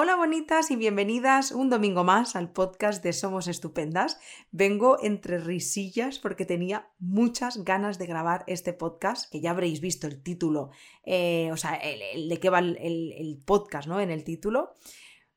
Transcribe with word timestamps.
Hola 0.00 0.14
bonitas 0.14 0.70
y 0.70 0.76
bienvenidas 0.76 1.50
un 1.50 1.70
domingo 1.70 2.04
más 2.04 2.36
al 2.36 2.52
podcast 2.52 3.02
de 3.02 3.12
Somos 3.12 3.48
Estupendas. 3.48 4.20
Vengo 4.52 4.96
entre 5.02 5.38
risillas 5.38 6.20
porque 6.20 6.44
tenía 6.44 6.88
muchas 7.00 7.64
ganas 7.64 7.98
de 7.98 8.06
grabar 8.06 8.44
este 8.46 8.72
podcast, 8.72 9.28
que 9.28 9.40
ya 9.40 9.50
habréis 9.50 9.80
visto 9.80 10.06
el 10.06 10.22
título, 10.22 10.70
eh, 11.02 11.50
o 11.50 11.56
sea, 11.56 11.80
de 11.80 12.38
qué 12.40 12.48
va 12.48 12.60
el, 12.60 13.42
podcast, 13.44 13.88
¿no? 13.88 13.98
En 13.98 14.12
el 14.12 14.22
título. 14.22 14.70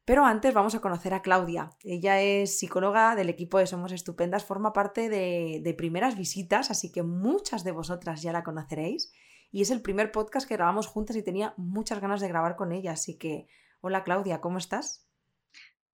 Pero 0.06 0.26
antes 0.26 0.54
vamos 0.54 0.76
a 0.76 0.80
conocer 0.80 1.16
a 1.16 1.24
Claudia. 1.24 1.72
Ella 1.84 2.22
es 2.22 2.60
psicóloga 2.60 3.16
del 3.16 3.30
equipo 3.30 3.58
de 3.58 3.66
Somos 3.66 3.92
Estupendas, 3.92 4.46
forma 4.46 4.74
parte 4.74 5.10
de, 5.10 5.62
de 5.64 5.74
primeras 5.74 6.16
visitas, 6.16 6.70
así 6.70 6.92
que 6.92 7.02
muchas 7.02 7.64
de 7.64 7.72
vosotras 7.72 8.22
ya 8.22 8.32
la 8.32 8.44
conoceréis. 8.44 9.12
Y 9.52 9.64
es 9.64 9.72
el 9.72 9.82
primer 9.82 10.12
podcast 10.12 10.48
que 10.48 10.56
grabamos 10.56 10.86
juntas 10.86 11.16
y 11.16 11.24
tenía 11.24 11.56
muchas 11.58 12.00
ganas 12.00 12.22
de 12.22 12.28
grabar 12.28 12.56
con 12.56 12.72
ella, 12.72 12.92
así 12.92 13.18
que 13.18 13.48
Hola 13.84 14.04
Claudia, 14.04 14.42
¿cómo 14.42 14.60
estás? 14.60 15.08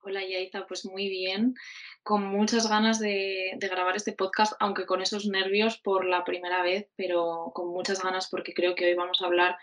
Hola 0.02 0.22
Yaiza, 0.22 0.68
pues 0.68 0.86
muy 0.86 1.08
bien, 1.08 1.56
con 2.04 2.22
muchas 2.26 2.70
ganas 2.70 3.00
de, 3.00 3.58
grabar 3.62 3.96
este 3.96 4.12
podcast, 4.12 4.54
aunque 4.60 4.86
con 4.86 5.02
esos 5.02 5.26
nervios 5.26 5.78
por 5.78 6.04
la 6.04 6.26
primera 6.26 6.62
vez, 6.64 6.90
pero 6.98 7.52
con 7.54 7.70
muchas 7.70 8.04
ganas 8.04 8.30
porque 8.30 8.54
creo 8.54 8.76
que 8.76 8.86
hoy 8.86 8.94
vamos 8.94 9.22
a 9.22 9.28
hablar 9.28 9.58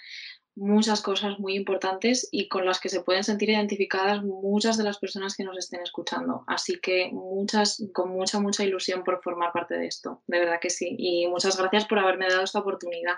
muchas 0.55 1.03
cosas 1.03 1.39
muy 1.39 1.55
importantes 1.55 2.27
y 2.33 2.49
con 2.49 2.65
las 2.65 2.81
que 2.81 2.89
se 2.89 3.03
pueden 3.03 3.25
sentir 3.25 3.51
identificadas 3.51 4.23
muchas 4.23 4.79
de 4.79 4.85
las 4.85 4.99
personas 4.99 5.37
que 5.37 5.45
nos 5.45 5.59
estén 5.59 5.83
escuchando. 5.83 6.45
Así 6.47 6.81
que 6.81 7.11
muchas, 7.13 7.87
con 7.93 8.09
mucha, 8.09 8.41
mucha 8.41 8.65
ilusión 8.65 9.05
por 9.05 9.23
formar 9.23 9.53
parte 9.53 9.77
de 9.77 9.87
esto, 9.87 10.23
de 10.27 10.39
verdad 10.39 10.61
que 10.63 10.71
sí. 10.71 10.95
Y 10.99 11.27
muchas 11.27 11.59
gracias 11.59 11.85
por 11.85 11.99
haberme 11.99 12.29
dado 12.29 12.45
esta 12.45 12.61
oportunidad. 12.61 13.17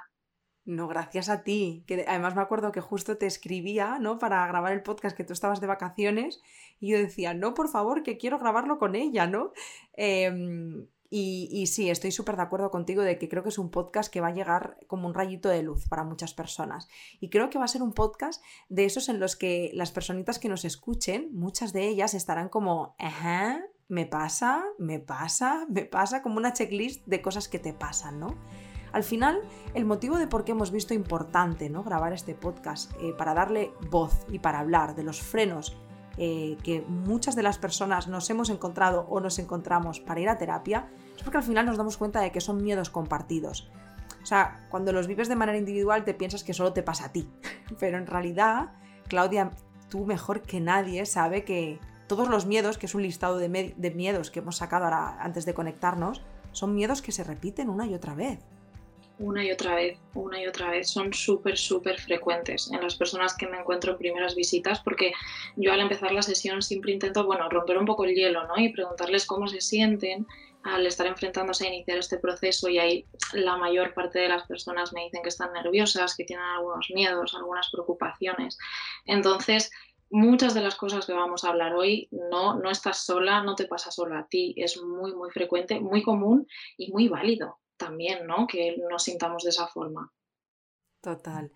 No, 0.67 0.89
gracias 0.89 1.29
a 1.29 1.45
ti. 1.45 1.85
Que 1.87 2.05
además 2.09 2.35
me 2.35 2.43
acuerdo 2.43 2.73
que 2.73 2.81
justo 2.81 3.17
te 3.17 3.27
escribía, 3.27 3.99
¿no? 4.01 4.19
Para 4.19 4.45
grabar 4.49 4.73
el 4.73 4.83
podcast 4.83 5.17
que 5.17 5.23
tú 5.23 5.33
estabas 5.33 5.61
de 5.61 5.69
vacaciones 5.69 6.43
y 6.81 6.91
yo 6.91 6.99
decía, 6.99 7.35
no, 7.35 7.55
por 7.55 7.69
favor, 7.69 8.03
que 8.03 8.19
quiero 8.19 8.39
grabarlo 8.41 8.79
con 8.79 8.97
ella, 8.97 9.29
¿no? 9.29 9.53
Em, 9.93 10.89
y, 11.09 11.49
y, 11.53 11.69
sí, 11.69 11.89
estoy 11.89 12.11
súper 12.11 12.35
de 12.35 12.43
acuerdo 12.43 12.73
contigo 12.73 13.03
de 13.03 13.17
que 13.17 13.29
creo 13.29 13.45
que 13.45 13.51
es 13.51 13.59
un 13.59 13.71
podcast 13.71 14.13
que 14.13 14.21
va 14.21 14.29
a 14.29 14.35
llegar 14.35 14.77
como 14.89 15.07
un 15.07 15.15
rayito 15.15 15.49
de 15.49 15.63
luz 15.63 15.89
para 15.89 16.03
muchas 16.03 16.35
personas. 16.35 16.89
Y 17.21 17.31
creo 17.31 17.49
que 17.49 17.59
va 17.59 17.65
a 17.65 17.69
ser 17.69 17.83
un 17.83 17.93
podcast 17.93 18.43
de 18.69 18.87
esos 18.87 19.09
en 19.09 19.21
los 19.21 19.37
que 19.37 19.71
las 19.73 19.93
personitas 19.93 20.41
que 20.41 20.49
nos 20.49 20.65
escuchen, 20.65 21.29
muchas 21.33 21.73
de 21.73 21.87
ellas 21.87 22.13
estarán 22.13 22.49
como, 22.49 22.97
ajá, 22.99 23.65
me 23.87 24.05
pasa, 24.05 24.65
me 24.81 24.99
pasa, 24.99 25.65
me 25.69 25.85
pasa, 25.85 26.23
como 26.23 26.39
una 26.39 26.53
checklist 26.53 27.07
de 27.07 27.23
cosas 27.23 27.49
que 27.49 27.61
te 27.61 27.73
pasan, 27.73 28.19
¿no? 28.19 28.37
Al 28.97 29.05
final, 29.05 29.43
el 29.75 29.85
motivo 29.85 30.17
de 30.17 30.27
por 30.27 30.47
qué 30.47 30.53
hemos 30.53 30.71
visto 30.71 30.95
importante 30.95 31.69
¿no? 31.69 31.85
grabar 31.85 32.15
este 32.15 32.35
podcast, 32.35 32.91
eh, 32.99 33.13
para 33.13 33.35
darle 33.35 33.71
voz 33.91 34.25
y 34.31 34.39
para 34.39 34.59
hablar 34.59 34.95
de 34.95 35.03
los 35.03 35.21
frenos 35.21 35.77
eh, 36.17 36.57
que 36.63 36.81
muchas 36.81 37.37
de 37.37 37.43
las 37.43 37.59
personas 37.59 38.09
nos 38.09 38.31
hemos 38.31 38.49
encontrado 38.49 39.07
o 39.11 39.21
nos 39.21 39.39
encontramos 39.39 40.01
para 40.01 40.21
ir 40.21 40.31
a 40.31 40.39
terapia, 40.39 40.89
es 41.15 41.23
porque 41.23 41.37
al 41.37 41.45
final 41.45 41.67
nos 41.67 41.77
damos 41.77 41.99
cuenta 41.99 42.23
de 42.23 42.33
que 42.33 42.41
son 42.41 42.63
miedos 42.63 42.89
compartidos. 42.89 43.71
O 44.23 44.25
sea, 44.25 44.67
cuando 44.71 44.95
los 44.95 45.09
vives 45.09 45.29
de 45.29 45.37
manera 45.37 45.59
individual 45.59 46.03
te 46.05 46.15
piensas 46.15 46.43
que 46.43 46.55
solo 46.55 46.73
te 46.73 46.83
pasa 46.83 47.05
a 47.05 47.13
ti, 47.13 47.29
pero 47.79 47.99
en 47.99 48.07
realidad, 48.07 48.73
Claudia, 49.09 49.51
tú 49.91 50.07
mejor 50.07 50.41
que 50.41 50.59
nadie 50.59 51.05
sabe 51.05 51.45
que 51.45 51.81
todos 52.07 52.31
los 52.31 52.47
miedos, 52.47 52.79
que 52.79 52.87
es 52.87 52.95
un 52.95 53.03
listado 53.03 53.37
de, 53.37 53.75
de 53.77 53.91
miedos 53.91 54.31
que 54.31 54.39
hemos 54.39 54.57
sacado 54.57 54.85
ahora 54.85 55.23
antes 55.23 55.45
de 55.45 55.53
conectarnos, 55.53 56.23
son 56.53 56.75
miedos 56.75 57.03
que 57.03 57.13
se 57.13 57.25
repiten 57.25 57.69
una 57.69 57.85
y 57.85 57.93
otra 57.93 58.15
vez 58.15 58.39
una 59.19 59.45
y 59.45 59.51
otra 59.51 59.75
vez, 59.75 59.99
una 60.15 60.41
y 60.41 60.47
otra 60.47 60.71
vez, 60.71 60.91
son 60.91 61.13
súper, 61.13 61.57
súper 61.57 61.99
frecuentes 61.99 62.71
en 62.71 62.83
las 62.83 62.97
personas 62.97 63.37
que 63.37 63.47
me 63.47 63.59
encuentro 63.59 63.93
en 63.93 63.99
primeras 63.99 64.35
visitas, 64.35 64.81
porque 64.81 65.13
yo 65.57 65.73
al 65.73 65.81
empezar 65.81 66.13
la 66.13 66.23
sesión 66.23 66.63
siempre 66.63 66.93
intento, 66.93 67.25
bueno, 67.25 67.49
romper 67.49 67.79
un 67.79 67.87
poco 67.87 68.05
el 68.05 68.15
hielo, 68.15 68.47
¿no? 68.47 68.57
Y 68.59 68.73
preguntarles 68.73 69.27
cómo 69.27 69.49
se 69.49 69.61
sienten 69.61 70.27
al 70.63 70.87
estar 70.87 71.07
enfrentándose 71.07 71.65
a 71.65 71.69
iniciar 71.69 71.99
este 71.99 72.19
proceso 72.19 72.69
y 72.69 72.79
ahí 72.79 73.07
la 73.33 73.57
mayor 73.57 73.95
parte 73.95 74.19
de 74.19 74.29
las 74.29 74.47
personas 74.47 74.93
me 74.93 75.05
dicen 75.05 75.23
que 75.23 75.29
están 75.29 75.53
nerviosas, 75.53 76.17
que 76.17 76.25
tienen 76.25 76.45
algunos 76.45 76.91
miedos, 76.93 77.35
algunas 77.35 77.71
preocupaciones. 77.71 78.59
Entonces, 79.05 79.71
muchas 80.11 80.55
de 80.55 80.63
las 80.63 80.75
cosas 80.75 81.07
que 81.07 81.13
vamos 81.13 81.45
a 81.45 81.51
hablar 81.51 81.75
hoy 81.75 82.09
no, 82.11 82.55
no 82.59 82.71
estás 82.71 83.05
sola, 83.05 83.43
no 83.43 83.55
te 83.55 83.67
pasa 83.67 83.91
solo 83.91 84.17
a 84.17 84.27
ti, 84.27 84.55
es 84.57 84.81
muy, 84.83 85.15
muy 85.15 85.31
frecuente, 85.31 85.79
muy 85.81 86.03
común 86.03 86.47
y 86.77 86.91
muy 86.91 87.09
válido 87.09 87.59
también, 87.77 88.27
¿no? 88.27 88.47
Que 88.47 88.77
nos 88.91 89.05
sintamos 89.05 89.45
de 89.45 89.51
esa 89.51 89.67
forma. 89.67 90.13
Total. 91.01 91.53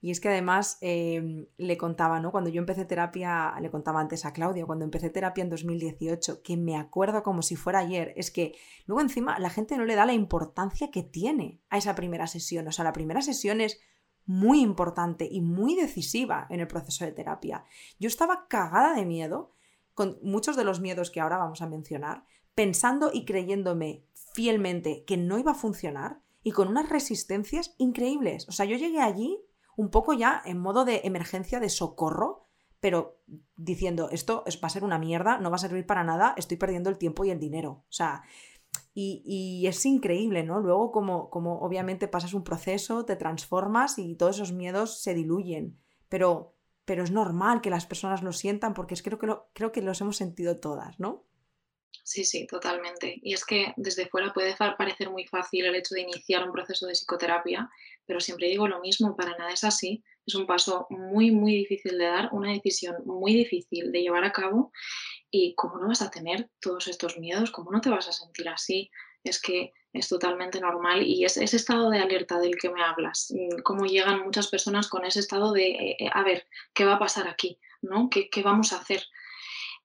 Y 0.00 0.10
es 0.10 0.20
que 0.20 0.28
además 0.28 0.78
em, 0.80 1.46
le 1.58 1.76
contaba, 1.76 2.18
¿no? 2.18 2.30
Cuando 2.30 2.48
yo 2.48 2.60
empecé 2.60 2.86
terapia, 2.86 3.54
le 3.60 3.70
contaba 3.70 4.00
antes 4.00 4.24
a 4.24 4.32
Claudia, 4.32 4.64
cuando 4.64 4.86
empecé 4.86 5.10
terapia 5.10 5.42
en 5.42 5.50
2018, 5.50 6.42
que 6.42 6.56
me 6.56 6.76
acuerdo 6.76 7.22
como 7.22 7.42
si 7.42 7.56
fuera 7.56 7.80
ayer, 7.80 8.14
es 8.16 8.30
que 8.30 8.54
luego 8.86 9.02
encima 9.02 9.38
la 9.38 9.50
gente 9.50 9.76
no 9.76 9.84
le 9.84 9.96
da 9.96 10.06
la 10.06 10.14
importancia 10.14 10.90
que 10.90 11.02
tiene 11.02 11.60
a 11.68 11.76
esa 11.76 11.94
primera 11.94 12.26
sesión. 12.26 12.68
O 12.68 12.72
sea, 12.72 12.84
la 12.84 12.94
primera 12.94 13.20
sesión 13.20 13.60
es 13.60 13.80
muy 14.24 14.60
importante 14.60 15.28
y 15.30 15.40
muy 15.40 15.76
decisiva 15.76 16.46
en 16.48 16.60
el 16.60 16.66
proceso 16.66 17.04
de 17.04 17.12
terapia. 17.12 17.64
Yo 17.98 18.08
estaba 18.08 18.48
cagada 18.48 18.94
de 18.94 19.04
miedo, 19.04 19.52
con 19.92 20.18
muchos 20.22 20.56
de 20.56 20.64
los 20.64 20.80
miedos 20.80 21.10
que 21.10 21.20
ahora 21.20 21.36
vamos 21.36 21.62
a 21.62 21.68
mencionar, 21.68 22.24
pensando 22.54 23.10
y 23.12 23.24
creyéndome 23.24 24.04
fielmente 24.36 25.02
que 25.06 25.16
no 25.16 25.38
iba 25.38 25.52
a 25.52 25.54
funcionar 25.54 26.20
y 26.42 26.52
con 26.52 26.68
unas 26.68 26.90
resistencias 26.90 27.74
increíbles. 27.78 28.46
O 28.50 28.52
sea, 28.52 28.66
yo 28.66 28.76
llegué 28.76 29.00
allí 29.00 29.40
un 29.78 29.88
poco 29.90 30.12
ya 30.12 30.42
en 30.44 30.58
modo 30.58 30.84
de 30.84 31.00
emergencia 31.04 31.58
de 31.58 31.70
socorro, 31.70 32.44
pero 32.78 33.18
diciendo, 33.56 34.10
esto 34.12 34.44
va 34.62 34.66
a 34.66 34.70
ser 34.70 34.84
una 34.84 34.98
mierda, 34.98 35.38
no 35.38 35.48
va 35.48 35.56
a 35.56 35.58
servir 35.58 35.86
para 35.86 36.04
nada, 36.04 36.34
estoy 36.36 36.58
perdiendo 36.58 36.90
el 36.90 36.98
tiempo 36.98 37.24
y 37.24 37.30
el 37.30 37.40
dinero. 37.40 37.70
O 37.88 37.92
sea, 37.92 38.24
y, 38.92 39.66
es 39.66 39.86
increíble, 39.86 40.44
¿no? 40.44 40.60
Luego 40.60 40.92
como, 40.92 41.30
como 41.30 41.60
obviamente 41.60 42.06
pasas 42.06 42.34
un 42.34 42.44
proceso, 42.44 43.06
te 43.06 43.16
transformas 43.16 43.98
y 43.98 44.16
todos 44.16 44.36
esos 44.36 44.52
miedos 44.52 45.00
se 45.00 45.14
diluyen. 45.14 45.78
Pero, 46.10 46.54
pero 46.84 47.04
es 47.04 47.10
normal 47.10 47.62
que 47.62 47.70
las 47.70 47.86
personas 47.86 48.22
lo 48.22 48.32
sientan 48.32 48.74
porque 48.74 48.92
es, 48.92 49.02
creo, 49.02 49.18
que 49.18 49.28
creo 49.54 49.72
que 49.72 49.80
los 49.80 50.02
hemos 50.02 50.18
sentido 50.18 50.60
todas, 50.60 51.00
¿no? 51.00 51.24
Sí, 52.02 52.24
sí, 52.24 52.46
totalmente. 52.46 53.18
Y 53.22 53.34
es 53.34 53.44
que 53.44 53.74
desde 53.76 54.06
fuera 54.06 54.32
puede 54.32 54.54
parecer 54.56 55.10
muy 55.10 55.26
fácil 55.26 55.64
el 55.64 55.74
hecho 55.74 55.94
de 55.94 56.02
iniciar 56.02 56.44
un 56.44 56.52
proceso 56.52 56.86
de 56.86 56.92
psicoterapia, 56.92 57.68
pero 58.06 58.20
siempre 58.20 58.48
digo 58.48 58.68
lo 58.68 58.80
mismo, 58.80 59.16
para 59.16 59.36
nada 59.36 59.50
es 59.52 59.64
así. 59.64 60.04
Es 60.24 60.34
un 60.34 60.46
paso 60.46 60.86
muy, 60.90 61.30
muy 61.30 61.52
difícil 61.54 61.98
de 61.98 62.06
dar, 62.06 62.28
una 62.32 62.52
decisión 62.52 62.96
muy 63.04 63.34
difícil 63.34 63.92
de 63.92 64.02
llevar 64.02 64.24
a 64.24 64.32
cabo. 64.32 64.72
Y 65.30 65.54
cómo 65.54 65.78
no 65.78 65.88
vas 65.88 66.02
a 66.02 66.10
tener 66.10 66.48
todos 66.60 66.88
estos 66.88 67.18
miedos, 67.18 67.50
cómo 67.50 67.70
no 67.70 67.80
te 67.80 67.90
vas 67.90 68.08
a 68.08 68.12
sentir 68.12 68.48
así, 68.48 68.90
es 69.24 69.40
que 69.40 69.72
es 69.92 70.08
totalmente 70.08 70.60
normal 70.60 71.02
y 71.02 71.24
es 71.24 71.36
ese 71.36 71.56
estado 71.56 71.90
de 71.90 71.98
alerta 71.98 72.38
del 72.38 72.56
que 72.56 72.70
me 72.70 72.82
hablas, 72.82 73.32
mm, 73.34 73.62
cómo 73.62 73.86
llegan 73.86 74.22
muchas 74.24 74.48
personas 74.48 74.88
con 74.88 75.04
ese 75.04 75.20
estado 75.20 75.52
de, 75.52 75.70
eh, 75.70 75.96
eh, 75.98 76.10
a 76.12 76.22
ver, 76.22 76.46
¿qué 76.74 76.84
va 76.84 76.94
a 76.94 76.98
pasar 76.98 77.28
aquí? 77.28 77.58
¿no? 77.82 78.08
¿Qué, 78.10 78.28
¿Qué 78.30 78.42
vamos 78.42 78.72
a 78.72 78.78
hacer? 78.78 79.02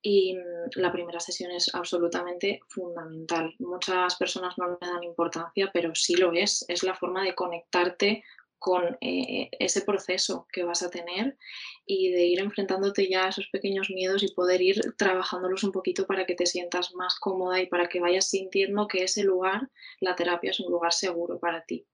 Y 0.02 0.36
mm, 0.36 0.80
la 0.80 0.92
primera 0.92 1.20
sesión 1.20 1.52
es 1.52 1.74
absolutamente 1.74 2.62
fundamental. 2.68 3.54
Muchas 3.60 4.16
personas 4.16 4.58
no 4.58 4.68
le 4.68 4.78
dan 4.82 5.04
importancia, 5.04 5.70
pero 5.74 5.94
sí 5.96 6.16
lo 6.16 6.32
es. 6.34 6.66
Es 6.68 6.84
la 6.84 6.96
forma 6.96 7.24
de 7.24 7.36
conectarte 7.36 8.24
con 8.62 8.96
eh, 9.02 9.50
ese 9.58 9.82
proceso 9.82 10.46
que 10.54 10.64
vas 10.64 10.84
a 10.84 10.92
tener 10.92 11.36
y 11.84 12.12
de 12.12 12.28
ir 12.28 12.40
enfrentándote 12.40 13.10
ya 13.10 13.26
a 13.26 13.30
esos 13.30 13.48
pequeños 13.48 13.90
miedos 13.90 14.22
y 14.22 14.32
poder 14.36 14.62
ir 14.62 14.94
trabajándolos 14.98 15.64
un 15.64 15.72
poquito 15.72 16.06
para 16.06 16.28
que 16.28 16.36
te 16.36 16.46
sientas 16.46 16.94
más 16.94 17.18
cómoda 17.20 17.60
y 17.60 17.66
para 17.66 17.90
que 17.90 18.00
vayas 18.00 18.30
sintiendo 18.30 18.88
que 18.88 19.04
ese 19.04 19.24
lugar, 19.24 19.72
la 20.00 20.16
terapia, 20.16 20.52
es 20.52 20.60
un 20.60 20.72
lugar 20.72 20.94
seguro 20.94 21.40
para 21.40 21.64
ti. 21.66 21.88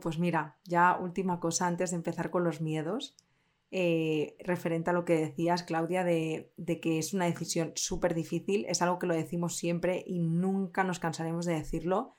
pues 0.00 0.18
mira, 0.18 0.58
ya 0.64 0.98
última 0.98 1.38
cosa 1.38 1.66
antes 1.66 1.90
de 1.90 1.96
empezar 1.96 2.30
con 2.30 2.42
los 2.42 2.62
miedos. 2.62 3.14
Eh, 3.72 4.36
referente 4.40 4.90
a 4.90 4.92
lo 4.92 5.04
que 5.04 5.16
decías, 5.18 5.64
Claudia, 5.64 6.04
de, 6.04 6.52
que 6.80 6.98
es 6.98 7.12
una 7.12 7.24
decisión 7.24 7.72
súper 7.74 8.14
difícil, 8.14 8.64
es 8.68 8.80
algo 8.80 8.98
que 8.98 9.06
lo 9.06 9.14
decimos 9.14 9.56
siempre 9.56 10.04
y 10.06 10.20
nunca 10.20 10.84
nos 10.84 11.00
cansaremos 11.00 11.46
de 11.46 11.54
decirlo. 11.54 12.14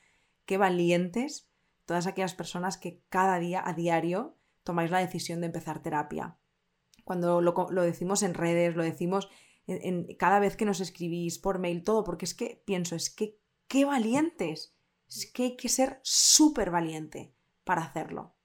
Qué 0.45 0.57
valientes 0.57 1.49
todas 1.85 2.05
aquellas 2.05 2.35
personas 2.35 2.77
que 2.77 3.01
cada 3.09 3.39
día, 3.39 3.63
a 3.65 3.73
diario, 3.73 4.37
tomáis 4.63 4.91
la 4.91 4.99
decisión 4.99 5.39
de 5.39 5.47
empezar 5.47 5.81
terapia. 5.81 6.37
Cuando 7.05 7.41
lo, 7.41 7.81
decimos 7.81 8.23
en 8.23 8.33
redes, 8.33 8.75
lo 8.75 8.83
decimos 8.83 9.29
en, 9.65 10.15
cada 10.17 10.39
vez 10.39 10.57
que 10.57 10.65
nos 10.65 10.81
escribís 10.81 11.39
por 11.39 11.59
mail, 11.59 11.83
todo, 11.83 12.03
porque 12.03 12.25
es 12.25 12.33
que 12.33 12.61
pienso, 12.65 12.95
es 12.95 13.09
que 13.09 13.39
qué 13.69 13.85
valientes, 13.85 14.75
es 15.07 15.31
que 15.31 15.43
hay 15.43 15.55
que 15.55 15.69
ser 15.69 16.01
súper 16.03 16.71
valiente 16.71 17.33
para 17.63 17.83
hacerlo. 17.83 18.36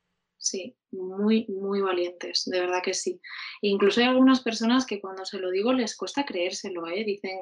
Sí, 0.43 0.77
muy, 0.91 1.47
muy 1.49 1.81
valientes, 1.81 2.43
de 2.47 2.61
verdad 2.61 2.83
que 2.83 2.95
sí. 2.95 3.21
Incluso 3.63 4.01
hay 4.01 4.07
algunas 4.09 4.41
personas 4.43 4.87
que 4.87 5.01
cuando 5.01 5.25
se 5.25 5.39
lo 5.39 5.51
digo 5.51 5.73
les 5.73 5.97
cuesta 5.97 6.25
creérselo, 6.25 6.87
¿eh? 6.89 7.05
Dicen, 7.05 7.39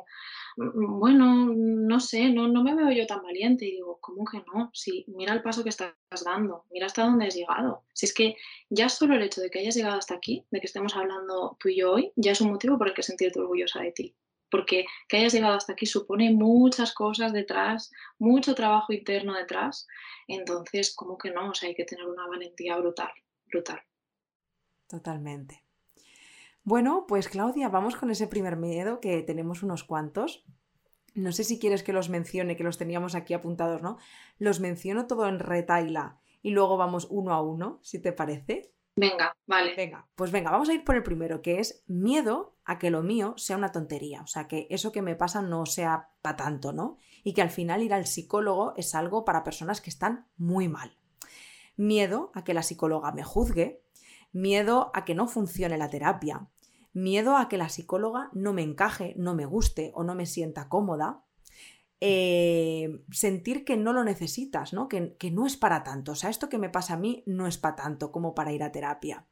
"Mm, 0.57 0.99
bueno, 1.01 1.47
no 1.55 2.01
sé, 2.01 2.31
no, 2.31 2.49
no 2.49 2.63
me 2.63 2.75
veo 2.75 2.91
yo 2.93 3.07
tan 3.07 3.23
valiente. 3.23 3.65
Y 3.67 3.73
digo, 3.73 3.99
¿cómo 4.01 4.25
que 4.25 4.39
no? 4.53 4.71
Sí, 4.75 5.05
mira 5.09 5.35
el 5.35 5.43
paso 5.43 5.63
que 5.63 5.71
estás 5.71 5.95
dando, 6.25 6.65
mira 6.71 6.87
hasta 6.87 7.05
dónde 7.05 7.27
has 7.27 7.35
llegado. 7.35 7.85
Si 7.95 8.07
es 8.07 8.15
que 8.15 8.37
ya 8.71 8.89
solo 8.89 9.15
el 9.17 9.23
hecho 9.23 9.41
de 9.41 9.51
que 9.51 9.61
hayas 9.61 9.77
llegado 9.77 9.99
hasta 9.99 10.15
aquí, 10.15 10.47
de 10.51 10.61
que 10.61 10.67
estemos 10.67 10.97
hablando 10.97 11.57
tú 11.61 11.69
y 11.69 11.79
yo 11.81 11.93
hoy, 11.93 12.13
ya 12.17 12.33
es 12.33 12.41
un 12.41 12.51
motivo 12.51 12.79
por 12.79 12.89
el 12.89 12.95
que 12.95 13.03
sentirte 13.03 13.41
orgullosa 13.41 13.81
de 13.83 13.93
ti. 13.93 14.17
Porque 14.51 14.85
que 15.09 15.19
hayas 15.19 15.33
llegado 15.33 15.55
hasta 15.55 15.73
aquí 15.73 15.87
supone 15.87 16.33
muchas 16.33 16.93
cosas 16.93 17.33
detrás, 17.33 17.91
mucho 18.19 18.55
trabajo 18.55 18.93
interno 18.93 19.35
detrás. 19.35 19.87
Entonces, 20.27 20.95
¿cómo 20.95 21.19
que 21.19 21.31
no? 21.31 21.51
O 21.51 21.55
sea, 21.55 21.69
hay 21.69 21.75
que 21.75 21.85
tener 21.85 22.07
una 22.07 22.27
valentía 22.27 22.77
brutal, 22.77 23.13
brutal. 23.47 23.81
Totalmente. 24.89 25.65
Bueno, 26.63 27.07
pues 27.09 27.29
Claudia, 27.29 27.69
vamos 27.69 27.97
con 27.97 28.11
ese 28.11 28.27
primer 28.27 28.57
miedo 28.57 29.01
que 29.01 29.23
tenemos 29.23 29.63
unos 29.63 29.85
cuantos. 29.85 30.45
No 31.15 31.33
sé 31.33 31.45
si 31.45 31.59
quieres 31.59 31.83
que 31.83 31.93
los 31.93 32.09
mencione, 32.09 32.57
que 32.57 32.65
los 32.65 32.79
teníamos 32.79 33.15
aquí 33.15 33.35
apuntados, 33.35 33.83
¿no? 33.83 33.99
Los 34.39 34.61
menciono 34.61 35.07
todo 35.07 35.29
en 35.29 35.39
retaila 35.39 36.21
y 36.43 36.51
luego 36.51 36.77
vamos 36.77 37.07
uno 37.11 37.33
a 37.33 37.43
uno, 37.43 37.81
si 37.83 38.01
te 38.01 38.13
parece. 38.13 38.73
Venga, 38.97 39.35
vale. 39.47 39.75
Venga, 39.77 40.07
pues 40.15 40.31
venga, 40.31 40.51
vamos 40.51 40.69
a 40.69 40.75
ir 40.75 40.85
por 40.85 40.97
el 40.97 41.03
primero, 41.03 41.41
que 41.41 41.59
es 41.59 41.85
miedo 41.87 42.57
a 42.71 42.79
que 42.79 42.91
lo 42.91 43.03
mío 43.03 43.35
sea 43.37 43.57
una 43.57 43.73
tontería, 43.73 44.23
o 44.23 44.29
sea, 44.29 44.47
que 44.47 44.69
eso 44.71 44.93
que 44.93 45.03
me 45.03 45.17
pasa 45.17 45.43
no 45.43 45.67
sea 45.67 46.11
para 46.23 46.37
tanto, 46.37 46.73
¿no? 46.73 46.99
Y 47.25 47.35
que 47.35 47.43
al 47.43 47.51
final 47.51 47.83
ir 47.83 47.93
al 47.93 48.07
psicólogo 48.07 48.75
es 48.77 48.95
algo 48.95 49.25
para 49.25 49.43
personas 49.43 49.81
que 49.81 49.91
están 49.91 50.29
muy 50.37 50.69
mal. 50.69 50.97
Miedo 51.77 52.31
a 52.33 52.45
que 52.45 52.55
la 52.55 52.63
psicóloga 52.63 53.11
me 53.11 53.25
juzgue, 53.25 53.83
miedo 54.31 54.93
a 54.95 55.05
que 55.05 55.17
no 55.17 55.27
funcione 55.27 55.79
la 55.79 55.91
terapia, 55.91 56.49
miedo 56.93 57.37
a 57.37 57.49
que 57.49 57.59
la 57.59 57.69
psicóloga 57.69 58.31
no 58.35 58.53
me 58.53 58.63
encaje, 58.63 59.15
no 59.17 59.35
me 59.35 59.47
guste 59.47 59.91
o 59.97 60.05
no 60.05 60.15
me 60.15 60.27
sienta 60.27 60.69
cómoda, 60.69 61.25
eh, 61.99 63.03
sentir 63.11 63.65
que 63.65 63.77
no 63.79 63.93
lo 63.93 64.05
necesitas, 64.05 64.73
¿no? 64.73 64.87
Que, 64.87 65.17
que 65.17 65.33
no 65.33 65.45
es 65.45 65.57
para 65.57 65.83
tanto, 65.83 66.13
o 66.13 66.15
sea, 66.15 66.31
esto 66.31 66.49
que 66.49 66.59
me 66.59 66.71
pasa 66.71 66.95
a 66.95 66.99
mí 66.99 67.25
no 67.27 67.49
es 67.49 67.59
para 67.59 67.75
tanto 67.75 68.13
como 68.13 68.33
para 68.33 68.53
ir 68.53 68.63
a 68.63 68.71
terapia. 68.71 69.27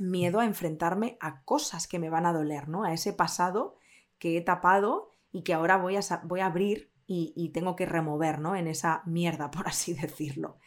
Miedo 0.00 0.40
a 0.40 0.46
enfrentarme 0.46 1.16
a 1.20 1.42
cosas 1.44 1.86
que 1.86 1.98
me 1.98 2.10
van 2.10 2.26
a 2.26 2.32
doler, 2.32 2.68
¿no? 2.68 2.84
A 2.84 2.92
ese 2.92 3.12
pasado 3.12 3.76
que 4.18 4.36
he 4.36 4.40
tapado 4.40 5.10
y 5.30 5.42
que 5.42 5.54
ahora 5.54 5.76
voy 5.76 5.96
a, 5.96 6.00
voy 6.24 6.40
a 6.40 6.46
abrir 6.46 6.90
y, 7.06 7.32
y, 7.36 7.50
tengo 7.50 7.76
que 7.76 7.86
remover, 7.86 8.38
¿no? 8.38 8.56
En 8.56 8.66
esa 8.66 9.02
mierda, 9.04 9.50
por 9.50 9.68
así 9.68 9.92
decirlo. 10.00 10.58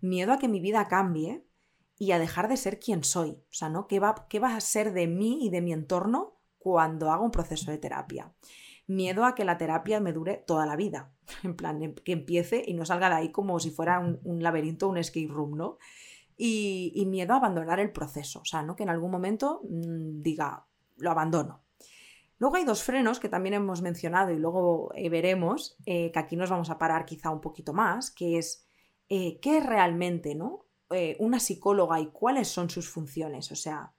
Miedo 0.00 0.32
a 0.32 0.38
que 0.38 0.48
mi 0.48 0.60
vida 0.60 0.88
cambie 0.88 1.44
y 1.98 2.10
a 2.10 2.18
dejar 2.18 2.48
de 2.48 2.56
ser 2.56 2.80
quien 2.80 3.04
soy. 3.04 3.30
O 3.30 3.52
sea, 3.52 3.68
¿no? 3.68 3.86
¿Qué 3.86 4.00
va, 4.00 4.26
qué 4.28 4.40
va 4.40 4.56
a 4.56 4.60
ser 4.60 4.92
de 4.92 5.06
mí 5.06 5.38
y 5.46 5.50
de 5.50 5.60
mi 5.60 5.72
entorno 5.72 6.40
cuando 6.58 7.12
hago 7.12 7.24
un 7.24 7.30
proceso 7.30 7.70
de 7.70 7.78
terapia? 7.78 8.32
Miedo 8.88 9.24
a 9.24 9.36
que 9.36 9.44
la 9.44 9.56
terapia 9.56 10.00
me 10.00 10.12
dure 10.12 10.42
toda 10.44 10.66
la 10.66 10.74
vida. 10.74 11.12
En 11.44 11.54
plan, 11.54 11.94
que 11.94 12.12
empiece 12.12 12.64
y 12.66 12.74
no 12.74 12.84
salga 12.84 13.08
de 13.08 13.14
ahí 13.14 13.30
como 13.30 13.60
si 13.60 13.70
fuera 13.70 14.00
un, 14.00 14.20
un 14.24 14.42
laberinto, 14.42 14.88
un 14.88 14.98
escape 14.98 15.28
room, 15.28 15.56
¿no? 15.56 15.78
Y, 16.36 17.04
miedo 17.06 17.34
a 17.34 17.36
abandonar 17.36 17.78
el 17.80 17.92
proceso. 17.92 18.40
O 18.40 18.44
sea, 18.44 18.62
¿no? 18.62 18.74
Que 18.74 18.82
en 18.82 18.88
algún 18.88 19.10
momento 19.10 19.62
mmm, 19.68 20.22
diga, 20.22 20.66
lo 20.96 21.10
abandono. 21.10 21.62
Luego 22.38 22.56
hay 22.56 22.64
dos 22.64 22.82
frenos 22.82 23.20
que 23.20 23.28
también 23.28 23.54
hemos 23.54 23.82
mencionado 23.82 24.32
y 24.32 24.36
luego 24.36 24.90
eh, 24.96 25.08
veremos, 25.08 25.76
eh, 25.86 26.10
que 26.10 26.18
aquí 26.18 26.34
nos 26.34 26.50
vamos 26.50 26.70
a 26.70 26.78
parar 26.78 27.04
quizá 27.04 27.30
un 27.30 27.40
poquito 27.40 27.72
más, 27.72 28.10
que 28.10 28.38
es 28.38 28.66
eh, 29.08 29.38
qué 29.40 29.58
es 29.58 29.66
realmente 29.66 30.34
¿no? 30.34 30.66
Una 31.20 31.40
psicóloga 31.40 32.00
y 32.00 32.08
cuáles 32.08 32.48
son 32.48 32.68
sus 32.68 32.90
funciones. 32.90 33.50
O 33.50 33.56
sea, 33.56 33.94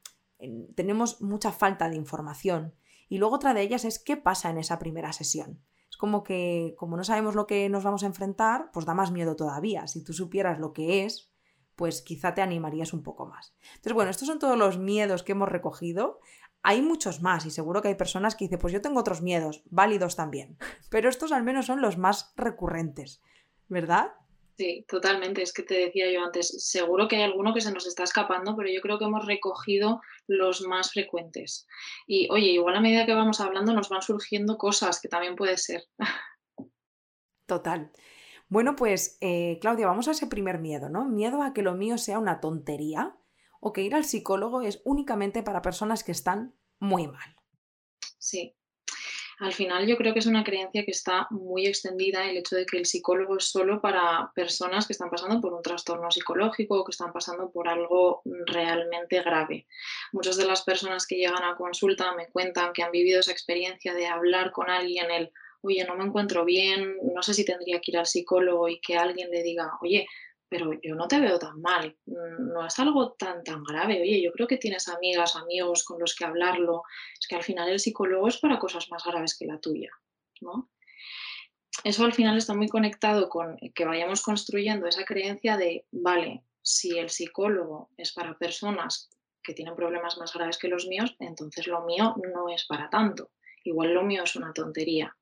tenemos 0.76 1.22
mucha 1.22 1.52
falta 1.52 1.90
de 1.90 1.96
información. 1.96 2.76
Y 3.10 3.18
luego 3.18 3.36
otra 3.36 3.56
de 3.56 3.64
ellas 3.64 3.84
es 3.84 3.98
qué 3.98 4.16
pasa 4.16 4.52
en 4.52 4.60
esa 4.60 4.78
primera 4.78 5.12
sesión. 5.12 5.64
Es 5.90 5.98
como 5.98 6.24
que, 6.24 6.76
como 6.78 6.98
no 6.98 7.04
sabemos 7.04 7.34
lo 7.34 7.48
que 7.48 7.70
nos 7.70 7.84
vamos 7.84 8.04
a 8.04 8.08
enfrentar, 8.08 8.70
pues 8.74 8.86
da 8.86 8.94
más 8.94 9.12
miedo 9.12 9.36
todavía. 9.36 9.88
Si 9.88 10.04
tú 10.04 10.14
supieras 10.14 10.60
lo 10.60 10.74
que 10.74 11.04
es, 11.04 11.33
pues 11.76 12.02
quizá 12.02 12.34
te 12.34 12.42
animarías 12.42 12.94
un 12.94 13.04
poco 13.04 13.26
más. 13.26 13.54
Entonces, 13.76 13.94
bueno, 13.94 14.12
estos 14.12 14.28
son 14.28 14.40
todos 14.40 14.58
los 14.58 14.78
miedos 14.78 15.24
que 15.24 15.34
hemos 15.34 15.50
recogido. 15.50 16.20
Hay 16.62 16.82
muchos 16.82 17.22
más 17.22 17.46
y 17.46 17.52
seguro 17.52 17.82
que 17.82 17.90
hay 17.90 17.96
personas 17.96 18.36
que 18.36 18.46
dicen, 18.46 18.60
pues 18.60 18.74
yo 18.74 18.82
tengo 18.82 19.00
otros 19.00 19.22
miedos, 19.22 19.64
válidos 19.66 20.16
también. 20.16 20.58
Pero 20.90 21.10
estos 21.10 21.32
al 21.32 21.44
menos 21.44 21.66
son 21.66 21.82
los 21.82 21.98
más 21.98 22.34
recurrentes, 22.36 23.22
¿verdad? 23.68 24.14
Sí, 24.58 24.86
totalmente. 24.88 25.42
Es 25.42 25.52
que 25.52 25.64
te 25.64 25.74
decía 25.76 26.12
yo 26.12 26.24
antes, 26.24 26.70
seguro 26.70 27.08
que 27.08 27.16
hay 27.16 27.24
alguno 27.24 27.54
que 27.54 27.62
se 27.62 27.72
nos 27.72 27.88
está 27.88 28.04
escapando, 28.04 28.56
pero 28.56 28.70
yo 28.70 28.82
creo 28.82 29.00
que 29.00 29.06
hemos 29.06 29.26
recogido 29.26 30.00
los 30.28 30.62
más 30.62 30.92
frecuentes. 30.92 31.68
Y 32.06 32.30
oye, 32.32 32.52
igual 32.52 32.76
a 32.76 32.82
medida 32.82 33.08
que 33.08 33.16
vamos 33.16 33.40
hablando 33.42 33.74
nos 33.74 33.90
van 33.90 34.04
surgiendo 34.04 34.58
cosas 34.58 35.02
que 35.02 35.10
también 35.10 35.36
puede 35.36 35.58
ser. 35.58 35.86
Total. 37.48 37.92
Bueno, 38.54 38.76
pues 38.76 39.18
eh, 39.20 39.58
Claudia, 39.62 39.88
vamos 39.88 40.08
a 40.08 40.12
ese 40.12 40.28
primer 40.28 40.60
miedo, 40.60 40.88
¿no? 40.88 41.06
Miedo 41.06 41.42
a 41.42 41.56
que 41.56 41.64
lo 41.64 41.74
mío 41.74 41.98
sea 41.98 42.20
una 42.20 42.40
tontería 42.40 43.18
o 43.60 43.74
que 43.74 43.82
ir 43.82 43.96
al 43.96 44.06
psicólogo 44.06 44.62
es 44.62 44.80
únicamente 44.86 45.42
para 45.42 45.64
personas 45.64 46.04
que 46.04 46.12
están 46.12 46.54
muy 46.78 47.08
mal. 47.08 47.36
Sí, 48.20 48.56
al 49.40 49.54
final 49.54 49.88
yo 49.88 49.98
creo 49.98 50.14
que 50.14 50.20
es 50.20 50.28
una 50.28 50.44
creencia 50.44 50.86
que 50.86 50.92
está 50.92 51.26
muy 51.32 51.66
extendida 51.66 52.30
el 52.30 52.38
hecho 52.38 52.56
de 52.56 52.68
que 52.68 52.78
el 52.78 52.86
psicólogo 52.86 53.38
es 53.38 53.46
solo 53.46 53.82
para 53.82 54.32
personas 54.36 54.86
que 54.86 54.94
están 54.94 55.10
pasando 55.10 55.42
por 55.42 55.54
un 55.54 55.64
trastorno 55.64 56.12
psicológico 56.12 56.80
o 56.80 56.86
que 56.86 56.92
están 56.92 57.12
pasando 57.12 57.52
por 57.52 57.68
algo 57.68 58.22
realmente 58.46 59.24
grave. 59.24 59.66
Muchas 60.12 60.38
de 60.38 60.46
las 60.46 60.62
personas 60.62 61.08
que 61.08 61.16
llegan 61.16 61.44
a 61.44 61.56
consulta 61.56 62.14
me 62.14 62.30
cuentan 62.30 62.72
que 62.72 62.84
han 62.84 62.92
vivido 62.92 63.20
esa 63.20 63.32
experiencia 63.32 63.96
de 63.96 64.06
hablar 64.06 64.52
con 64.52 64.70
alguien 64.70 65.10
el 65.10 65.32
oye, 65.64 65.84
no 65.86 65.96
me 65.96 66.06
encuentro 66.06 66.46
bien, 66.46 66.98
no 67.14 67.24
sé 67.24 67.34
si 67.34 67.46
tendría 67.46 67.80
que 67.80 67.92
ir 67.92 67.98
al 67.98 68.06
psicólogo 68.06 68.68
y 68.68 68.80
que 68.80 68.98
alguien 68.98 69.32
le 69.32 69.42
diga, 69.42 69.72
oye, 69.82 70.06
pero 70.50 70.72
yo 70.84 70.94
no 70.94 71.08
te 71.08 71.20
veo 71.20 71.40
tan 71.40 71.60
mal, 71.62 71.98
no 72.06 72.68
es 72.68 72.78
algo 72.78 73.14
tan, 73.14 73.44
tan 73.44 73.64
grave. 73.64 74.00
Oye, 74.02 74.22
yo 74.22 74.32
creo 74.32 74.48
que 74.48 74.58
tienes 74.58 74.88
amigas, 74.88 75.36
amigos 75.36 75.84
con 75.84 76.00
los 76.00 76.14
que 76.14 76.26
hablarlo. 76.26 76.84
Es 77.20 77.28
que 77.28 77.36
al 77.36 77.44
final 77.44 77.70
el 77.70 77.80
psicólogo 77.80 78.28
es 78.28 78.38
para 78.38 78.60
cosas 78.60 78.88
más 78.92 79.04
graves 79.04 79.36
que 79.36 79.48
la 79.48 79.60
tuya, 79.60 79.90
¿no? 80.42 80.70
Eso 81.84 82.06
al 82.06 82.14
final 82.14 82.38
está 82.38 82.54
muy 82.54 82.68
conectado 82.68 83.30
con 83.30 83.58
que 83.74 83.86
vayamos 83.86 84.22
construyendo 84.22 84.86
esa 84.86 85.06
creencia 85.06 85.58
de, 85.58 85.88
vale, 85.92 86.44
si 86.62 87.00
el 87.00 87.10
psicólogo 87.10 87.90
es 87.98 88.14
para 88.14 88.38
personas 88.38 89.10
que 89.42 89.56
tienen 89.56 89.76
problemas 89.76 90.20
más 90.20 90.34
graves 90.34 90.60
que 90.60 90.68
los 90.68 90.86
míos, 90.86 91.16
entonces 91.20 91.66
lo 91.66 91.82
mío 91.82 92.16
no 92.32 92.50
es 92.50 92.66
para 92.68 92.92
tanto. 92.92 93.32
Igual 93.64 93.94
lo 93.94 94.04
mío 94.04 94.22
es 94.24 94.36
una 94.36 94.54
tontería, 94.54 95.18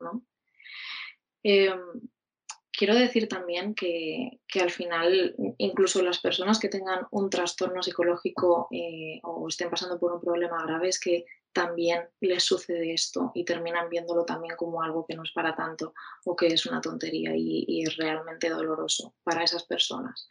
¿no? 0.00 0.24
Eh, 1.42 1.74
quiero 2.72 2.94
decir 2.94 3.28
también 3.28 3.74
que, 3.74 4.40
al 4.60 4.70
final, 4.70 5.34
incluso 5.58 6.02
las 6.02 6.18
personas 6.20 6.58
que 6.58 6.68
tengan 6.68 7.06
un 7.10 7.30
trastorno 7.30 7.82
psicológico 7.82 8.68
eh, 8.70 9.20
o 9.22 9.46
estén 9.48 9.70
pasando 9.70 9.98
por 9.98 10.12
un 10.12 10.20
problema 10.20 10.64
grave, 10.64 10.88
es 10.88 11.00
que 11.00 11.24
también 11.52 12.08
les 12.20 12.44
sucede 12.44 12.94
esto 12.94 13.32
y 13.34 13.44
terminan 13.44 13.88
viéndolo 13.88 14.24
también 14.24 14.54
como 14.56 14.82
algo 14.82 15.04
que 15.04 15.16
no 15.16 15.24
es 15.24 15.32
para 15.32 15.56
tanto 15.56 15.94
o 16.24 16.36
que 16.36 16.46
es 16.46 16.64
una 16.64 16.80
tontería 16.80 17.32
y 17.34 17.82
es 17.82 17.96
realmente 17.96 18.48
doloroso 18.48 19.14
para 19.24 19.42
esas 19.42 19.64
personas. 19.64 20.28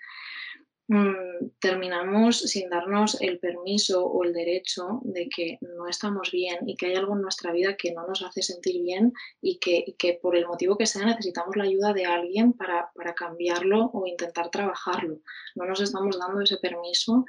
Mm, 0.92 1.52
terminamos 1.60 2.40
sin 2.40 2.68
darnos 2.68 3.22
el 3.22 3.38
permiso 3.38 4.08
o 4.08 4.24
el 4.24 4.34
derecho 4.34 5.02
de 5.04 5.30
que 5.30 5.60
no 5.62 5.88
estamos 5.88 6.32
bien 6.32 6.68
y 6.68 6.76
que 6.76 6.88
hay 6.88 6.96
algo 6.96 7.16
en 7.16 7.22
nuestra 7.22 7.52
vida 7.52 7.78
que 7.78 7.94
no 7.94 8.08
nos 8.08 8.24
hace 8.24 8.42
sentir 8.42 8.82
bien 8.82 9.14
y 9.40 9.60
que, 9.60 9.94
que 10.00 10.16
por 10.20 10.36
el 10.36 10.48
motivo 10.48 10.80
que 10.80 10.88
sea 10.88 11.06
necesitamos 11.06 11.56
la 11.56 11.66
ayuda 11.66 11.94
de 11.94 12.06
alguien 12.06 12.54
para, 12.54 12.90
para, 12.96 13.14
cambiarlo 13.14 13.92
o 13.94 14.08
intentar 14.08 14.50
trabajarlo. 14.50 15.20
No 15.54 15.66
nos 15.66 15.80
estamos 15.80 16.18
dando 16.18 16.42
ese 16.42 16.58
permiso 16.58 17.24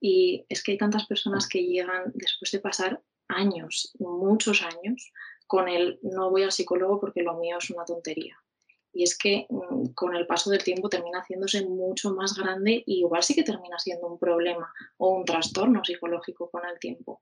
y 0.00 0.44
es 0.48 0.64
que 0.64 0.72
hay 0.72 0.78
tantas 0.78 1.06
personas 1.06 1.48
que 1.48 1.62
llegan 1.62 2.10
después 2.12 2.50
de 2.50 2.58
pasar 2.58 3.00
años, 3.28 3.94
muchos 4.00 4.62
años, 4.62 5.12
con 5.46 5.68
el 5.68 6.00
no 6.02 6.30
voy 6.30 6.42
al 6.42 6.50
psicólogo 6.50 6.98
porque 6.98 7.22
lo 7.22 7.38
mío 7.38 7.58
es 7.58 7.70
una 7.70 7.84
tontería 7.84 8.36
y 8.96 9.02
es 9.02 9.16
que 9.18 9.46
mm, 9.50 9.88
con 9.94 10.16
el 10.16 10.26
paso 10.26 10.48
del 10.48 10.64
tiempo 10.64 10.88
termina 10.88 11.20
haciéndose 11.20 11.66
mucho 11.66 12.14
más 12.14 12.34
grande 12.34 12.82
y 12.86 13.00
igual 13.00 13.22
sí 13.22 13.34
que 13.34 13.42
termina 13.42 13.78
siendo 13.78 14.06
un 14.06 14.18
problema 14.18 14.72
o 14.96 15.10
un 15.10 15.24
trastorno 15.26 15.84
psicológico 15.84 16.50
con 16.50 16.66
el 16.66 16.78
tiempo. 16.78 17.20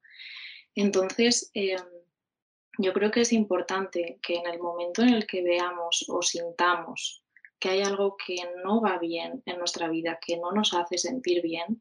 Entonces, 0.77 1.51
eh, 1.53 1.77
yo 2.79 2.93
creo 2.93 3.11
que 3.11 3.23
es 3.23 3.33
importante 3.33 4.21
que 4.23 4.37
en 4.37 4.47
el 4.47 4.61
momento 4.61 5.03
en 5.03 5.11
el 5.11 5.27
que 5.27 5.43
veamos 5.43 6.05
o 6.09 6.23
sintamos 6.23 7.25
que 7.59 7.71
hay 7.71 7.83
algo 7.83 8.17
que 8.17 8.37
no 8.63 8.81
va 8.81 8.99
bien 8.99 9.43
en 9.47 9.59
nuestra 9.59 9.89
vida, 9.89 10.19
que 10.25 10.37
no 10.37 10.53
nos 10.53 10.75
hace 10.75 10.99
sentir 10.99 11.43
bien, 11.43 11.81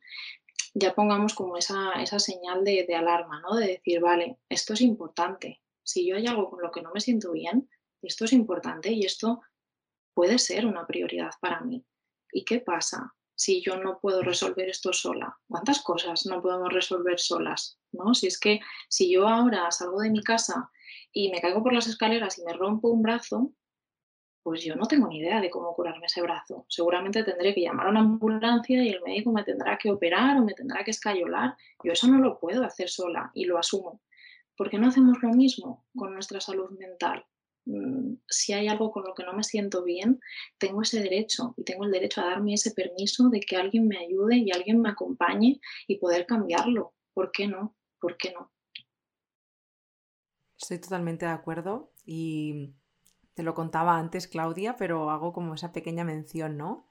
ya 0.74 0.96
pongamos 0.96 1.36
como 1.36 1.58
esa, 1.58 1.92
esa 2.02 2.18
señal 2.18 2.64
de, 2.64 2.86
de 2.88 2.96
alarma, 2.96 3.42
¿no? 3.42 3.56
De 3.56 3.68
decir, 3.68 4.00
vale, 4.00 4.40
esto 4.50 4.74
es 4.74 4.82
importante. 4.82 5.62
Si 5.84 6.08
yo 6.08 6.16
hay 6.16 6.26
algo 6.26 6.50
con 6.50 6.62
lo 6.62 6.72
que 6.72 6.82
no 6.82 6.92
me 6.94 7.02
siento 7.02 7.32
bien, 7.32 7.70
esto 8.02 8.26
es 8.26 8.34
importante 8.34 8.92
y 8.92 9.06
esto 9.06 9.42
puede 10.14 10.38
ser 10.40 10.66
una 10.66 10.86
prioridad 10.86 11.32
para 11.42 11.62
mí. 11.62 11.86
¿Y 12.32 12.46
qué 12.46 12.60
pasa? 12.60 13.14
si 13.36 13.62
yo 13.62 13.78
no 13.78 14.00
puedo 14.00 14.22
resolver 14.22 14.70
esto 14.70 14.94
sola? 14.94 15.38
¿Cuántas 15.48 15.82
cosas 15.82 16.26
no 16.26 16.42
podemos 16.42 16.72
resolver 16.72 17.20
solas? 17.20 17.80
¿no? 17.92 18.14
Si 18.14 18.28
es 18.28 18.40
que 18.40 18.60
si 18.90 19.12
yo 19.12 19.28
ahora 19.28 19.72
salgo 19.72 20.02
de 20.02 20.12
mi 20.12 20.24
casa 20.24 20.72
y 21.12 21.30
me 21.32 21.42
caigo 21.42 21.64
por 21.64 21.74
las 21.74 21.88
escaleras 21.88 22.38
y 22.40 22.44
me 22.44 22.54
rompo 22.54 22.90
un 22.90 23.02
brazo, 23.02 23.52
pues 24.44 24.64
yo 24.64 24.76
no 24.76 24.88
tengo 24.88 25.08
ni 25.08 25.20
idea 25.20 25.40
de 25.40 25.50
cómo 25.50 25.74
curarme 25.74 26.06
ese 26.06 26.22
brazo. 26.22 26.66
Seguramente 26.68 27.24
tendré 27.24 27.54
que 27.54 27.62
llamar 27.62 27.88
a 27.88 27.90
una 27.92 28.02
ambulancia 28.02 28.84
y 28.84 28.90
el 28.90 29.02
médico 29.02 29.32
me 29.32 29.44
tendrá 29.44 29.78
que 29.78 29.90
operar 29.90 30.38
o 30.38 30.44
me 30.44 30.54
tendrá 30.54 30.84
que 30.84 30.92
escayolar. 30.92 31.56
Yo 31.84 31.94
eso 31.94 32.08
no 32.08 32.20
lo 32.20 32.40
puedo 32.40 32.64
hacer 32.64 32.90
sola 32.90 33.32
y 33.34 33.46
lo 33.46 33.58
asumo. 33.58 34.02
¿Por 34.58 34.70
qué 34.70 34.78
no 34.78 34.88
hacemos 34.88 35.22
lo 35.22 35.30
mismo 35.30 35.86
con 35.96 36.14
nuestra 36.14 36.42
salud 36.42 36.70
mental? 36.78 37.26
Mm, 37.66 38.16
si 38.28 38.54
hay 38.54 38.68
algo 38.68 38.92
con 38.92 39.04
lo 39.04 39.14
que 39.14 39.24
no 39.24 39.34
me 39.34 39.44
siento 39.44 39.84
bien, 39.84 40.20
tengo 40.58 40.82
ese 40.82 41.02
derecho 41.02 41.54
y 41.58 41.64
tengo 41.64 41.86
el 41.86 41.92
derecho 41.92 42.22
a 42.22 42.26
darme 42.26 42.54
ese 42.54 42.72
permiso 42.72 43.30
de 43.30 43.40
que 43.40 43.56
alguien 43.56 43.88
me 43.88 43.98
ayude 43.98 44.38
y 44.38 44.52
alguien 44.52 44.82
me 44.82 44.90
acompañe 44.90 45.60
y 45.88 45.98
poder 45.98 46.26
cambiarlo. 46.26 46.94
¿Por 47.14 47.32
qué 47.32 47.48
no? 47.48 47.76
¿Por 48.00 48.18
qué 48.18 48.34
no? 48.34 48.52
Estoy 50.60 50.80
totalmente 50.80 51.26
de 51.26 51.32
acuerdo 51.32 51.94
y 52.06 52.74
te 53.34 53.44
lo 53.44 53.54
contaba 53.54 53.98
antes, 53.98 54.28
Claudia, 54.28 54.76
pero 54.78 55.10
hago 55.10 55.34
como 55.34 55.56
esa 55.56 55.72
pequeña 55.72 56.04
mención, 56.04 56.58
¿no? 56.58 56.90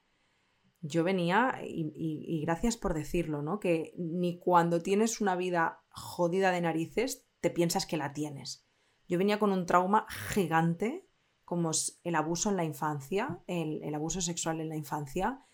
Yo 0.80 1.04
venía, 1.04 1.60
y, 1.64 2.40
gracias 2.42 2.76
por 2.76 2.92
decirlo, 2.94 3.40
¿no? 3.40 3.60
Que 3.60 3.94
ni 3.96 4.40
cuando 4.40 4.82
tienes 4.82 5.20
una 5.20 5.36
vida 5.36 5.84
jodida 5.90 6.50
de 6.50 6.60
narices 6.60 7.28
te 7.40 7.50
piensas 7.50 7.86
que 7.86 7.96
la 7.96 8.12
tienes. 8.12 8.66
Yo 9.12 9.18
venía 9.18 9.38
con 9.38 9.52
un 9.52 9.66
trauma 9.66 10.06
gigante, 10.08 11.06
como 11.44 11.72
es 11.72 12.00
el 12.02 12.14
abuso 12.14 12.48
en 12.48 12.56
la 12.56 12.64
infancia, 12.64 13.42
el, 13.46 13.82
el 13.82 13.94
abuso 13.94 14.22
sexual 14.22 14.58
en 14.62 14.70
la 14.70 14.76
infancia. 14.76 15.44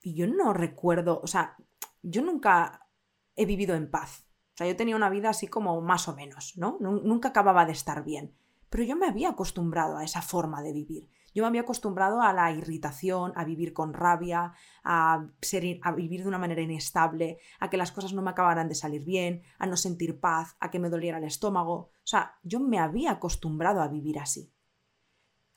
Y 0.00 0.14
yo 0.14 0.26
no 0.26 0.54
recuerdo, 0.54 1.20
o 1.22 1.26
sea, 1.26 1.58
yo 2.00 2.22
nunca 2.22 2.88
he 3.34 3.44
vivido 3.44 3.74
en 3.74 3.90
paz. 3.90 4.24
O 4.54 4.56
sea, 4.56 4.66
yo 4.66 4.74
tenía 4.74 4.96
una 4.96 5.10
vida 5.10 5.28
así 5.28 5.48
como 5.48 5.82
más 5.82 6.08
o 6.08 6.16
menos, 6.16 6.54
¿no? 6.56 6.78
Nunca 6.80 7.28
acababa 7.28 7.66
de 7.66 7.72
estar 7.72 8.02
bien. 8.04 8.34
Pero 8.70 8.84
yo 8.84 8.96
me 8.96 9.06
había 9.06 9.28
acostumbrado 9.28 9.98
a 9.98 10.04
esa 10.04 10.22
forma 10.22 10.62
de 10.62 10.72
vivir. 10.72 11.10
Yo 11.36 11.42
me 11.42 11.48
había 11.48 11.60
acostumbrado 11.60 12.22
a 12.22 12.32
la 12.32 12.50
irritación, 12.50 13.34
a 13.36 13.44
vivir 13.44 13.74
con 13.74 13.92
rabia, 13.92 14.54
a, 14.82 15.28
ser, 15.42 15.78
a 15.82 15.92
vivir 15.92 16.22
de 16.22 16.28
una 16.28 16.38
manera 16.38 16.62
inestable, 16.62 17.40
a 17.60 17.68
que 17.68 17.76
las 17.76 17.92
cosas 17.92 18.14
no 18.14 18.22
me 18.22 18.30
acabaran 18.30 18.70
de 18.70 18.74
salir 18.74 19.04
bien, 19.04 19.42
a 19.58 19.66
no 19.66 19.76
sentir 19.76 20.18
paz, 20.18 20.56
a 20.60 20.70
que 20.70 20.78
me 20.78 20.88
doliera 20.88 21.18
el 21.18 21.24
estómago. 21.24 21.74
O 21.74 21.90
sea, 22.04 22.38
yo 22.42 22.58
me 22.58 22.78
había 22.78 23.10
acostumbrado 23.10 23.82
a 23.82 23.88
vivir 23.88 24.18
así. 24.18 24.50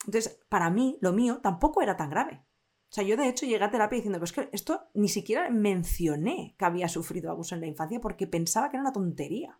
Entonces, 0.04 0.44
para 0.50 0.68
mí, 0.68 0.98
lo 1.00 1.14
mío 1.14 1.40
tampoco 1.42 1.80
era 1.80 1.96
tan 1.96 2.10
grave. 2.10 2.44
O 2.90 2.92
sea, 2.92 3.02
yo 3.02 3.16
de 3.16 3.30
hecho 3.30 3.46
llegué 3.46 3.64
a 3.64 3.70
terapia 3.70 3.96
diciendo, 3.96 4.18
pues 4.18 4.34
que 4.34 4.50
esto 4.52 4.90
ni 4.92 5.08
siquiera 5.08 5.48
mencioné 5.48 6.56
que 6.58 6.64
había 6.66 6.88
sufrido 6.88 7.30
abuso 7.30 7.54
en 7.54 7.62
la 7.62 7.68
infancia 7.68 8.02
porque 8.02 8.26
pensaba 8.26 8.68
que 8.68 8.76
era 8.76 8.82
una 8.82 8.92
tontería. 8.92 9.58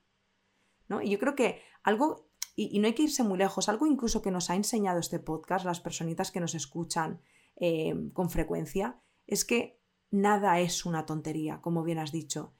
¿no? 0.86 1.00
Y 1.00 1.08
yo 1.08 1.18
creo 1.18 1.34
que 1.34 1.62
algo 1.82 2.29
y, 2.68 2.78
no 2.78 2.86
hay 2.86 2.94
que 2.94 3.04
irse 3.04 3.22
muy 3.22 3.38
lejos. 3.38 3.68
Algo 3.68 3.86
incluso 3.86 4.20
que 4.20 4.30
nos 4.30 4.50
ha 4.50 4.54
enseñado 4.54 4.98
este 5.00 5.18
podcast, 5.18 5.64
las 5.64 5.80
personitas 5.80 6.30
que 6.30 6.40
nos 6.40 6.54
escuchan 6.54 7.20
eh, 7.56 7.94
con 8.12 8.28
frecuencia, 8.28 9.00
es 9.26 9.44
que 9.44 9.80
nada 10.10 10.60
es 10.60 10.84
una 10.84 11.06
tontería, 11.06 11.60
como 11.62 11.82
bien 11.82 11.98
has 11.98 12.12
dicho. 12.12 12.54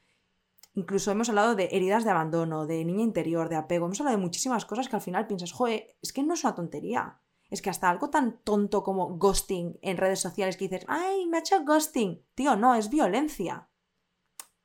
Incluso 0.75 1.11
hemos 1.11 1.29
hablado 1.29 1.55
de 1.55 1.69
heridas 1.73 2.05
de 2.05 2.11
abandono, 2.11 2.67
de 2.67 2.85
niña 2.85 3.03
interior, 3.03 3.49
de 3.49 3.57
apego. 3.57 3.87
Hemos 3.87 4.01
hablado 4.01 4.17
de 4.17 4.23
muchísimas 4.23 4.65
cosas 4.65 4.89
que 4.89 4.97
al 4.97 5.03
final 5.03 5.27
piensas, 5.27 5.53
joder, 5.53 5.97
es 6.01 6.13
que 6.13 6.23
no 6.23 6.35
es 6.35 6.45
una 6.45 6.55
tontería. 6.55 7.21
Es 7.51 7.61
que 7.61 7.69
hasta 7.69 7.91
algo 7.91 8.09
tan 8.11 8.41
tonto 8.45 8.83
como 8.85 9.19
ghosting 9.19 9.79
en 9.83 9.97
redes 9.97 10.21
sociales 10.21 10.57
que 10.57 10.69
dices, 10.69 10.87
ay, 10.89 11.27
me 11.27 11.39
ha 11.39 11.41
hecho 11.41 11.65
ghosting. 11.65 12.25
Tío, 12.35 12.57
no, 12.57 12.75
es 12.77 12.89
violencia. 12.89 13.69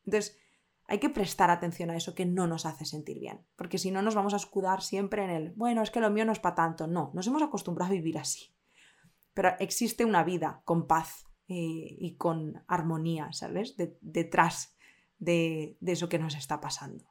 Entonces, 0.05 0.37
hay 0.87 0.99
que 0.99 1.09
prestar 1.09 1.49
atención 1.49 1.89
a 1.89 1.97
eso 1.97 2.13
que 2.13 2.25
no 2.25 2.47
nos 2.47 2.65
hace 2.65 2.85
sentir 2.85 3.19
bien, 3.19 3.45
porque 3.55 3.77
si 3.77 3.91
no 3.91 4.01
nos 4.01 4.15
vamos 4.15 4.33
a 4.33 4.37
escudar 4.37 4.81
siempre 4.81 5.23
en 5.23 5.29
el, 5.29 5.53
bueno, 5.53 5.81
es 5.81 5.89
que 5.89 5.99
lo 5.99 6.11
mío 6.11 6.25
no 6.25 6.31
es 6.31 6.39
para 6.39 6.55
tanto. 6.55 6.87
No, 6.87 7.11
nos 7.13 7.25
hemos 7.27 7.41
acostumbrado 7.41 7.91
a 7.91 7.95
vivir 7.95 8.17
así. 8.17 8.53
Pero 9.33 9.53
existe 9.59 10.05
una 10.05 10.23
vida 10.23 10.61
con 10.63 10.87
paz 10.87 11.25
eh, 11.47 11.95
y 11.99 12.15
con 12.17 12.63
armonía, 12.67 13.33
¿sabes? 13.33 13.75
detrás 14.01 14.77
de, 15.17 15.77
de 15.79 15.91
eso 15.91 16.07
que 16.07 16.19
nos 16.19 16.35
está 16.35 16.61
pasando. 16.61 17.05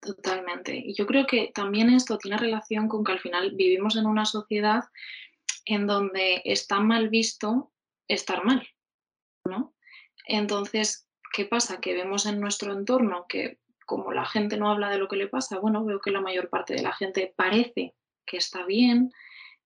Totalmente. 0.00 0.76
Y 0.76 0.94
yo 0.94 1.06
creo 1.06 1.26
que 1.26 1.50
también 1.54 1.90
esto 1.90 2.18
tiene 2.18 2.38
relación 2.38 2.88
con 2.88 3.04
que 3.04 3.12
al 3.12 3.20
final 3.20 3.52
vivimos 3.54 3.96
en 3.96 4.06
una 4.06 4.24
sociedad 4.24 4.84
en 5.64 5.86
donde 5.86 6.40
está 6.44 6.80
mal 6.80 7.08
visto 7.08 7.72
estar 8.06 8.44
mal, 8.44 8.66
¿no? 9.44 9.74
Entonces, 10.26 11.07
¿qué 11.32 11.44
pasa? 11.44 11.80
Que 11.80 11.94
vemos 11.94 12.26
en 12.26 12.40
nuestro 12.40 12.72
entorno 12.72 13.26
que 13.28 13.58
como 13.86 14.12
la 14.12 14.26
gente 14.26 14.56
no 14.56 14.70
habla 14.70 14.90
de 14.90 14.98
lo 14.98 15.08
que 15.08 15.16
le 15.16 15.28
pasa, 15.28 15.58
bueno, 15.58 15.84
veo 15.84 16.00
que 16.00 16.10
la 16.10 16.20
mayor 16.20 16.50
parte 16.50 16.74
de 16.74 16.82
la 16.82 16.92
gente 16.92 17.32
parece 17.34 17.94
que 18.26 18.36
está 18.36 18.66
bien, 18.66 19.12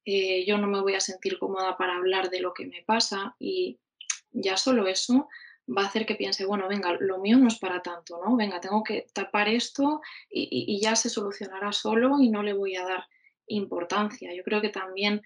eh, 0.05 0.45
yo 0.47 0.59
no 0.59 0.69
me 0.69 0.81
voy 0.81 0.95
a 0.95 1.01
sentir 1.01 1.39
cómoda 1.39 1.77
para 1.77 1.97
hablar 1.97 2.31
de 2.31 2.41
lo 2.41 2.55
que 2.55 2.67
me 2.67 2.83
pasa 2.83 3.35
y 3.41 3.81
ya 4.31 4.57
solo 4.57 4.87
eso 4.87 5.29
va 5.69 5.83
a 5.83 5.87
hacer 5.87 6.07
que 6.07 6.15
piense, 6.15 6.45
bueno, 6.45 6.69
venga, 6.69 6.93
lo 7.01 7.19
mío 7.19 7.37
no 7.39 7.49
es 7.49 7.59
para 7.59 7.83
tanto, 7.83 8.21
¿no? 8.25 8.37
Venga, 8.37 8.61
tengo 8.61 8.83
que 8.85 9.07
tapar 9.13 9.49
esto 9.49 10.01
y 10.29 10.81
ya 10.81 10.97
se 10.97 11.09
solucionará 11.09 11.73
solo 11.73 12.21
y 12.21 12.29
no 12.29 12.43
le 12.43 12.53
voy 12.53 12.77
a 12.77 12.85
dar 12.85 13.07
importancia. 13.47 14.35
Yo 14.35 14.43
creo 14.43 14.61
que 14.61 14.71
también 14.71 15.23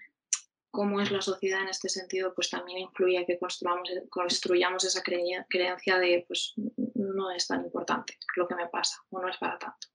cómo 0.77 1.01
es 1.01 1.09
la 1.09 1.21
sociedad 1.21 1.63
en 1.63 1.69
este 1.69 1.89
sentido, 1.89 2.35
pues 2.35 2.51
también 2.51 2.77
influye 2.77 3.25
que 3.25 3.39
construyamos, 3.39 4.83
esa 4.83 5.01
creencia 5.01 5.97
de, 5.97 6.23
pues 6.27 6.53
no 6.93 7.31
es 7.31 7.47
tan 7.47 7.63
importante 7.65 8.13
lo 8.35 8.47
que 8.47 8.53
me 8.53 8.67
pasa 8.67 8.95
o 9.09 9.19
no 9.19 9.27
es 9.27 9.37
para 9.37 9.57
tanto. 9.57 9.87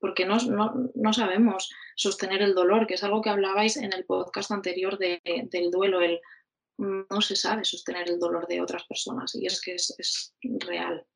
Porque 0.00 0.26
no, 0.26 1.12
sabemos 1.12 1.70
sostener 1.94 2.42
el 2.42 2.56
dolor, 2.56 2.88
que 2.88 2.94
es 2.94 3.04
algo 3.04 3.22
que 3.22 3.30
hablabais 3.30 3.76
en 3.76 3.92
el 3.92 4.06
podcast 4.06 4.50
anterior 4.50 4.98
del 4.98 5.70
duelo, 5.70 6.00
el 6.00 6.20
no 6.78 7.20
se 7.20 7.36
sabe 7.36 7.64
sostener 7.64 8.10
el 8.10 8.18
dolor 8.18 8.48
de 8.48 8.60
otras 8.60 8.86
personas 8.88 9.36
y 9.36 9.46
es 9.46 9.60
que 9.60 9.76
es, 9.76 10.34
real. 10.58 11.06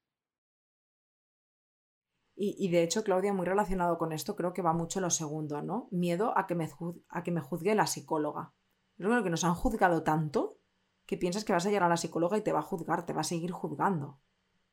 Y, 2.36 2.70
de 2.70 2.84
hecho, 2.84 3.02
Claudia, 3.02 3.32
muy 3.32 3.46
relacionado 3.46 3.98
con 3.98 4.12
esto, 4.12 4.36
creo 4.36 4.52
que 4.52 4.62
va 4.62 4.72
mucho 4.72 5.00
lo 5.00 5.10
segundo, 5.10 5.60
¿no? 5.60 5.88
Miedo 5.90 6.32
a 6.38 6.46
que 6.46 6.54
me 6.54 7.40
juzgue 7.40 7.74
la 7.74 7.88
psicóloga 7.88 8.54
que 8.96 9.30
nos 9.30 9.44
han 9.44 9.54
juzgado 9.54 10.02
tanto 10.02 10.58
que 11.06 11.16
piensas 11.16 11.44
que 11.44 11.52
vas 11.52 11.66
a 11.66 11.68
llegar 11.68 11.84
a 11.84 11.88
la 11.88 11.96
psicóloga 11.96 12.38
y 12.38 12.42
te 12.42 12.52
va 12.52 12.60
a 12.60 12.62
juzgar, 12.62 13.04
te 13.04 13.12
va 13.12 13.20
a 13.22 13.24
seguir 13.24 13.50
juzgando. 13.50 14.20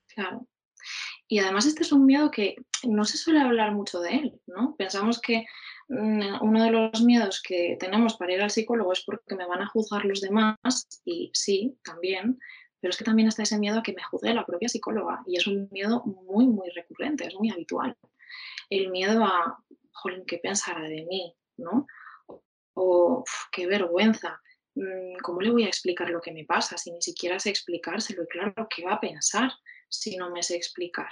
Claro. 0.07 0.47
Y 1.27 1.39
además 1.39 1.65
este 1.65 1.83
es 1.83 1.91
un 1.91 2.05
miedo 2.05 2.31
que 2.31 2.55
no 2.87 3.05
se 3.05 3.17
suele 3.17 3.41
hablar 3.41 3.73
mucho 3.73 3.99
de 3.99 4.15
él, 4.15 4.41
¿no? 4.47 4.75
Pensamos 4.77 5.19
que 5.19 5.45
mm, 5.89 6.41
uno 6.41 6.63
de 6.63 6.71
los 6.71 7.03
miedos 7.03 7.41
que 7.41 7.77
tenemos 7.79 8.15
para 8.15 8.33
ir 8.33 8.41
al 8.41 8.51
psicólogo 8.51 8.93
es 8.93 9.03
porque 9.03 9.35
me 9.35 9.45
van 9.45 9.61
a 9.61 9.67
juzgar 9.67 10.05
los 10.05 10.21
demás, 10.21 10.57
y 11.05 11.29
sí, 11.33 11.77
también, 11.83 12.39
pero 12.79 12.91
es 12.91 12.97
que 12.97 13.03
también 13.03 13.27
está 13.27 13.43
ese 13.43 13.59
miedo 13.59 13.79
a 13.79 13.83
que 13.83 13.93
me 13.93 14.03
juzgue 14.03 14.33
la 14.33 14.45
propia 14.45 14.69
psicóloga, 14.69 15.21
y 15.27 15.37
es 15.37 15.45
un 15.45 15.67
miedo 15.71 16.03
muy, 16.05 16.47
muy 16.47 16.69
recurrente, 16.69 17.27
es 17.27 17.35
muy 17.35 17.51
habitual. 17.51 17.95
El 18.69 18.89
miedo 18.89 19.23
a, 19.23 19.63
jolín, 19.91 20.23
¿qué 20.25 20.37
pensará 20.37 20.81
de 20.81 21.05
mí? 21.05 21.35
¿no? 21.59 21.85
O 22.79 23.23
qué 23.51 23.67
vergüenza, 23.67 24.41
mm, 24.75 25.17
¿cómo 25.21 25.41
le 25.41 25.51
voy 25.51 25.63
a 25.63 25.67
explicar 25.67 26.09
lo 26.09 26.21
que 26.21 26.31
me 26.31 26.45
pasa 26.45 26.77
si 26.77 26.91
ni 26.91 27.01
siquiera 27.01 27.39
sé 27.39 27.49
explicárselo? 27.49 28.23
Y 28.23 28.27
claro, 28.27 28.67
¿qué 28.73 28.85
va 28.85 28.93
a 28.93 29.01
pensar 29.01 29.51
si 29.89 30.15
no 30.15 30.31
me 30.31 30.41
sé 30.43 30.55
explicar? 30.55 31.11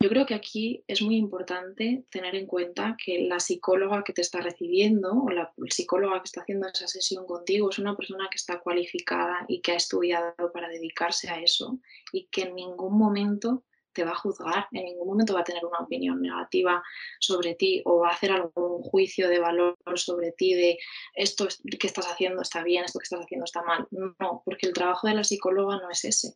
Yo 0.00 0.10
creo 0.10 0.26
que 0.26 0.34
aquí 0.34 0.84
es 0.86 1.00
muy 1.00 1.16
importante 1.16 2.04
tener 2.10 2.34
en 2.34 2.46
cuenta 2.46 2.94
que 3.02 3.26
la 3.26 3.40
psicóloga 3.40 4.04
que 4.04 4.12
te 4.12 4.20
está 4.20 4.40
recibiendo 4.40 5.12
o 5.12 5.30
la 5.30 5.50
psicóloga 5.70 6.20
que 6.20 6.26
está 6.26 6.42
haciendo 6.42 6.68
esa 6.68 6.88
sesión 6.88 7.24
contigo 7.24 7.70
es 7.70 7.78
una 7.78 7.96
persona 7.96 8.28
que 8.30 8.36
está 8.36 8.60
cualificada 8.60 9.46
y 9.48 9.62
que 9.62 9.72
ha 9.72 9.76
estudiado 9.76 10.52
para 10.52 10.68
dedicarse 10.68 11.30
a 11.30 11.40
eso 11.40 11.78
y 12.12 12.26
que 12.26 12.42
en 12.42 12.54
ningún 12.54 12.98
momento 12.98 13.64
te 13.94 14.04
va 14.04 14.10
a 14.10 14.16
juzgar, 14.16 14.66
en 14.72 14.84
ningún 14.84 15.08
momento 15.08 15.34
va 15.34 15.40
a 15.40 15.44
tener 15.44 15.64
una 15.64 15.78
opinión 15.78 16.20
negativa 16.20 16.82
sobre 17.20 17.54
ti 17.54 17.80
o 17.84 18.00
va 18.00 18.08
a 18.08 18.12
hacer 18.12 18.32
algún 18.32 18.82
juicio 18.82 19.28
de 19.28 19.38
valor 19.38 19.76
sobre 19.94 20.32
ti 20.32 20.54
de 20.54 20.78
esto 21.14 21.46
que 21.78 21.86
estás 21.86 22.06
haciendo 22.06 22.42
está 22.42 22.62
bien, 22.62 22.84
esto 22.84 22.98
que 22.98 23.04
estás 23.04 23.20
haciendo 23.20 23.44
está 23.44 23.62
mal. 23.62 23.86
No, 23.90 24.42
porque 24.44 24.66
el 24.66 24.74
trabajo 24.74 25.06
de 25.06 25.14
la 25.14 25.24
psicóloga 25.24 25.76
no 25.76 25.90
es 25.90 26.04
ese. 26.04 26.34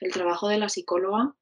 El 0.00 0.12
trabajo 0.12 0.48
de 0.48 0.58
la 0.58 0.68
psicóloga 0.68 1.34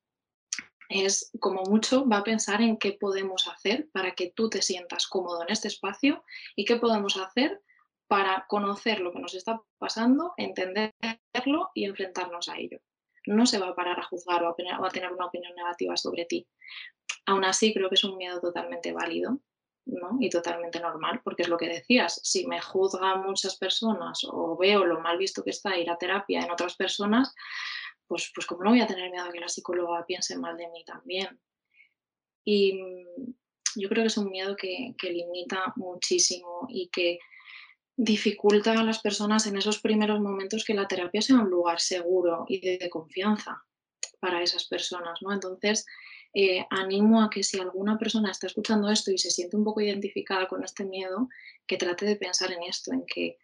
es, 0.89 1.31
como 1.39 1.63
mucho, 1.63 2.09
va 2.09 2.19
a 2.19 2.25
pensar 2.25 2.63
en 2.63 2.77
qué 2.77 2.93
podemos 2.93 3.47
hacer 3.47 3.89
para 3.93 4.13
que 4.13 4.33
tú 4.35 4.49
te 4.51 4.63
sientas 4.63 5.07
cómodo 5.07 5.43
en 5.43 5.53
este 5.53 5.69
espacio 5.69 6.25
y 6.57 6.65
qué 6.65 6.77
podemos 6.77 7.17
hacer 7.17 7.63
para 8.09 8.47
conocer 8.49 9.01
lo 9.01 9.13
que 9.13 9.21
nos 9.21 9.35
está 9.35 9.63
pasando, 9.79 10.33
entenderlo 10.37 11.71
y 11.75 11.85
enfrentarnos 11.85 12.49
a 12.49 12.59
ello 12.59 12.81
no 13.27 13.47
se 13.47 13.59
va 13.59 13.69
a 13.69 13.75
parar 13.75 13.99
a 13.99 14.05
juzgar 14.05 14.43
o 14.45 14.49
a, 14.49 14.91
tener 14.91 15.13
una 15.13 15.27
opinión 15.27 15.55
negativa 15.55 15.97
sobre 15.97 16.25
ti. 16.25 16.47
Aún 17.27 17.45
así, 17.45 17.75
creo 17.75 17.89
que 17.89 17.95
es 17.97 18.05
un 18.05 18.17
miedo 18.17 18.41
totalmente 18.41 18.93
válido 18.93 19.41
¿no? 19.87 20.19
Y 20.21 20.31
totalmente 20.31 20.79
normal, 20.79 21.21
porque 21.25 21.43
es 21.43 21.49
lo 21.49 21.57
que 21.57 21.67
decías, 21.67 22.21
si 22.23 22.47
me 22.47 22.61
juzgan 22.61 23.23
muchas 23.23 23.57
personas 23.57 24.21
o 24.25 24.57
veo 24.57 24.85
lo 24.85 25.01
mal 25.01 25.19
visto 25.19 25.43
que 25.43 25.51
está 25.51 25.77
ir 25.79 25.91
a 25.91 25.99
terapia 25.99 26.43
en 26.43 26.51
otras 26.51 26.77
personas, 26.77 27.35
pues, 28.07 28.31
pues 28.35 28.47
como 28.47 28.63
no 28.63 28.71
voy 28.71 28.81
a 28.81 28.87
tener 28.87 29.11
miedo 29.11 29.25
a 29.25 29.33
que 29.33 29.41
la 29.41 29.49
psicóloga 29.49 30.05
piense 30.07 30.39
mal 30.39 30.57
de 30.57 30.69
mí 30.69 30.85
también. 30.85 31.41
Y 32.45 32.75
mm, 32.75 33.35
yo 33.77 33.89
creo 33.89 34.03
que 34.03 34.09
es 34.09 34.17
un 34.17 34.31
miedo 34.31 34.55
que, 34.57 34.95
que 34.99 35.11
limita 35.11 35.73
muchísimo 35.77 36.67
y 36.69 36.89
que 36.91 37.19
dificulta 38.03 38.73
a 38.73 38.83
las 38.83 39.01
personas 39.01 39.47
en 39.47 39.59
esos 39.59 39.79
primeros 39.79 40.21
momentos 40.21 40.65
que 40.65 40.73
la 40.73 40.89
terapia 40.89 41.21
sea 41.21 41.37
un 41.37 41.51
lugar 41.51 41.81
seguro 41.81 42.47
y 42.49 42.79
de, 42.79 42.89
confianza 42.89 43.63
para 44.21 44.43
esas 44.43 44.65
personas, 44.65 45.19
¿no? 45.21 45.35
Entonces, 45.35 45.85
eh, 46.33 46.65
animo 46.71 47.23
a 47.23 47.29
que 47.29 47.43
si 47.43 47.61
alguna 47.61 47.99
persona 47.99 48.31
está 48.31 48.47
escuchando 48.47 48.89
esto 48.89 49.11
y 49.11 49.19
se 49.19 49.31
siente 49.31 49.59
un 49.59 49.65
poco 49.65 49.83
identificada 49.83 50.49
con 50.49 50.65
este 50.65 50.87
miedo, 50.87 51.29
que 51.67 51.77
trate 51.77 52.07
de 52.07 52.17
pensar 52.17 52.51
en 52.53 52.63
esto, 52.63 52.91
en 52.91 53.05
que 53.05 53.37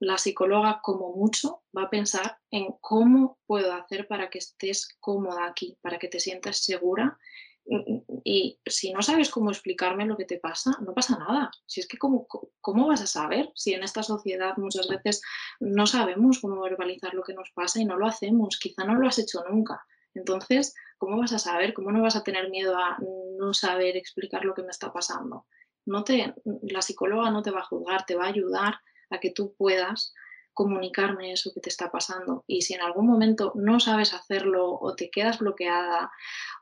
la 0.00 0.18
psicóloga 0.18 0.80
como 0.82 1.16
mucho 1.16 1.62
va 1.74 1.84
a 1.84 1.90
pensar 1.90 2.36
en 2.50 2.74
cómo 2.82 3.38
puedo 3.46 3.72
hacer 3.72 4.06
para 4.06 4.28
que 4.28 4.38
estés 4.38 4.98
cómoda 5.00 5.46
aquí, 5.46 5.78
para 5.80 5.98
que 5.98 6.08
te 6.08 6.20
sientas 6.20 6.58
segura 6.58 7.18
y 7.66 8.60
si 8.66 8.92
no 8.92 9.02
sabes 9.02 9.30
cómo 9.30 9.50
explicarme 9.50 10.06
lo 10.06 10.16
que 10.16 10.24
te 10.24 10.38
pasa, 10.38 10.72
no 10.80 10.92
pasa 10.92 11.18
nada. 11.18 11.50
Si 11.66 11.80
es 11.80 11.88
que 11.88 11.98
cómo, 11.98 12.26
cómo 12.60 12.88
vas 12.88 13.02
a 13.02 13.06
saber 13.06 13.50
si 13.54 13.72
en 13.72 13.82
esta 13.82 14.02
sociedad 14.02 14.56
muchas 14.56 14.88
veces 14.88 15.22
no 15.60 15.86
sabemos 15.86 16.40
cómo 16.40 16.60
verbalizar 16.60 17.14
lo 17.14 17.22
que 17.22 17.34
nos 17.34 17.50
pasa 17.52 17.80
y 17.80 17.84
no 17.84 17.96
lo 17.96 18.06
hacemos, 18.06 18.58
quizá 18.58 18.84
no 18.84 18.94
lo 18.94 19.08
has 19.08 19.18
hecho 19.18 19.42
nunca. 19.48 19.84
Entonces, 20.14 20.74
¿cómo 20.98 21.18
vas 21.18 21.32
a 21.32 21.38
saber? 21.38 21.74
¿Cómo 21.74 21.90
no 21.90 22.02
vas 22.02 22.16
a 22.16 22.22
tener 22.22 22.50
miedo 22.50 22.76
a 22.76 22.98
no 23.38 23.52
saber 23.54 23.96
explicar 23.96 24.44
lo 24.44 24.54
que 24.54 24.62
me 24.62 24.70
está 24.70 24.92
pasando? 24.92 25.46
No 25.86 26.04
te, 26.04 26.34
la 26.62 26.82
psicóloga 26.82 27.30
no 27.30 27.42
te 27.42 27.50
va 27.50 27.60
a 27.60 27.64
juzgar, 27.66 28.06
te 28.06 28.14
va 28.14 28.24
a 28.24 28.28
ayudar 28.28 28.80
a 29.10 29.18
que 29.18 29.30
tú 29.30 29.54
puedas 29.56 30.14
comunicarme 30.54 31.32
eso 31.32 31.52
que 31.52 31.60
te 31.60 31.68
está 31.68 31.90
pasando. 31.90 32.44
Y 32.46 32.62
si 32.62 32.74
en 32.74 32.80
algún 32.80 33.06
momento 33.06 33.52
no 33.54 33.80
sabes 33.80 34.14
hacerlo 34.14 34.78
o 34.80 34.94
te 34.94 35.10
quedas 35.10 35.38
bloqueada 35.38 36.10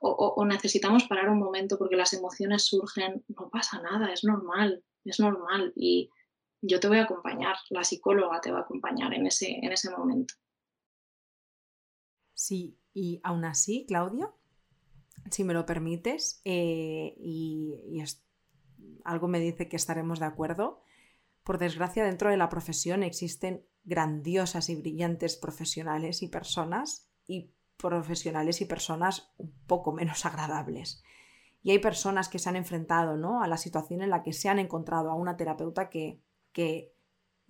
o, 0.00 0.44
necesitamos 0.44 1.04
parar 1.04 1.28
un 1.28 1.38
momento 1.38 1.78
porque 1.78 1.96
las 1.96 2.12
emociones 2.12 2.64
surgen, 2.64 3.25
no 3.28 3.50
pasa 3.50 3.80
nada, 3.80 4.12
es 4.12 4.25
normal, 4.25 4.82
es 5.04 5.20
normal. 5.20 5.72
Y 5.76 6.11
yo 6.61 6.80
te 6.80 6.88
voy 6.88 6.99
a 6.99 7.04
acompañar, 7.04 7.56
la 7.70 7.84
psicóloga 7.84 8.40
te 8.40 8.50
va 8.50 8.58
a 8.58 8.62
acompañar 8.62 9.14
en 9.14 9.26
ese, 9.26 9.58
en 9.62 9.70
ese 9.70 9.90
momento. 9.90 10.34
Sí, 12.34 12.76
y 12.92 13.20
aún 13.22 13.44
así, 13.44 13.84
Claudia, 13.87 14.32
si 15.30 15.44
me 15.44 15.54
lo 15.54 15.66
permites, 15.66 16.40
eh, 16.44 17.14
y, 17.18 18.02
algo 19.04 19.28
me 19.28 19.40
dice 19.40 19.68
que 19.68 19.76
estaremos 19.76 20.18
de 20.18 20.26
acuerdo, 20.26 20.82
por 21.44 21.58
desgracia, 21.58 22.04
dentro 22.04 22.30
de 22.30 22.37
la 22.37 22.49
profesión 22.49 23.02
existen 23.02 23.64
grandiosas 23.84 24.68
y 24.68 24.76
brillantes 24.76 25.37
profesionales 25.37 26.22
y 26.22 26.28
personas 26.28 27.08
y 27.26 27.50
profesionales 27.76 28.61
y 28.61 28.64
personas 28.64 29.32
un 29.38 29.52
poco 29.66 29.92
menos 29.92 30.25
agradables. 30.26 31.02
Y 31.62 31.70
hay 31.70 31.78
personas 31.78 32.28
que 32.28 32.38
se 32.38 32.49
han 32.49 32.56
enfrentado 32.56 33.16
¿no? 33.16 33.42
a 33.42 33.46
la 33.46 33.56
situación 33.56 34.02
en 34.02 34.11
la 34.11 34.22
que 34.22 34.32
se 34.32 34.49
han 34.49 34.58
encontrado 34.58 35.11
a 35.11 35.14
una 35.14 35.37
terapeuta 35.37 35.90
que, 35.90 36.20
que 36.52 36.92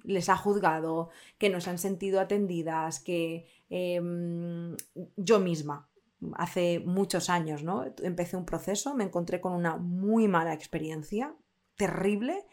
les 0.04 0.28
ha 0.28 0.36
juzgado, 0.36 1.10
que 1.38 1.48
no 1.48 1.60
se 1.60 1.70
han 1.70 1.78
sentido 1.78 2.20
atendidas, 2.20 3.00
que 3.00 3.46
em, 3.70 4.76
yo 5.16 5.38
misma, 5.38 5.88
hace 6.34 6.80
muchos 6.80 7.30
años, 7.30 7.62
¿no? 7.62 7.84
Empecé 8.02 8.36
un 8.36 8.44
proceso, 8.44 8.94
me 8.94 9.04
encontré 9.04 9.40
con 9.40 9.52
una 9.52 9.76
muy 9.76 10.28
mala 10.28 10.52
experiencia, 10.52 11.34
terrible, 11.76 12.44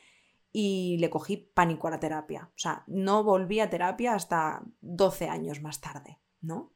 y 0.51 0.97
le 0.99 1.09
cogí 1.09 1.37
pánico 1.37 1.87
a 1.87 1.91
la 1.91 1.99
terapia. 1.99 2.49
O 2.55 2.57
sea, 2.57 2.83
no 2.87 3.23
volví 3.23 3.59
a 3.59 3.69
terapia 3.69 4.15
hasta 4.15 4.63
12 4.81 5.29
años 5.29 5.61
más 5.61 5.81
tarde, 5.81 6.19
¿no? 6.41 6.73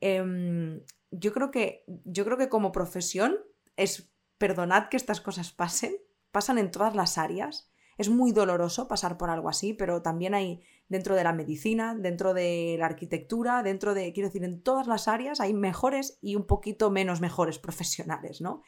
Em, 0.00 0.80
yo, 1.10 1.32
creo 1.32 1.50
que, 1.50 1.84
yo 2.04 2.24
creo 2.24 2.36
que 2.36 2.48
como 2.48 2.72
profesión 2.72 3.38
es, 3.76 4.12
perdonad 4.38 4.88
que 4.88 4.96
estas 4.96 5.20
cosas 5.20 5.52
pasen, 5.52 5.96
pasan 6.30 6.58
en 6.58 6.70
todas 6.70 6.94
las 6.94 7.18
áreas. 7.18 7.70
Es 7.96 8.08
muy 8.08 8.32
doloroso 8.32 8.88
pasar 8.88 9.16
por 9.16 9.30
algo 9.30 9.48
así, 9.48 9.72
pero 9.72 10.02
también 10.02 10.34
hay 10.34 10.62
dentro 10.88 11.14
de 11.14 11.24
la 11.24 11.32
medicina, 11.32 11.94
dentro 11.94 12.34
de 12.34 12.76
la 12.78 12.86
arquitectura, 12.86 13.62
dentro 13.62 13.94
de, 13.94 14.12
quiero 14.12 14.28
decir, 14.28 14.44
en 14.44 14.62
todas 14.62 14.86
las 14.86 15.08
áreas 15.08 15.40
hay 15.40 15.54
mejores 15.54 16.18
y 16.20 16.36
un 16.36 16.46
poquito 16.46 16.90
menos 16.90 17.20
mejores 17.20 17.58
profesionales, 17.58 18.40
¿no? 18.40 18.62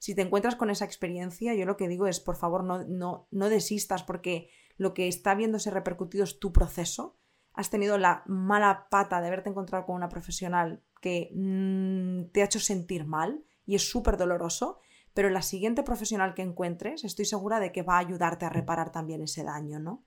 Si 0.00 0.14
te 0.14 0.22
encuentras 0.22 0.56
con 0.56 0.70
esa 0.70 0.86
experiencia, 0.86 1.54
yo 1.54 1.66
lo 1.66 1.76
que 1.76 1.86
digo 1.86 2.06
es, 2.06 2.20
por 2.20 2.36
favor, 2.36 2.64
no, 2.64 2.82
no, 2.84 3.28
no 3.30 3.50
desistas 3.50 4.02
porque 4.02 4.48
lo 4.78 4.94
que 4.94 5.08
está 5.08 5.34
viéndose 5.34 5.70
repercutido 5.70 6.24
es 6.24 6.40
tu 6.40 6.54
proceso. 6.54 7.18
Has 7.52 7.68
tenido 7.68 7.98
la 7.98 8.22
mala 8.24 8.88
pata 8.88 9.20
de 9.20 9.26
haberte 9.26 9.50
encontrado 9.50 9.84
con 9.84 9.96
una 9.96 10.08
profesional 10.08 10.82
que 11.02 11.30
mm, 11.34 12.32
te 12.32 12.40
ha 12.40 12.46
hecho 12.46 12.60
sentir 12.60 13.04
mal 13.04 13.44
y 13.66 13.74
es 13.74 13.90
súper 13.90 14.16
doloroso, 14.16 14.78
pero 15.12 15.28
la 15.28 15.42
siguiente 15.42 15.82
profesional 15.82 16.32
que 16.32 16.40
encuentres, 16.40 17.04
estoy 17.04 17.26
segura 17.26 17.60
de 17.60 17.70
que 17.70 17.82
va 17.82 17.96
a 17.96 18.00
ayudarte 18.00 18.46
a 18.46 18.50
reparar 18.50 18.92
también 18.92 19.20
ese 19.20 19.44
daño, 19.44 19.80
¿no? 19.80 20.06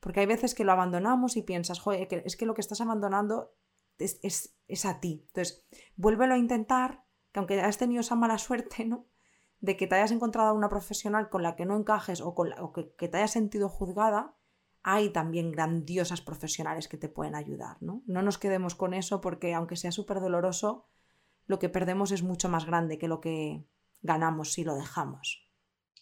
Porque 0.00 0.20
hay 0.20 0.26
veces 0.26 0.54
que 0.54 0.64
lo 0.64 0.72
abandonamos 0.72 1.36
y 1.36 1.42
piensas, 1.42 1.78
joder, 1.78 2.08
es 2.24 2.36
que 2.38 2.46
lo 2.46 2.54
que 2.54 2.62
estás 2.62 2.80
abandonando 2.80 3.54
es, 3.98 4.18
es, 4.22 4.56
es 4.66 4.86
a 4.86 4.98
ti. 4.98 5.24
Entonces, 5.26 5.66
vuélvelo 5.96 6.32
a 6.32 6.38
intentar, 6.38 7.04
que 7.32 7.40
aunque 7.40 7.60
has 7.60 7.76
tenido 7.76 8.00
esa 8.00 8.14
mala 8.14 8.38
suerte, 8.38 8.86
¿no? 8.86 9.06
De 9.60 9.76
que 9.76 9.86
te 9.86 9.94
hayas 9.94 10.10
encontrado 10.10 10.54
una 10.54 10.68
profesional 10.68 11.28
con 11.28 11.42
la 11.42 11.56
que 11.56 11.66
no 11.66 11.76
encajes 11.76 12.20
o, 12.20 12.34
con 12.34 12.50
que, 12.96 13.08
te 13.08 13.16
hayas 13.16 13.32
sentido 13.32 13.68
juzgada, 13.68 14.34
hay 14.82 15.10
también 15.10 15.50
grandiosas 15.50 16.20
profesionales 16.20 16.88
que 16.88 16.96
te 16.96 17.08
pueden 17.08 17.34
ayudar, 17.34 17.76
¿no? 17.80 18.02
No 18.06 18.22
nos 18.22 18.38
quedemos 18.38 18.74
con 18.74 18.94
eso 18.94 19.20
porque 19.20 19.54
aunque 19.54 19.76
sea 19.76 19.90
súper 19.90 20.20
doloroso, 20.20 20.86
lo 21.46 21.58
que 21.58 21.68
perdemos 21.68 22.12
es 22.12 22.22
mucho 22.22 22.48
más 22.48 22.66
grande 22.66 22.98
que 22.98 23.08
lo 23.08 23.20
que 23.20 23.64
ganamos 24.02 24.52
si 24.52 24.64
lo 24.64 24.76
dejamos. 24.76 25.45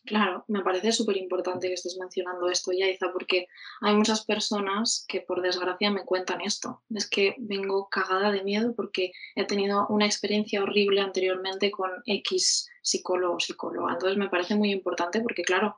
Claro, 0.07 0.45
me 0.49 0.63
parece 0.63 0.93
súper 0.93 1.17
importante 1.17 1.67
que 1.69 1.75
estés 1.75 1.97
mencionando 1.99 2.49
esto, 2.51 2.73
Yaiza, 2.73 3.11
porque 3.11 3.47
hay 3.81 3.95
muchas 3.95 4.27
personas 4.27 5.07
que 5.09 5.23
por 5.23 5.41
desgracia 5.41 5.91
me 5.91 6.05
cuentan 6.05 6.43
esto. 6.43 6.83
Es 6.95 7.09
que 7.09 7.35
vengo 7.39 7.89
cagada 7.89 8.31
de 8.31 8.43
miedo 8.45 8.75
porque 8.75 9.13
he 9.35 9.47
tenido 9.47 9.87
una 9.89 10.05
experiencia 10.05 10.63
horrible 10.63 11.01
anteriormente 11.01 11.71
con 11.71 11.91
X 12.05 12.69
psicólogo 12.83 13.37
o 13.37 13.41
psicóloga. 13.41 13.95
Entonces 13.95 14.19
me 14.19 14.29
parece 14.29 14.57
muy 14.57 14.73
importante 14.73 15.23
porque, 15.23 15.43
claro, 15.43 15.77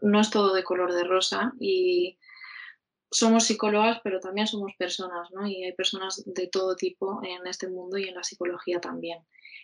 no 0.00 0.20
es 0.20 0.30
todo 0.30 0.54
de 0.54 0.64
color 0.64 0.94
de 0.94 1.04
rosa 1.04 1.52
y 1.60 2.18
somos 3.10 3.44
psicólogas, 3.44 4.00
pero 4.02 4.20
también 4.20 4.46
somos 4.46 4.72
personas, 4.78 5.30
¿no? 5.32 5.46
Y 5.46 5.64
hay 5.64 5.72
personas 5.74 6.22
de 6.26 6.46
todo 6.48 6.76
tipo 6.76 7.20
en 7.24 7.46
este 7.46 7.68
mundo 7.68 7.98
y 7.98 8.08
en 8.08 8.14
la 8.14 8.24
psicología 8.24 8.80
también. 8.80 9.18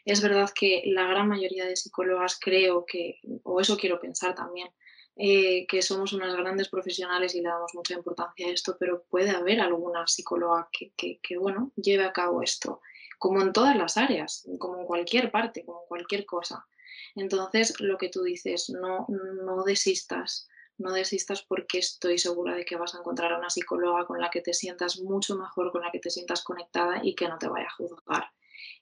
Es 0.05 0.21
verdad 0.21 0.51
que 0.55 0.83
la 0.87 1.07
gran 1.07 1.29
mayoría 1.29 1.65
de 1.65 1.77
psicólogas 1.77 2.39
creo 2.41 2.85
que, 2.85 3.21
o 3.45 3.61
eso 3.61 3.77
quiero 3.77 4.01
pensar 4.01 4.35
también, 4.35 4.69
eh, 5.15 5.67
que 5.67 5.83
somos 5.83 6.13
unas 6.13 6.35
grandes 6.35 6.69
profesionales 6.69 7.35
y 7.35 7.41
le 7.41 7.49
damos 7.49 7.75
mucha 7.75 7.95
importancia 7.95 8.47
a 8.47 8.51
esto, 8.51 8.77
pero 8.81 9.05
puede 9.05 9.31
haber 9.31 9.61
alguna 9.61 10.07
psicóloga 10.07 10.69
que, 10.73 10.93
que, 11.23 11.37
bueno, 11.37 11.71
lleve 11.77 12.05
a 12.05 12.13
cabo 12.13 12.43
esto, 12.43 12.81
como 13.19 13.41
en 13.43 13.53
todas 13.53 13.77
las 13.77 13.97
áreas, 13.97 14.49
como 14.59 14.81
en 14.81 14.87
cualquier 14.87 15.31
parte, 15.31 15.65
como 15.65 15.83
en 15.83 15.87
cualquier 15.87 16.27
cosa. 16.27 16.67
Entonces, 17.15 17.79
lo 17.79 17.99
que 17.99 18.09
tú 18.09 18.23
dices, 18.23 18.71
no, 18.71 19.07
no 19.09 19.63
desistas, 19.65 20.49
no 20.79 20.93
desistas 20.93 21.43
porque 21.43 21.79
estoy 21.79 22.19
segura 22.19 22.57
de 22.57 22.65
que 22.65 22.77
vas 22.77 22.95
a 22.95 22.99
encontrar 22.99 23.33
a 23.33 23.39
una 23.39 23.51
psicóloga 23.51 24.07
con 24.07 24.19
la 24.19 24.31
que 24.31 24.41
te 24.41 24.55
sientas 24.55 24.99
mucho 24.99 25.37
mejor, 25.37 25.71
con 25.71 25.83
la 25.83 25.93
que 25.93 26.01
te 26.01 26.11
sientas 26.11 26.43
conectada 26.43 27.01
y 27.05 27.15
que 27.15 27.29
no 27.29 27.39
te 27.39 27.49
vaya 27.49 27.67
a 27.67 27.75
juzgar 27.75 28.31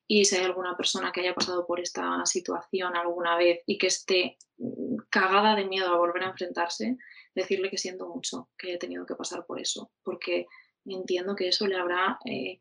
y 0.06 0.24
si 0.24 0.36
hay 0.36 0.44
alguna 0.44 0.76
persona 0.76 1.12
que 1.12 1.20
haya 1.20 1.34
pasado 1.34 1.66
por 1.66 1.80
esta 1.80 2.24
situación 2.26 2.96
alguna 2.96 3.36
vez 3.36 3.60
y 3.66 3.78
que 3.78 3.86
esté 3.86 4.38
mm, 4.58 4.96
cagada 5.08 5.54
de 5.54 5.66
miedo 5.66 5.88
a 5.88 5.98
volver 5.98 6.24
a 6.24 6.30
enfrentarse, 6.30 6.96
decirle 7.34 7.70
que 7.70 7.78
siento 7.78 8.08
mucho 8.08 8.48
que 8.58 8.70
haya 8.70 8.78
tenido 8.78 9.06
que 9.06 9.14
pasar 9.14 9.46
por 9.46 9.60
eso, 9.60 9.90
porque 10.02 10.46
entiendo 10.84 11.36
que 11.36 11.48
eso 11.48 11.66
le 11.66 11.76
habrá 11.76 12.18
eh, 12.24 12.60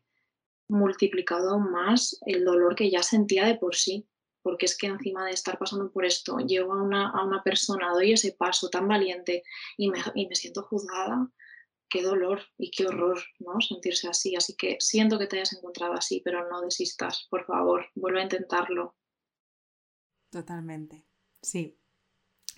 multiplicado 0.68 1.58
más 1.58 2.18
el 2.26 2.44
dolor 2.44 2.74
que 2.76 2.90
ya 2.90 3.02
sentía 3.02 3.44
de 3.44 3.56
por 3.56 3.74
sí, 3.74 4.06
porque 4.42 4.66
es 4.66 4.76
que 4.76 4.86
encima 4.86 5.26
de 5.26 5.32
estar 5.32 5.58
pasando 5.58 5.90
por 5.90 6.04
esto, 6.04 6.38
llego 6.38 6.72
a 6.72 6.82
una, 6.82 7.10
a 7.10 7.24
una 7.24 7.42
persona, 7.42 7.90
doy 7.92 8.12
ese 8.12 8.32
paso 8.32 8.70
tan 8.70 8.88
valiente 8.88 9.42
y 9.76 9.90
me, 9.90 9.98
y 10.14 10.26
me 10.28 10.34
siento 10.34 10.62
juzgada, 10.62 11.28
qué 11.90 12.02
dolor 12.02 12.42
y 12.56 12.70
qué 12.70 12.86
horror, 12.86 13.20
¿no? 13.40 13.60
Sentirse 13.60 14.08
así. 14.08 14.36
Así 14.36 14.56
que 14.56 14.76
siento 14.80 15.18
que 15.18 15.26
te 15.26 15.36
hayas 15.36 15.52
encontrado 15.52 15.92
así, 15.94 16.22
pero 16.24 16.48
no 16.48 16.62
desistas, 16.62 17.26
por 17.28 17.44
favor, 17.44 17.86
vuelve 17.94 18.20
a 18.20 18.24
intentarlo. 18.24 18.94
Totalmente. 20.30 21.04
Sí. 21.42 21.76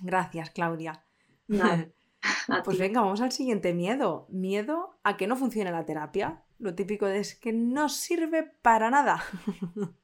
Gracias, 0.01 0.51
Claudia. 0.51 1.05
pues 2.65 2.79
venga, 2.79 3.01
vamos 3.01 3.21
al 3.21 3.33
siguiente 3.33 3.75
miedo. 3.75 4.27
Miedo 4.31 4.99
a 5.03 5.17
que 5.17 5.27
no 5.27 5.37
funcione 5.37 5.73
la 5.73 5.85
terapia. 5.85 6.45
Lo 6.59 6.75
típico 6.75 7.07
es 7.07 7.35
que 7.35 7.53
no 7.53 7.89
sirve 7.89 8.45
para 8.63 8.91
nada. 8.91 9.25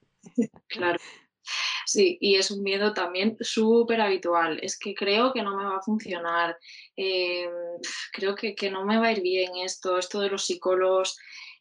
claro. 0.69 0.99
Sí, 1.89 2.19
y 2.21 2.35
es 2.35 2.51
un 2.51 2.63
miedo 2.63 2.93
también 2.93 3.39
súper 3.41 4.03
habitual. 4.03 4.59
Es 4.63 4.79
que 4.79 4.95
creo 4.95 5.33
que 5.33 5.43
no 5.43 5.57
me 5.57 5.65
va 5.65 5.79
a 5.79 5.83
funcionar, 5.83 6.59
em, 6.95 7.51
creo 8.13 8.35
que, 8.35 8.55
que, 8.55 8.71
no 8.71 8.85
me 8.85 8.99
va 8.99 9.07
a 9.07 9.13
ir 9.13 9.23
bien 9.23 9.57
esto, 9.65 9.97
esto 9.97 10.21
de 10.21 10.29
los 10.29 10.45
psicólogos. 10.45 11.17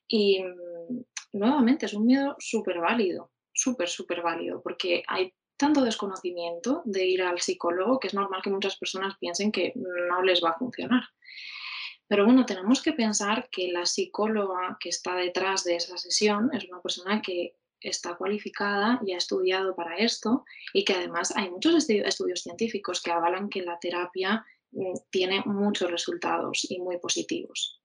Y 0.05 0.43
mm, 0.43 1.03
nuevamente 1.31 1.85
es 1.85 1.93
un 1.93 2.05
miedo 2.05 2.35
súper 2.39 2.79
válido, 2.79 3.31
súper, 3.53 3.87
súper 3.87 4.21
válido, 4.21 4.61
porque 4.61 5.01
hay 5.07 5.33
tanto 5.55 5.81
desconocimiento 5.81 6.81
de 6.83 7.05
ir 7.05 7.21
al 7.21 7.39
psicólogo 7.39 7.97
que 7.97 8.07
es 8.07 8.13
normal 8.13 8.41
que 8.43 8.49
muchas 8.49 8.75
personas 8.75 9.15
piensen 9.21 9.53
que 9.53 9.71
no 9.75 10.21
les 10.23 10.43
va 10.43 10.49
a 10.49 10.59
funcionar. 10.59 11.03
Pero 12.09 12.25
bueno, 12.25 12.45
tenemos 12.45 12.81
que 12.81 12.91
pensar 12.91 13.47
que 13.49 13.71
la 13.71 13.85
psicóloga 13.85 14.77
que 14.77 14.89
está 14.89 15.15
detrás 15.15 15.63
de 15.63 15.77
esa 15.77 15.97
sesión 15.97 16.49
es 16.53 16.65
una 16.69 16.81
persona 16.81 17.21
que 17.21 17.55
está 17.81 18.15
cualificada 18.15 18.99
y 19.05 19.13
ha 19.13 19.17
estudiado 19.17 19.75
para 19.75 19.97
esto 19.97 20.45
y 20.73 20.83
que 20.83 20.93
además 20.93 21.33
hay 21.35 21.49
muchos 21.49 21.89
estudios 21.89 22.41
científicos 22.41 23.01
que 23.01 23.11
avalan 23.11 23.49
que 23.49 23.61
la 23.61 23.79
terapia 23.79 24.45
mm, 24.71 24.93
tiene 25.09 25.43
muchos 25.45 25.91
resultados 25.91 26.65
y 26.69 26.79
muy 26.79 26.97
positivos. 26.99 27.81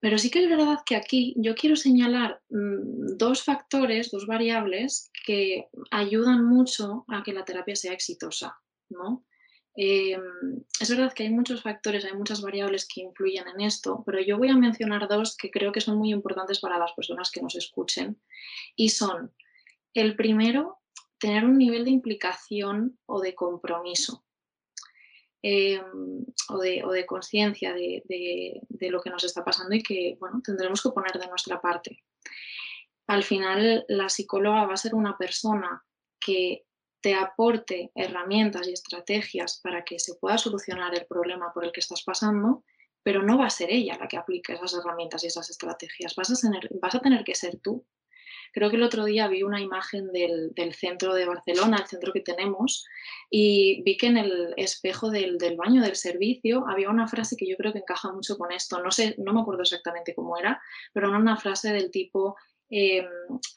Pero 0.00 0.16
sí 0.16 0.30
que 0.30 0.42
es 0.42 0.48
verdad 0.48 0.78
que 0.84 0.96
aquí 0.96 1.34
yo 1.36 1.54
quiero 1.54 1.76
señalar 1.76 2.40
mm, 2.48 3.16
dos 3.18 3.44
factores, 3.44 4.10
dos 4.10 4.26
variables 4.26 5.10
que 5.26 5.68
ayudan 5.90 6.44
mucho 6.44 7.04
a 7.08 7.22
que 7.22 7.32
la 7.32 7.44
terapia 7.44 7.76
sea 7.76 7.92
exitosa. 7.92 8.56
¿no? 8.90 9.24
Em, 9.74 10.64
es 10.80 10.90
verdad 10.90 11.12
que 11.12 11.22
hay 11.22 11.30
muchos 11.30 11.62
factores, 11.62 12.04
hay 12.04 12.12
muchas 12.12 12.42
variables 12.42 12.86
que 12.86 13.02
influyen 13.02 13.46
en 13.48 13.60
esto, 13.60 14.02
pero 14.04 14.20
yo 14.20 14.36
voy 14.36 14.48
a 14.48 14.56
mencionar 14.56 15.06
dos 15.08 15.36
que 15.36 15.50
creo 15.50 15.72
que 15.72 15.80
son 15.80 15.96
muy 15.96 16.10
importantes 16.10 16.60
para 16.60 16.78
las 16.78 16.92
personas 16.92 17.30
que 17.30 17.40
nos 17.40 17.54
escuchen 17.54 18.20
y 18.74 18.88
son, 18.88 19.32
el 19.94 20.16
primero, 20.16 20.78
tener 21.18 21.44
un 21.44 21.56
nivel 21.58 21.84
de 21.84 21.90
implicación 21.90 22.98
o 23.06 23.20
de 23.20 23.34
compromiso. 23.34 24.24
Em, 25.42 26.26
o 26.50 26.58
de, 26.58 27.06
conciencia 27.06 27.72
de, 27.72 28.02
de, 28.04 28.90
lo 28.90 29.00
que 29.00 29.08
nos 29.08 29.24
está 29.24 29.42
pasando 29.42 29.74
y 29.74 29.82
que 29.82 30.18
bueno, 30.20 30.42
tendremos 30.44 30.82
que 30.82 30.90
poner 30.90 31.12
de 31.12 31.28
nuestra 31.28 31.58
parte. 31.62 32.04
Al 33.06 33.22
final, 33.22 33.86
la 33.88 34.10
psicóloga 34.10 34.66
va 34.66 34.74
a 34.74 34.76
ser 34.76 34.94
una 34.94 35.16
persona 35.16 35.82
que 36.20 36.66
te 37.00 37.14
aporte 37.14 37.90
herramientas 37.94 38.68
y 38.68 38.72
estrategias 38.72 39.60
para 39.62 39.84
que 39.84 39.98
se 39.98 40.14
pueda 40.14 40.38
solucionar 40.38 40.94
el 40.94 41.06
problema 41.06 41.52
por 41.52 41.64
el 41.64 41.72
que 41.72 41.80
estás 41.80 42.02
pasando, 42.02 42.64
pero 43.02 43.22
no 43.22 43.38
va 43.38 43.46
a 43.46 43.50
ser 43.50 43.70
ella 43.70 43.96
la 43.98 44.08
que 44.08 44.18
aplique 44.18 44.52
esas 44.52 44.74
herramientas 44.74 45.24
y 45.24 45.28
esas 45.28 45.48
estrategias, 45.50 46.14
vas 46.16 46.30
a 46.30 47.00
tener, 47.00 47.24
que 47.24 47.34
ser 47.34 47.58
tú. 47.60 47.86
Creo 48.52 48.68
que 48.68 48.76
el 48.76 48.82
otro 48.82 49.04
día 49.04 49.28
vi 49.28 49.42
una 49.44 49.60
imagen 49.60 50.10
del, 50.12 50.52
centro 50.74 51.14
de 51.14 51.24
Barcelona, 51.24 51.78
el 51.78 51.86
centro 51.86 52.12
que 52.12 52.20
tenemos, 52.20 52.84
y 53.30 53.82
vi 53.84 53.96
que 53.96 54.08
en 54.08 54.18
el 54.18 54.54
espejo 54.56 55.10
del, 55.10 55.38
baño 55.56 55.82
del 55.82 55.96
servicio 55.96 56.66
había 56.68 56.90
una 56.90 57.06
frase 57.06 57.36
que 57.36 57.48
yo 57.48 57.56
creo 57.56 57.72
que 57.72 57.78
encaja 57.78 58.12
mucho 58.12 58.36
con 58.36 58.52
esto. 58.52 58.82
No 58.82 58.90
sé, 58.90 59.14
no 59.18 59.32
me 59.32 59.40
acuerdo 59.40 59.62
exactamente 59.62 60.14
cómo 60.14 60.36
era, 60.36 60.60
pero 60.92 61.08
era 61.08 61.18
una 61.18 61.36
frase 61.36 61.72
del 61.72 61.90
tipo, 61.90 62.36
em, 62.68 63.06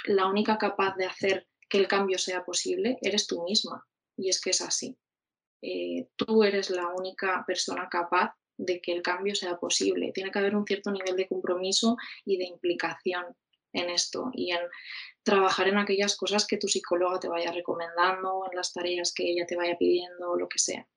la 0.05 0.27
única 0.27 0.57
capaz 0.57 0.95
de 0.95 1.05
hacer 1.05 1.47
que 1.73 1.79
el 1.79 1.87
cambio 1.87 2.19
sea 2.19 2.45
posible, 2.45 2.99
eres 3.01 3.25
tú 3.25 3.43
misma. 3.43 3.83
Y 4.15 4.29
es 4.29 4.39
que 4.39 4.51
es 4.51 4.61
así. 4.61 4.95
Eh, 5.59 6.07
tú 6.15 6.43
eres 6.43 6.69
la 6.69 6.89
única 6.89 7.43
persona 7.47 7.89
capaz 7.89 8.35
de 8.57 8.79
que 8.79 8.91
el 8.91 9.01
cambio 9.01 9.33
sea 9.33 9.57
posible. 9.57 10.11
Tiene 10.13 10.29
que 10.29 10.37
haber 10.37 10.55
un 10.55 10.67
cierto 10.67 10.91
nivel 10.91 11.15
de 11.15 11.27
compromiso 11.27 11.97
y 12.25 12.37
de 12.37 12.45
implicación 12.45 13.25
en 13.71 13.89
esto 13.89 14.29
y 14.33 14.51
en 14.51 14.59
trabajar 15.23 15.67
en 15.67 15.79
aquellas 15.79 16.15
cosas 16.15 16.45
que 16.45 16.57
tu 16.57 16.67
psicóloga 16.67 17.19
te 17.19 17.27
vaya 17.27 17.51
recomendando, 17.51 18.45
en 18.47 18.55
las 18.55 18.71
tareas 18.71 19.11
que 19.11 19.31
ella 19.31 19.47
te 19.47 19.55
vaya 19.55 19.75
pidiendo, 19.75 20.35
lo 20.35 20.47
que 20.47 20.59
sea. 20.59 20.87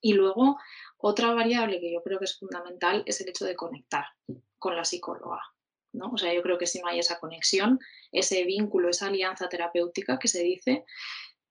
Y 0.00 0.12
luego, 0.12 0.58
otra 0.96 1.34
variable 1.34 1.80
que 1.80 1.92
yo 1.92 2.04
creo 2.04 2.20
que 2.20 2.26
es 2.26 2.38
fundamental 2.38 3.02
es 3.04 3.20
el 3.20 3.30
hecho 3.30 3.46
de 3.46 3.56
conectar 3.56 4.04
con 4.60 4.76
la 4.76 4.84
psicóloga. 4.84 5.40
O 6.00 6.16
sea, 6.16 6.32
yo 6.32 6.42
creo 6.42 6.58
que 6.58 6.66
si 6.66 6.80
no 6.80 6.88
hay 6.88 6.98
esa 6.98 7.18
conexión, 7.18 7.78
ese 8.10 8.44
vínculo, 8.44 8.88
esa 8.88 9.06
alianza 9.06 9.48
terapéutica 9.48 10.18
que 10.18 10.28
se 10.28 10.42
dice, 10.42 10.84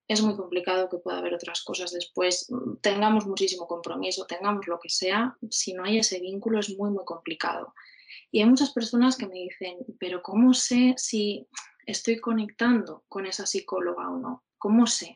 es 0.07 0.21
muy 0.21 0.35
complicado 0.35 0.89
que 0.89 0.97
pueda 0.97 1.19
haber 1.19 1.33
otras 1.33 1.63
cosas 1.63 1.91
después. 1.91 2.51
Tengamos 2.81 3.25
muchísimo 3.25 3.67
compromiso, 3.67 4.25
tengamos 4.25 4.67
lo 4.67 4.79
que 4.79 4.89
sea, 4.89 5.37
si 5.49 5.73
no 5.73 5.83
hay 5.83 5.99
ese 5.99 6.19
vínculo 6.19 6.59
es 6.59 6.75
muy, 6.77 6.89
muy 6.89 7.05
complicado. 7.05 7.73
Y 8.31 8.41
hay 8.41 8.45
muchas 8.45 8.71
personas 8.71 9.17
que 9.17 9.27
me 9.27 9.35
dicen, 9.35 9.77
pero 9.99 10.21
¿cómo 10.21 10.53
sé 10.53 10.95
si 10.97 11.47
estoy 11.85 12.19
conectando 12.19 13.03
con 13.07 13.25
esa 13.25 13.45
psicóloga 13.45 14.09
o 14.09 14.17
no? 14.17 14.43
¿Cómo 14.57 14.87
sé? 14.87 15.15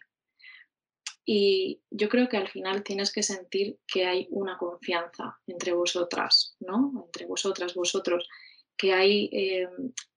Y 1.26 1.82
yo 1.90 2.08
creo 2.08 2.30
que 2.30 2.38
al 2.38 2.48
final 2.48 2.84
tienes 2.84 3.12
que 3.12 3.24
sentir 3.24 3.80
que 3.88 4.06
hay 4.06 4.28
una 4.30 4.58
confianza 4.58 5.40
entre 5.48 5.74
vosotras, 5.74 6.56
¿no? 6.60 7.04
Entre 7.06 7.26
vosotras, 7.26 7.74
vosotros 7.74 8.30
que, 8.78 8.94
hay, 8.94 9.30
eh, 9.32 9.68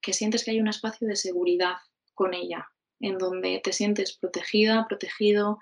que 0.00 0.12
sientes 0.12 0.44
que 0.44 0.52
hay 0.52 0.60
un 0.60 0.68
espacio 0.68 1.06
de 1.06 1.16
seguridad 1.16 1.76
con 2.14 2.34
ella, 2.34 2.68
en 3.00 3.18
donde 3.18 3.60
te 3.62 3.72
sientes 3.72 4.16
protegida, 4.16 4.86
protegido, 4.88 5.58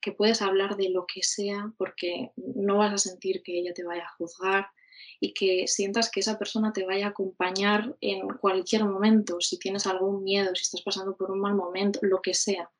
que 0.00 0.12
puedes 0.12 0.40
hablar 0.40 0.76
de 0.76 0.88
lo 0.88 1.06
que 1.06 1.22
sea 1.22 1.72
porque 1.76 2.30
no 2.36 2.78
vas 2.78 2.92
a 2.92 2.98
sentir 2.98 3.42
que 3.42 3.58
ella 3.58 3.74
te 3.74 3.84
vaya 3.84 4.04
a 4.04 4.16
juzgar 4.16 4.68
y 5.20 5.34
que 5.34 5.66
sientas 5.66 6.10
que 6.10 6.20
esa 6.20 6.38
persona 6.38 6.72
te 6.72 6.86
vaya 6.86 7.06
a 7.06 7.10
acompañar 7.10 7.96
en 8.00 8.28
cualquier 8.28 8.84
momento, 8.84 9.40
si 9.40 9.58
tienes 9.58 9.86
algún 9.86 10.22
miedo, 10.24 10.54
si 10.54 10.62
estás 10.62 10.82
pasando 10.82 11.16
por 11.16 11.30
un 11.30 11.40
mal 11.40 11.54
momento, 11.54 12.00
lo 12.02 12.22
que 12.22 12.34
sea. 12.34 12.70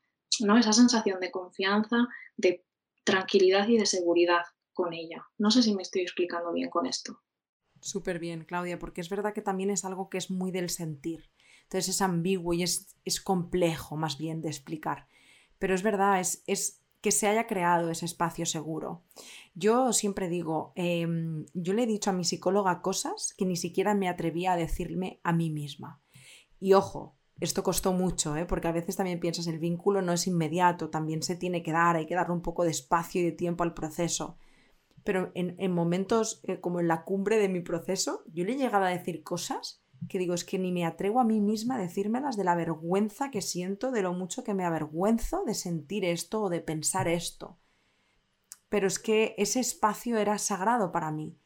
¿no? 0.41 0.57
Esa 0.57 0.73
sensación 0.73 1.21
de 1.21 1.31
confianza, 1.31 2.09
de 2.37 2.65
tranquilidad 3.05 3.69
y 3.69 3.77
de 3.77 3.87
seguridad 3.87 4.43
con 4.73 4.95
ella. 4.95 5.27
No 5.37 5.51
sé 5.51 5.63
si 5.63 5.75
me 5.75 5.83
estoy 5.83 6.03
explicando 6.03 6.53
bien 6.53 6.71
con 6.71 6.87
esto. 6.87 7.21
Súper 7.81 8.19
bien, 8.19 8.45
Claudia, 8.45 8.79
porque 8.79 9.01
es 9.01 9.09
verdad 9.09 9.33
que 9.33 9.43
también 9.43 9.71
es 9.71 9.85
algo 9.85 10.09
que 10.09 10.19
es 10.19 10.31
muy 10.31 10.51
del 10.51 10.71
sentir. 10.71 11.31
Entonces 11.63 11.95
es 11.95 12.03
ambiguo 12.03 12.53
y 12.53 12.63
es, 12.63 12.97
es 13.05 13.21
complejo 13.21 13.97
más 13.97 14.19
bien 14.19 14.43
de 14.43 14.49
explicar. 14.49 15.07
Pero 15.59 15.75
es 15.75 15.83
verdad, 15.83 16.21
es, 16.21 16.43
es, 16.47 16.81
que 17.01 17.13
se 17.13 17.27
haya 17.27 17.47
creado 17.47 17.91
ese 17.91 18.05
espacio 18.05 18.45
seguro. 18.45 19.03
Yo 19.55 19.93
siempre 19.93 20.29
digo, 20.29 20.73
em, 20.75 21.47
yo 21.55 21.73
le 21.73 21.85
he 21.85 21.87
dicho 21.87 22.11
a 22.11 22.13
mi 22.13 22.25
psicóloga 22.25 22.83
cosas 22.83 23.35
que 23.37 23.47
ni 23.47 23.57
siquiera 23.57 23.95
me 23.95 24.09
atrevía 24.09 24.53
a 24.53 24.57
decirme 24.57 25.21
a 25.23 25.33
mí 25.33 25.51
misma. 25.51 26.01
Y 26.59 26.75
ojo, 26.75 27.17
esto 27.41 27.63
costó 27.63 27.95
mucho, 27.95 28.37
¿eh? 28.37 28.45
porque 28.45 28.69
a 28.69 28.73
veces 28.73 28.97
también 28.97 29.19
piensas 29.19 29.47
el 29.47 29.59
vínculo 29.59 30.03
no 30.03 30.13
es 30.13 30.27
inmediato, 30.27 30.91
también 30.91 31.23
se 31.23 31.37
tiene 31.37 31.63
que 31.63 31.73
dar, 31.73 31.97
hay 31.97 32.07
que 32.07 32.15
darle 32.15 32.35
un 32.35 32.43
poco 32.43 32.65
de 32.65 32.71
espacio 32.71 33.23
y 33.23 33.25
de 33.25 33.33
tiempo 33.33 33.65
al 33.65 33.73
proceso 33.73 34.37
pero 35.05 35.33
en, 35.35 35.73
momentos 35.73 36.41
eh, 36.45 36.61
como 36.61 36.81
en 36.81 36.89
la 36.89 37.05
cumbre 37.05 37.39
de 37.39 37.49
mi 37.49 37.61
proceso, 37.61 38.23
yo 38.33 38.45
le 38.45 38.53
he 38.53 38.57
llegado 38.57 38.85
a 38.85 38.91
decir 38.91 39.23
cosas 39.23 39.83
que 40.09 40.19
digo, 40.19 40.33
es 40.33 40.45
que 40.45 40.59
ni 40.59 40.73
me 40.73 40.87
atrevo 40.87 41.21
a 41.21 41.25
mí 41.25 41.41
misma 41.41 41.77
a 41.77 41.81
decírmelas 41.81 42.37
de 42.37 42.45
la 42.45 42.55
vergüenza 42.55 43.31
que 43.31 43.43
siento, 43.43 43.91
de 43.91 44.01
lo 44.01 44.15
mucho 44.15 44.43
que 44.43 44.55
me 44.55 44.65
avergüenzo 44.65 45.45
de 45.45 45.53
sentir 45.55 46.07
esto 46.07 46.43
o 46.43 46.49
de 46.49 46.61
pensar 46.61 47.07
esto. 47.07 47.59
Pero 48.71 48.87
es 48.87 48.99
que 48.99 49.35
ese 49.37 49.61
espacio 49.61 50.17
era 50.17 50.39
sagrado 50.39 50.91
para 50.91 51.11
mí. 51.11 51.37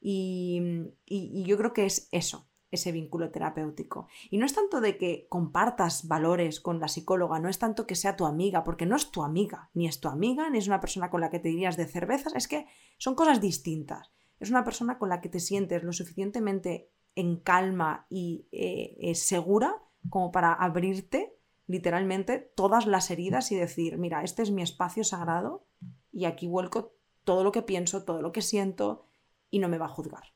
y 0.00 1.44
yo 1.46 1.56
creo 1.56 1.72
que 1.72 1.86
es 1.86 2.08
eso, 2.12 2.46
ese 2.74 2.92
vínculo 2.92 3.30
terapéutico. 3.30 4.08
Y 4.30 4.38
no 4.38 4.46
es 4.46 4.54
tanto 4.54 4.80
de 4.80 4.96
que 4.96 5.26
compartas 5.28 6.06
valores 6.08 6.60
con 6.60 6.80
la 6.80 6.88
psicóloga, 6.88 7.38
no 7.38 7.48
es 7.48 7.58
tanto 7.58 7.86
que 7.86 7.94
sea 7.94 8.16
tu 8.16 8.26
amiga, 8.26 8.64
porque 8.64 8.86
no 8.86 8.96
es 8.96 9.10
tu 9.10 9.22
amiga, 9.22 9.70
ni 9.74 9.86
es 9.86 10.00
tu 10.00 10.08
amiga, 10.08 10.50
ni 10.50 10.58
es 10.58 10.66
una 10.66 10.80
persona 10.80 11.10
con 11.10 11.20
la 11.20 11.30
que 11.30 11.38
te 11.38 11.48
dirías 11.48 11.76
de 11.76 11.86
cervezas, 11.86 12.34
es 12.34 12.48
que 12.48 12.66
son 12.98 13.14
cosas 13.14 13.40
distintas. 13.40 14.12
Es 14.40 14.50
una 14.50 14.64
persona 14.64 14.98
con 14.98 15.08
la 15.08 15.20
que 15.20 15.28
te 15.28 15.40
sientes 15.40 15.82
lo 15.82 15.92
suficientemente 15.92 16.90
en 17.14 17.36
calma 17.36 18.06
y 18.10 18.46
eh, 18.52 19.14
segura 19.14 19.80
como 20.10 20.32
para 20.32 20.52
abrirte 20.52 21.34
literalmente 21.66 22.38
todas 22.54 22.86
las 22.86 23.10
heridas 23.10 23.52
y 23.52 23.56
decir, 23.56 23.96
mira, 23.96 24.22
este 24.22 24.42
es 24.42 24.50
mi 24.50 24.62
espacio 24.62 25.04
sagrado 25.04 25.64
y 26.12 26.26
aquí 26.26 26.46
vuelco 26.46 26.92
todo 27.24 27.42
lo 27.42 27.52
que 27.52 27.62
pienso, 27.62 28.04
todo 28.04 28.20
lo 28.20 28.32
que 28.32 28.42
siento 28.42 29.06
y 29.50 29.60
no 29.60 29.68
me 29.68 29.78
va 29.78 29.86
a 29.86 29.90
juzgar. 29.90 30.33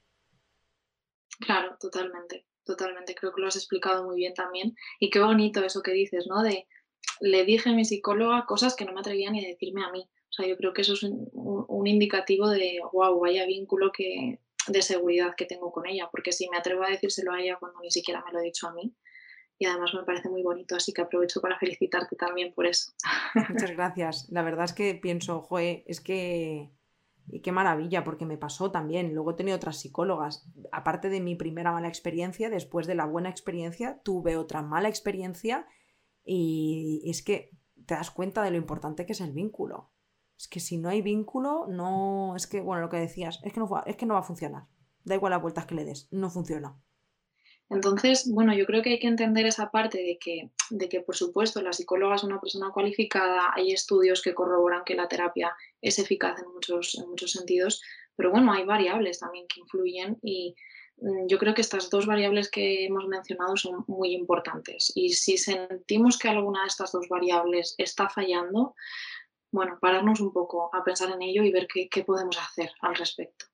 Claro, 1.41 1.77
totalmente, 1.81 2.47
totalmente. 2.65 3.15
Creo 3.15 3.33
que 3.33 3.41
lo 3.41 3.49
has 3.49 3.57
explicado 3.57 4.05
muy 4.05 4.17
bien 4.17 4.35
también. 4.35 4.75
Y 4.99 5.11
qué 5.11 5.21
bonito 5.21 5.65
eso 5.65 5.83
que 5.83 5.93
dices, 5.93 6.27
¿no? 6.27 6.43
De 6.43 6.67
le 7.21 7.45
dije 7.45 7.71
a 7.71 7.73
mi 7.73 7.85
psicóloga 7.85 8.47
cosas 8.47 8.77
que 8.77 8.85
no 8.85 8.93
me 8.93 9.01
atrevía 9.01 9.31
ni 9.31 9.45
a 9.45 9.49
decirme 9.49 9.85
a 9.85 9.91
mí. 9.91 10.09
O 10.31 10.33
sea, 10.33 10.47
yo 10.47 10.57
creo 10.57 10.73
que 10.73 10.83
eso 10.83 10.93
es 10.93 11.03
un, 11.03 11.87
indicativo 11.87 12.49
de, 12.49 12.81
wow, 12.93 13.19
vaya 13.19 13.47
vínculo 13.47 13.91
que, 13.93 14.41
de 14.67 14.83
seguridad 14.83 15.35
que 15.37 15.47
tengo 15.47 15.73
con 15.73 15.87
ella, 15.87 16.09
porque 16.11 16.33
si 16.33 16.49
me 16.51 16.59
atrevo 16.59 16.85
a 16.85 16.91
decírselo 16.91 17.33
a 17.33 17.41
ella 17.41 17.57
cuando 17.59 17.81
ni 17.81 17.91
siquiera 17.91 18.23
me 18.25 18.33
lo 18.33 18.41
he 18.41 18.45
dicho 18.45 18.69
a 18.69 18.75
mí, 18.75 18.95
y 19.59 19.67
además 19.67 19.93
me 19.95 20.05
parece 20.05 20.29
muy 20.29 20.43
bonito, 20.43 20.77
así 20.77 20.93
que 20.93 21.01
aprovecho 21.01 21.41
para 21.41 21.59
felicitarte 21.59 22.15
también 22.15 22.53
por 22.53 22.67
eso. 22.67 22.93
Muchas 23.49 23.71
gracias. 23.73 24.29
La 24.31 24.43
verdad 24.43 24.67
es 24.67 24.73
que 24.73 24.95
pienso, 24.95 25.41
joe, 25.41 25.83
es 25.87 26.01
que 26.01 26.71
y 27.31 27.41
qué 27.41 27.53
maravilla, 27.53 28.05
porque 28.05 28.27
me 28.27 28.39
pasó 28.39 28.71
también. 28.71 29.15
Luego 29.15 29.33
he 29.33 29.35
tenido 29.35 29.57
otras 29.57 29.79
psicólogas. 29.79 30.51
Aparte 30.73 31.09
de 31.09 31.21
mi 31.21 31.35
primera 31.35 31.73
mala 31.73 31.89
experiencia, 31.89 32.51
después 32.51 32.87
de 32.87 32.95
la 32.95 33.07
buena 33.07 33.29
experiencia, 33.29 34.01
tuve 34.03 34.37
otra 34.37 34.63
mala 34.63 34.89
experiencia 34.89 35.67
y 36.25 37.03
es 37.07 37.23
que 37.23 37.51
te 37.87 37.95
das 37.95 38.11
cuenta 38.11 38.43
de 38.43 38.51
lo 38.51 38.57
importante 38.57 39.07
que 39.07 39.13
es 39.13 39.21
el 39.21 39.33
vínculo. 39.33 39.91
Es 40.39 40.47
que 40.47 40.61
si 40.61 40.79
no 40.79 40.89
hay 40.89 41.03
vínculo, 41.03 41.67
no. 41.69 42.37
Es 42.37 42.47
que, 42.47 42.61
bueno, 42.61 42.83
lo 42.83 42.89
que 42.89 42.99
decías, 42.99 43.41
es 43.43 43.53
que 43.53 43.61
no, 43.61 43.69
es 43.87 43.97
que 43.97 44.07
no 44.07 44.15
va 44.15 44.21
a 44.21 44.25
funcionar. 44.25 44.69
Da 45.05 45.15
igual 45.15 45.31
las 45.31 45.43
vueltas 45.43 45.67
que 45.67 45.75
le 45.75 45.85
des, 45.85 46.09
no 46.13 46.31
funciona. 46.31 46.81
Entonces, 47.71 48.31
bueno, 48.33 48.55
yo 48.55 48.65
creo 48.65 48.83
que 48.83 48.91
hay 48.91 48.99
que 48.99 49.09
entender 49.09 49.47
esa 49.47 49.71
parte 49.71 49.99
de 49.99 50.19
que, 50.19 50.51
de 50.71 50.89
que, 50.89 51.01
por 51.01 51.17
supuesto, 51.17 51.61
la 51.61 51.75
psicóloga 51.75 52.17
es 52.17 52.25
una 52.25 52.41
persona 52.41 52.71
cualificada, 52.71 53.53
hay 53.55 53.73
estudios 53.73 54.23
que 54.23 54.35
corroboran 54.35 54.85
que 54.85 54.95
la 54.95 55.09
terapia 55.09 55.55
es 55.83 55.99
eficaz 55.99 56.41
en 56.41 56.51
muchos, 56.51 56.97
en 56.99 57.11
muchos 57.11 57.33
sentidos, 57.33 57.83
pero 58.17 58.31
bueno, 58.31 58.53
hay 58.53 58.65
variables 58.65 59.21
también 59.21 59.47
que 59.49 59.61
influyen 59.61 60.19
y 60.23 60.57
mm, 60.97 61.27
yo 61.29 61.39
creo 61.39 61.53
que 61.53 61.61
estas 61.61 61.91
dos 61.91 62.07
variables 62.07 62.51
que 62.51 62.87
hemos 62.87 63.07
mencionado 63.07 63.57
son 63.57 63.85
muy 63.87 64.15
importantes. 64.15 64.91
Y 64.95 65.11
si 65.11 65.37
sentimos 65.37 66.19
que 66.19 66.29
alguna 66.29 66.63
de 66.63 66.69
estas 66.69 66.93
dos 66.93 67.07
variables 67.09 67.75
está 67.77 68.09
fallando, 68.09 68.75
bueno, 69.51 69.79
pararnos 69.79 70.21
un 70.21 70.33
poco 70.33 70.75
a 70.75 70.83
pensar 70.85 71.11
en 71.11 71.21
ello 71.21 71.43
y 71.43 71.53
ver 71.53 71.67
qué, 71.73 71.89
qué 71.91 72.03
podemos 72.03 72.39
hacer 72.39 72.71
al 72.81 72.95
respecto. 72.95 73.47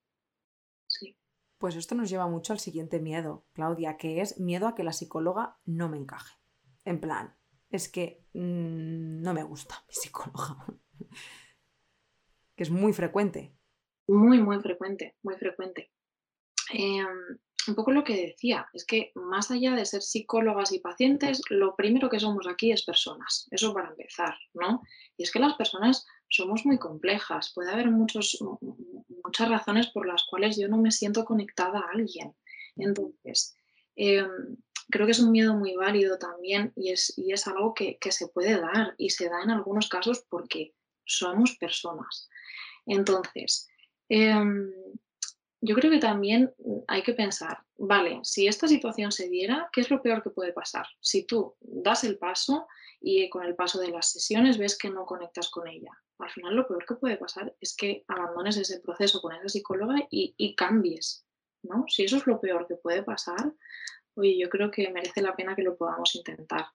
Pues 1.64 1.77
esto 1.77 1.94
nos 1.94 2.11
lleva 2.11 2.29
mucho 2.29 2.53
al 2.53 2.59
siguiente 2.59 3.00
miedo, 3.00 3.46
Claudia, 3.55 3.96
que 3.96 4.20
es 4.20 4.38
miedo 4.38 4.68
a 4.68 4.74
que 4.74 4.85
la 4.85 4.92
psicóloga 4.92 5.57
no 5.64 5.88
me 5.88 5.96
encaje. 5.96 6.37
En 6.85 7.00
plan, 7.00 7.35
es 7.70 7.88
que 7.88 8.22
mm, 8.35 9.22
no 9.22 9.33
me 9.33 9.42
gusta 9.44 9.77
mi 9.88 9.94
psicóloga. 9.94 10.59
que 12.55 12.64
es 12.64 12.70
muy 12.70 12.92
frecuente. 12.92 13.57
Muy, 14.07 14.42
muy 14.42 14.61
frecuente, 14.61 15.16
muy 15.22 15.37
frecuente. 15.37 15.90
Em, 16.70 17.09
un 17.68 17.74
poco 17.74 17.92
lo 17.92 18.05
que 18.05 18.16
decía, 18.16 18.68
es 18.72 18.85
que 18.85 19.12
más 19.14 19.50
allá 19.50 19.74
de 19.74 19.85
ser 19.85 20.03
psicólogas 20.03 20.72
y 20.72 20.81
pacientes, 20.81 21.40
lo 21.48 21.77
primero 21.77 22.09
que 22.09 22.20
somos 22.20 22.46
aquí 22.46 22.72
es 22.72 22.85
personas, 22.85 23.48
eso 23.50 23.72
para 23.72 23.90
empezar, 23.90 24.37
¿no? 24.53 24.83
Y 25.16 25.22
es 25.22 25.33
que 25.33 25.38
las 25.38 25.55
personas 25.55 26.07
somos 26.29 26.66
muy 26.66 26.79
complejas, 26.79 27.53
puede 27.55 27.70
haber 27.70 27.90
muchos, 27.90 28.38
muchas 29.24 29.48
razones 29.48 29.88
por 29.88 30.07
las 30.07 30.24
cuales 30.29 30.57
yo 30.59 30.68
no 30.68 30.79
me 30.79 30.90
siento 30.90 31.24
conectada 31.24 31.81
a 31.81 31.90
alguien. 31.92 32.35
Entonces, 32.77 33.57
em, 33.96 34.57
creo 34.90 35.07
que 35.07 35.12
es 35.12 35.20
un 35.20 35.31
miedo 35.31 35.55
muy 35.55 35.74
válido 35.74 36.18
también 36.18 36.72
y 36.77 36.90
es, 36.90 37.16
y 37.16 37.33
es 37.33 37.46
algo 37.46 37.74
que, 37.74 37.98
que, 37.98 38.12
se 38.12 38.29
puede 38.29 38.61
dar 38.61 38.94
y 38.98 39.11
se 39.11 39.29
da 39.29 39.42
en 39.42 39.50
algunos 39.50 39.88
casos 39.88 40.24
porque 40.29 40.74
somos 41.05 41.57
personas. 41.57 42.29
Entonces, 42.87 43.68
em, 44.09 44.72
yo 45.66 45.74
creo 45.74 45.90
que 45.90 45.98
también 45.98 46.53
hay 46.88 47.03
que 47.03 47.14
pensar, 47.14 47.57
vale, 47.79 48.20
si 48.22 48.46
esta 48.46 48.68
situación 48.68 49.11
se 49.11 49.31
diera, 49.31 49.70
¿qué 49.72 49.81
es 49.81 49.90
lo 49.90 50.03
peor 50.03 50.22
que 50.22 50.29
puede 50.29 50.53
pasar? 50.53 50.87
Si 51.00 51.24
tú 51.24 51.57
das 51.61 52.05
el 52.05 52.18
paso 52.18 52.66
y 53.00 53.31
con 53.31 53.44
el 53.44 53.55
paso 53.55 53.81
de 53.81 53.88
las 53.88 54.11
sesiones 54.11 54.59
ves 54.59 54.77
que 54.77 54.90
no 54.90 55.07
conectas 55.07 55.48
con 55.48 55.66
ella, 55.66 55.90
al 56.18 56.29
final 56.29 56.55
lo 56.55 56.68
peor 56.68 56.85
que 56.85 56.96
puede 56.96 57.16
pasar 57.16 57.57
es 57.61 57.74
que 57.74 58.05
abandones 58.09 58.59
ese 58.59 58.81
proceso 58.81 59.22
con 59.22 59.33
esa 59.33 59.48
psicóloga 59.48 60.07
y, 60.11 60.55
cambies, 60.55 61.24
¿no? 61.62 61.87
Si 61.88 62.05
eso 62.05 62.18
es 62.18 62.27
lo 62.27 62.42
peor 62.42 62.66
que 62.68 62.77
puede 62.77 63.03
pasar, 63.03 63.55
oye, 64.16 64.38
yo 64.38 64.50
creo 64.50 64.70
que 64.70 64.90
merece 64.90 65.22
la 65.22 65.35
pena 65.35 65.57
que 65.57 65.62
lo 65.62 65.79
podamos 65.79 66.14
intentar. 66.14 66.66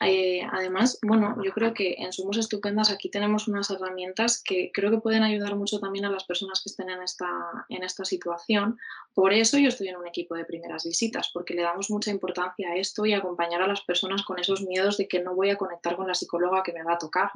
Eh, 0.00 0.42
además, 0.50 0.98
bueno, 1.02 1.36
yo 1.42 1.52
creo 1.52 1.72
que 1.72 1.94
en 1.98 2.12
Sumos 2.12 2.36
Estupendas 2.36 2.90
aquí 2.90 3.10
tenemos 3.10 3.48
unas 3.48 3.70
herramientas 3.70 4.42
que 4.42 4.70
creo 4.72 4.90
que 4.90 4.98
pueden 4.98 5.22
ayudar 5.22 5.54
mucho 5.56 5.78
también 5.78 6.04
a 6.04 6.10
las 6.10 6.24
personas 6.24 6.62
que 6.62 6.68
estén 6.68 6.90
en 6.90 7.02
esta, 7.02 7.28
en 7.68 7.82
esta 7.84 8.04
situación. 8.04 8.78
Por 9.14 9.32
eso 9.32 9.56
yo 9.56 9.68
estoy 9.68 9.88
en 9.88 9.96
un 9.96 10.06
equipo 10.06 10.34
de 10.34 10.44
primeras 10.44 10.84
visitas, 10.84 11.30
porque 11.32 11.54
le 11.54 11.62
damos 11.62 11.90
mucha 11.90 12.10
importancia 12.10 12.70
a 12.70 12.76
esto 12.76 13.06
y 13.06 13.12
acompañar 13.12 13.62
a 13.62 13.68
las 13.68 13.82
personas 13.82 14.22
con 14.24 14.38
esos 14.38 14.62
miedos 14.62 14.96
de 14.96 15.06
que 15.06 15.22
no 15.22 15.34
voy 15.34 15.50
a 15.50 15.56
conectar 15.56 15.96
con 15.96 16.08
la 16.08 16.14
psicóloga 16.14 16.62
que 16.62 16.72
me 16.72 16.82
va 16.82 16.94
a 16.94 16.98
tocar. 16.98 17.30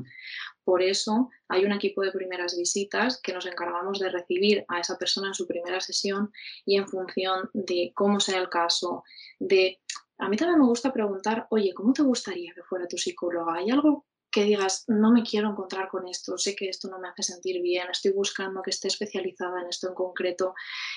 Por 0.65 0.83
eso 0.83 1.31
hay 1.49 1.65
un 1.65 1.73
equipo 1.73 2.03
de 2.03 2.13
primeras 2.13 2.57
visitas 2.57 3.21
que 3.23 3.33
nos 3.33 3.47
encargamos 3.47 4.01
de 4.01 4.11
recibir 4.11 4.65
a 4.69 4.81
esa 4.81 4.99
persona 4.99 5.29
en 5.29 5.35
su 5.35 5.47
primera 5.47 5.81
sesión 5.81 6.33
y 6.67 6.77
en 6.77 6.89
función 6.89 7.51
de 7.55 7.93
cómo 7.95 8.21
sea 8.21 8.39
el 8.39 8.49
caso, 8.49 9.05
de 9.39 9.79
a 10.19 10.29
mí 10.29 10.37
también 10.37 10.59
me 10.61 10.67
gusta 10.67 10.93
preguntar, 10.93 11.47
oye, 11.51 11.73
¿cómo 11.75 11.93
te 11.93 12.03
gustaría 12.03 12.53
que 12.55 12.63
fuera 12.63 12.89
tu 12.89 12.99
psicóloga? 12.99 13.55
¿Hay 13.55 13.71
algo 13.71 14.05
que 14.31 14.45
digas, 14.45 14.85
no 14.89 15.11
me 15.11 15.23
quiero 15.23 15.51
encontrar 15.51 15.89
con 15.89 16.07
esto, 16.07 16.37
sé 16.37 16.55
que 16.55 16.69
esto 16.69 16.89
no 16.89 16.99
me 16.99 17.09
hace 17.09 17.23
sentir 17.23 17.63
bien, 17.63 17.87
estoy 17.91 18.13
buscando 18.13 18.61
que 18.63 18.71
esté 18.71 18.89
especializada 18.89 19.63
en 19.63 19.69
esto 19.69 19.89
en 19.89 19.95
concreto. 19.95 20.55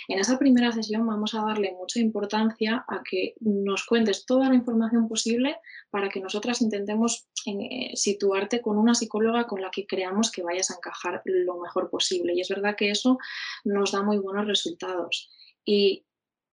En 0.08 0.20
esa 0.20 0.38
primera 0.38 0.72
sesión 0.72 1.08
vamos 1.08 1.34
a 1.34 1.46
darle 1.46 1.72
mucha 1.72 2.00
importancia 2.00 2.84
a 2.88 3.02
que 3.10 3.36
nos 3.40 3.86
cuentes 3.86 4.26
toda 4.26 4.50
la 4.50 4.56
información 4.56 5.08
posible 5.08 5.58
para 5.90 6.10
que 6.10 6.20
nosotras 6.20 6.62
intentemos 6.62 7.30
eh, 7.46 7.92
situarte 7.96 8.62
con 8.62 8.78
una 8.78 8.94
psicóloga 8.94 9.48
con 9.48 9.62
la 9.62 9.72
que 9.72 9.88
creamos 9.88 10.30
que 10.30 10.44
vayas 10.44 10.72
a 10.72 10.76
encajar 10.76 11.22
lo 11.24 11.58
mejor 11.58 11.90
posible. 11.90 12.34
Y 12.36 12.42
es 12.42 12.50
verdad 12.50 12.76
que 12.78 12.92
eso 12.92 13.18
nos 13.64 13.94
da 13.94 14.02
muy 14.02 14.18
buenos 14.18 14.46
resultados. 14.46 15.30
Y 15.64 16.06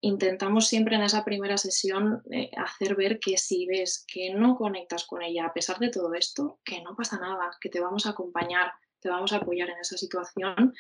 intentamos 0.01 0.67
siempre 0.67 0.95
en 0.95 1.03
esa 1.03 1.25
primera 1.25 1.57
sesión 1.57 2.21
eh, 2.31 2.51
hacer 2.57 2.95
ver 2.95 3.19
que 3.19 3.37
si 3.37 3.65
ves 3.65 4.05
que 4.07 4.33
no 4.33 4.55
conectas 4.55 5.05
con 5.05 5.21
ella 5.21 5.45
a 5.45 5.53
pesar 5.53 5.79
de 5.79 5.89
todo 5.89 6.13
esto, 6.13 6.59
que 6.63 6.81
no 6.81 6.95
pasa 6.95 7.19
nada, 7.19 7.51
que 7.59 7.69
te 7.69 7.79
vamos 7.79 8.05
a 8.05 8.11
acompañar, 8.11 8.71
te 8.99 9.09
vamos 9.09 9.33
a 9.33 9.37
apoyar 9.37 9.69
en 9.69 9.79
esa 9.79 9.97
situación 9.97 10.73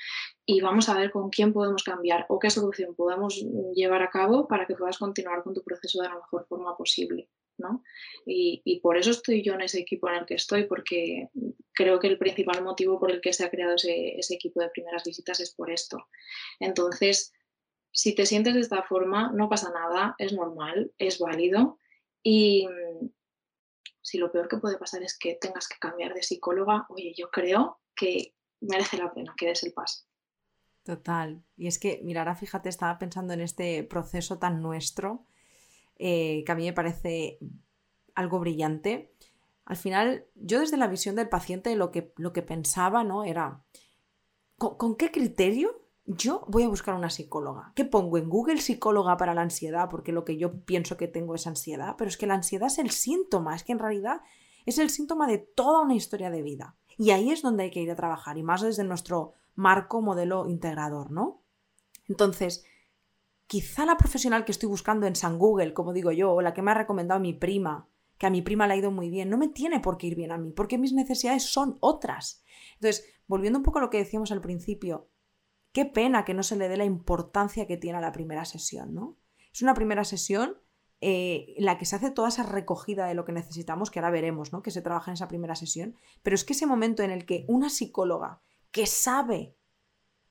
y 0.45 0.61
vamos 0.61 0.89
a 0.89 0.97
ver 0.97 1.11
con 1.11 1.29
quién 1.29 1.53
podemos 1.53 1.83
cambiar 1.83 2.25
o 2.29 2.39
qué 2.39 2.49
solución 2.49 2.95
podemos 2.95 3.43
llevar 3.73 4.01
a 4.01 4.09
cabo 4.09 4.47
para 4.47 4.65
que 4.65 4.75
puedas 4.75 4.97
continuar 4.97 5.43
con 5.43 5.53
tu 5.53 5.63
proceso 5.63 6.01
de 6.01 6.09
la 6.09 6.15
mejor 6.15 6.45
forma 6.47 6.75
posible. 6.75 7.29
¿no? 7.57 7.83
Y, 8.25 8.79
por 8.81 8.97
eso 8.97 9.11
estoy 9.11 9.41
yo 9.41 9.53
en 9.53 9.61
ese 9.61 9.79
equipo 9.79 10.07
en 10.09 10.15
el 10.15 10.25
que 10.25 10.35
estoy, 10.35 10.65
porque 10.65 11.29
creo 11.73 11.99
que 11.99 12.07
el 12.07 12.19
principal 12.19 12.63
motivo 12.63 12.99
por 12.99 13.11
el 13.11 13.19
que 13.19 13.33
se 13.33 13.43
ha 13.43 13.49
creado 13.49 13.75
ese 13.75 14.33
equipo 14.33 14.61
de 14.61 14.69
primeras 14.69 15.03
visitas 15.03 15.39
es 15.39 15.53
por 15.55 15.71
esto. 15.71 16.05
Entonces, 16.59 17.33
si 17.97 18.13
te 18.13 18.27
sientes 18.27 18.53
de 18.53 18.59
esta 18.59 18.83
forma, 18.83 19.31
no 19.33 19.49
pasa 19.49 19.71
nada, 19.71 20.13
es 20.19 20.31
normal, 20.31 20.93
es 20.99 21.17
válido. 21.17 21.79
Y 22.21 22.67
mm, 22.67 23.09
si 24.03 24.19
lo 24.19 24.31
peor 24.31 24.47
que 24.47 24.57
puede 24.57 24.77
pasar 24.77 25.01
es 25.01 25.17
que 25.17 25.33
tengas 25.33 25.67
que 25.67 25.79
cambiar 25.79 26.13
de 26.13 26.21
psicóloga, 26.21 26.85
oye, 26.89 27.15
yo 27.17 27.31
creo 27.31 27.79
que 27.95 28.35
merece 28.61 28.97
la 28.97 29.11
pena 29.11 29.33
que 29.35 29.47
des 29.47 29.63
el 29.63 29.73
paso. 29.73 30.05
Total. 30.83 31.43
Y 31.55 31.65
es 31.65 31.79
que, 31.79 31.99
mira, 32.03 32.21
ahora 32.21 32.35
fíjate, 32.35 32.69
estaba 32.69 32.99
pensando 32.99 33.33
en 33.33 33.41
este 33.41 33.83
proceso 33.83 34.37
tan 34.37 34.61
nuestro, 34.61 35.25
eh, 35.97 36.43
que 36.45 36.51
a 36.51 36.55
mí 36.55 36.65
me 36.65 36.73
parece 36.73 37.39
algo 38.13 38.39
brillante. 38.39 39.11
Al 39.65 39.75
final, 39.75 40.27
yo 40.35 40.59
desde 40.59 40.77
la 40.77 40.85
visión 40.85 41.15
del 41.15 41.29
paciente 41.29 41.75
lo 41.75 41.89
que, 41.89 42.13
lo 42.17 42.31
que 42.31 42.43
pensaba, 42.43 43.03
¿no? 43.03 43.23
Era, 43.23 43.63
¿con 44.59 44.97
qué 44.97 45.09
criterio 45.09 45.86
yo 46.07 46.45
voy 46.47 46.63
a 46.63 46.69
buscar 46.69 46.95
una 46.95 47.09
psicóloga. 47.09 47.73
¿Qué 47.75 47.83
pongo 47.83 48.17
en 48.17 48.29
Google 48.29 48.61
psicóloga 48.61 49.17
para 49.17 49.33
la 49.33 49.41
ansiedad? 49.41 49.89
Porque 49.89 50.13
lo 50.13 50.23
que 50.23 50.37
yo 50.37 50.61
pienso 50.61 50.95
que 50.95 51.09
tengo 51.09 51.35
es 51.35 51.47
ansiedad, 51.47 51.95
pero 51.97 52.07
es 52.07 52.15
que 52.17 52.27
la 52.27 52.33
ansiedad 52.33 52.67
es 52.67 52.79
el 52.79 52.91
síntoma, 52.91 53.55
es 53.55 53.65
que 53.65 53.73
en 53.73 53.79
realidad 53.79 54.21
es 54.65 54.77
el 54.77 54.89
síntoma 54.89 55.27
de 55.27 55.37
toda 55.37 55.81
una 55.81 55.95
historia 55.95 56.29
de 56.29 56.41
vida. 56.41 56.77
Y 56.97 57.11
ahí 57.11 57.29
es 57.29 57.41
donde 57.41 57.63
hay 57.63 57.71
que 57.71 57.81
ir 57.81 57.91
a 57.91 57.95
trabajar, 57.95 58.37
y 58.37 58.43
más 58.43 58.61
desde 58.61 58.85
nuestro 58.85 59.33
marco 59.55 60.01
modelo 60.01 60.47
integrador, 60.47 61.11
¿no? 61.11 61.41
Entonces, 62.07 62.63
quizá 63.45 63.85
la 63.85 63.97
profesional 63.97 64.45
que 64.45 64.53
estoy 64.53 64.69
buscando 64.69 65.07
en 65.07 65.15
San 65.15 65.37
Google, 65.37 65.73
como 65.73 65.91
digo 65.91 66.13
yo, 66.13 66.31
o 66.31 66.41
la 66.41 66.53
que 66.53 66.61
me 66.61 66.71
ha 66.71 66.75
recomendado 66.75 67.19
mi 67.19 67.33
prima, 67.33 67.89
que 68.17 68.27
a 68.27 68.29
mi 68.29 68.41
prima 68.41 68.65
le 68.65 68.73
ha 68.73 68.77
ido 68.77 68.91
muy 68.91 69.09
bien, 69.09 69.29
no 69.29 69.37
me 69.37 69.49
tiene 69.49 69.81
por 69.81 69.97
qué 69.97 70.07
ir 70.07 70.15
bien 70.15 70.31
a 70.31 70.37
mí, 70.37 70.51
porque 70.51 70.77
mis 70.77 70.93
necesidades 70.93 71.43
son 71.43 71.77
otras. 71.81 72.43
Entonces, 72.75 73.05
volviendo 73.27 73.59
un 73.59 73.63
poco 73.63 73.79
a 73.79 73.81
lo 73.81 73.89
que 73.89 73.97
decíamos 73.97 74.31
al 74.31 74.41
principio, 74.41 75.09
Qué 75.71 75.85
pena 75.85 76.25
que 76.25 76.33
no 76.33 76.43
se 76.43 76.55
le 76.55 76.69
dé 76.69 76.77
la 76.77 76.85
importancia 76.85 77.67
que 77.67 77.77
tiene 77.77 77.97
a 77.97 78.01
la 78.01 78.11
primera 78.11 78.45
sesión, 78.45 78.93
¿no? 78.93 79.17
Es 79.53 79.61
una 79.61 79.73
primera 79.73 80.03
sesión 80.03 80.57
eh, 80.99 81.53
en 81.57 81.65
la 81.65 81.77
que 81.77 81.85
se 81.85 81.95
hace 81.95 82.09
toda 82.09 82.29
esa 82.29 82.43
recogida 82.43 83.05
de 83.05 83.13
lo 83.13 83.25
que 83.25 83.31
necesitamos, 83.31 83.91
que 83.91 83.99
ahora 83.99 84.11
veremos, 84.11 84.51
¿no? 84.51 84.61
Que 84.61 84.71
se 84.71 84.81
trabaja 84.81 85.11
en 85.11 85.15
esa 85.15 85.27
primera 85.27 85.55
sesión. 85.55 85.95
Pero 86.23 86.35
es 86.35 86.43
que 86.43 86.53
ese 86.53 86.65
momento 86.65 87.03
en 87.03 87.11
el 87.11 87.25
que 87.25 87.45
una 87.47 87.69
psicóloga 87.69 88.41
que 88.71 88.87
sabe 88.87 89.55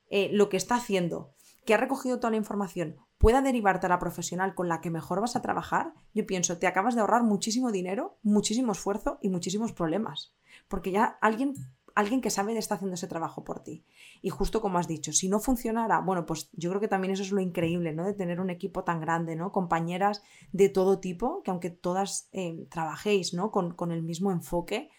eh, 0.09 0.29
lo 0.33 0.49
que 0.49 0.57
está 0.57 0.75
haciendo, 0.75 1.33
que 1.65 1.73
ha 1.73 1.77
recogido 1.77 2.19
toda 2.19 2.31
la 2.31 2.37
información, 2.37 2.97
pueda 3.17 3.41
derivarte 3.41 3.87
a 3.87 3.89
la 3.89 3.99
profesional 3.99 4.55
con 4.55 4.67
la 4.67 4.81
que 4.81 4.89
mejor 4.89 5.21
vas 5.21 5.35
a 5.35 5.41
trabajar, 5.41 5.93
yo 6.13 6.25
pienso, 6.25 6.57
te 6.57 6.67
acabas 6.67 6.95
de 6.95 7.01
ahorrar 7.01 7.23
muchísimo 7.23 7.71
dinero, 7.71 8.17
muchísimo 8.21 8.73
esfuerzo 8.73 9.19
y 9.21 9.29
muchísimos 9.29 9.73
problemas. 9.73 10.35
Porque 10.67 10.91
ya 10.91 11.17
alguien 11.21 11.53
alguien 11.97 12.21
que 12.21 12.29
sabe 12.29 12.53
de 12.53 12.59
está 12.59 12.75
haciendo 12.75 12.93
ese 12.93 13.07
trabajo 13.07 13.43
por 13.43 13.63
ti. 13.63 13.83
Y 14.21 14.29
justo 14.29 14.61
como 14.61 14.77
has 14.77 14.87
dicho, 14.87 15.11
si 15.13 15.29
no 15.29 15.39
funcionara, 15.39 15.99
bueno, 15.99 16.27
pues 16.27 16.49
yo 16.53 16.69
creo 16.69 16.79
que 16.79 16.87
también 16.87 17.11
eso 17.13 17.23
es 17.23 17.31
lo 17.31 17.41
increíble, 17.41 17.91
¿no? 17.91 18.05
De 18.05 18.13
tener 18.13 18.39
un 18.39 18.51
equipo 18.51 18.83
tan 18.83 19.01
grande, 19.01 19.35
¿no? 19.35 19.51
Compañeras 19.51 20.21
de 20.51 20.69
todo 20.69 20.99
tipo, 20.99 21.41
que 21.41 21.49
aunque 21.49 21.71
todas 21.71 22.29
eh, 22.33 22.67
trabajéis, 22.69 23.33
¿no? 23.33 23.49
Con, 23.49 23.73
con 23.73 23.91
el 23.91 24.03
mismo 24.03 24.31
enfoque, 24.31 24.91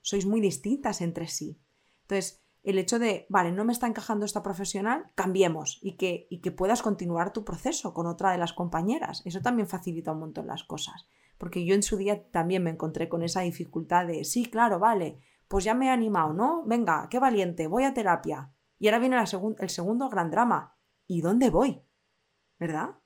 sois 0.00 0.26
muy 0.26 0.40
distintas 0.40 1.00
entre 1.02 1.28
sí. 1.28 1.60
Entonces, 2.02 2.42
el 2.64 2.78
hecho 2.78 2.98
de, 2.98 3.26
vale, 3.28 3.52
no 3.52 3.64
me 3.64 3.72
está 3.72 3.86
encajando 3.86 4.26
esta 4.26 4.42
profesional, 4.42 5.12
cambiemos 5.14 5.78
y 5.80 5.96
que, 5.96 6.26
y 6.30 6.40
que 6.40 6.50
puedas 6.50 6.82
continuar 6.82 7.32
tu 7.32 7.44
proceso 7.44 7.94
con 7.94 8.08
otra 8.08 8.32
de 8.32 8.38
las 8.38 8.52
compañeras. 8.52 9.22
Eso 9.24 9.40
también 9.40 9.68
facilita 9.68 10.10
un 10.10 10.18
montón 10.18 10.48
las 10.48 10.64
cosas. 10.64 11.06
porque 11.38 11.64
yo 11.64 11.74
en 11.74 11.82
su 11.82 11.96
día 11.96 12.28
también 12.30 12.62
me 12.62 12.70
encontré 12.70 13.08
con 13.08 13.22
esa 13.22 13.40
dificultad 13.40 14.06
de, 14.06 14.24
sí, 14.24 14.44
claro, 14.44 14.78
vale, 14.78 15.20
pues 15.50 15.64
ya 15.64 15.74
me 15.74 15.86
he 15.86 15.90
animado, 15.90 16.32
¿no? 16.32 16.62
Venga, 16.64 17.08
qué 17.10 17.18
valiente, 17.18 17.66
voy 17.66 17.82
a 17.82 17.92
terapia. 17.92 18.54
Y 18.78 18.86
ahora 18.86 19.00
viene 19.00 19.16
el 19.18 19.68
segundo 19.68 20.08
gran 20.08 20.30
drama. 20.30 20.78
¿Y 21.08 21.22
dónde 21.22 21.50
voy? 21.50 21.82
¿Verdad? 22.60 23.00